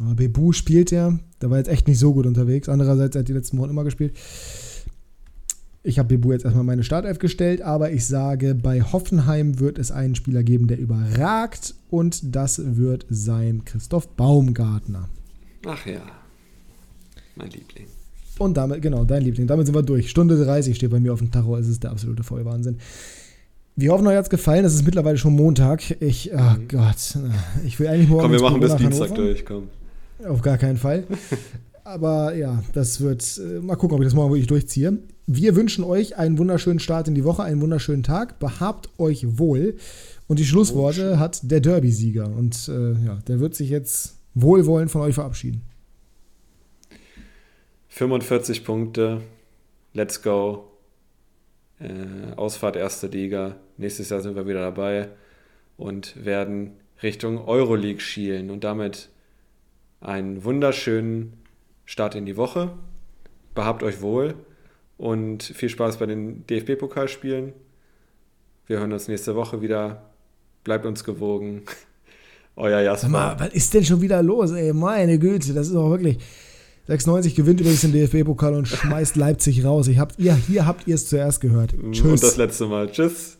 [0.00, 2.68] Aber Bebu spielt ja, der war jetzt echt nicht so gut unterwegs.
[2.68, 4.16] Andererseits hat er die letzten Wochen immer gespielt.
[5.82, 9.90] Ich habe Bebu jetzt erstmal meine Startelf gestellt, aber ich sage, bei Hoffenheim wird es
[9.90, 15.08] einen Spieler geben, der überragt und das wird sein Christoph Baumgartner.
[15.66, 16.00] Ach ja.
[17.34, 17.86] Mein Liebling.
[18.38, 19.46] Und damit, genau, dein Liebling.
[19.46, 20.10] Damit sind wir durch.
[20.10, 21.56] Stunde 30 steht bei mir auf dem Tacho.
[21.56, 22.76] Es ist der absolute Vollwahnsinn.
[23.76, 24.64] Wir hoffen, euch hat es gefallen.
[24.66, 25.82] Es ist mittlerweile schon Montag.
[26.02, 26.68] Ich, oh Mhm.
[26.68, 27.18] Gott.
[27.66, 28.22] Ich will eigentlich morgen.
[28.24, 29.22] Komm, wir machen bis Dienstag Hannover.
[29.28, 29.68] durch, komm.
[30.26, 31.04] Auf gar keinen Fall.
[31.84, 34.98] Aber ja, das wird, äh, mal gucken, ob ich das morgen wirklich durchziehe.
[35.32, 38.40] Wir wünschen euch einen wunderschönen Start in die Woche, einen wunderschönen Tag.
[38.40, 39.76] Behabt euch wohl.
[40.26, 42.26] Und die Schlussworte hat der Derby-Sieger.
[42.26, 45.62] Und äh, ja, der wird sich jetzt wohlwollend von euch verabschieden.
[47.90, 49.20] 45 Punkte.
[49.94, 50.64] Let's go.
[51.78, 53.54] Äh, Ausfahrt erste Liga.
[53.76, 55.10] Nächstes Jahr sind wir wieder dabei
[55.76, 56.72] und werden
[57.04, 59.10] Richtung Euroleague schielen und damit
[60.00, 61.34] einen wunderschönen
[61.84, 62.72] Start in die Woche.
[63.54, 64.34] Behabt euch wohl
[65.00, 67.54] und viel Spaß bei den DFB-Pokalspielen.
[68.66, 70.10] Wir hören uns nächste Woche wieder.
[70.62, 71.62] Bleibt uns gewogen.
[72.56, 73.08] Euer Jasper.
[73.08, 74.74] Mal, was ist denn schon wieder los, ey?
[74.74, 76.18] Meine Güte, das ist auch wirklich.
[76.86, 79.88] 96 gewinnt übrigens den DFB-Pokal und schmeißt Leipzig raus.
[79.88, 81.74] Ich hab, ihr, hier habt ihr es zuerst gehört.
[81.92, 82.04] Tschüss.
[82.04, 82.90] Und das letzte Mal.
[82.90, 83.38] Tschüss.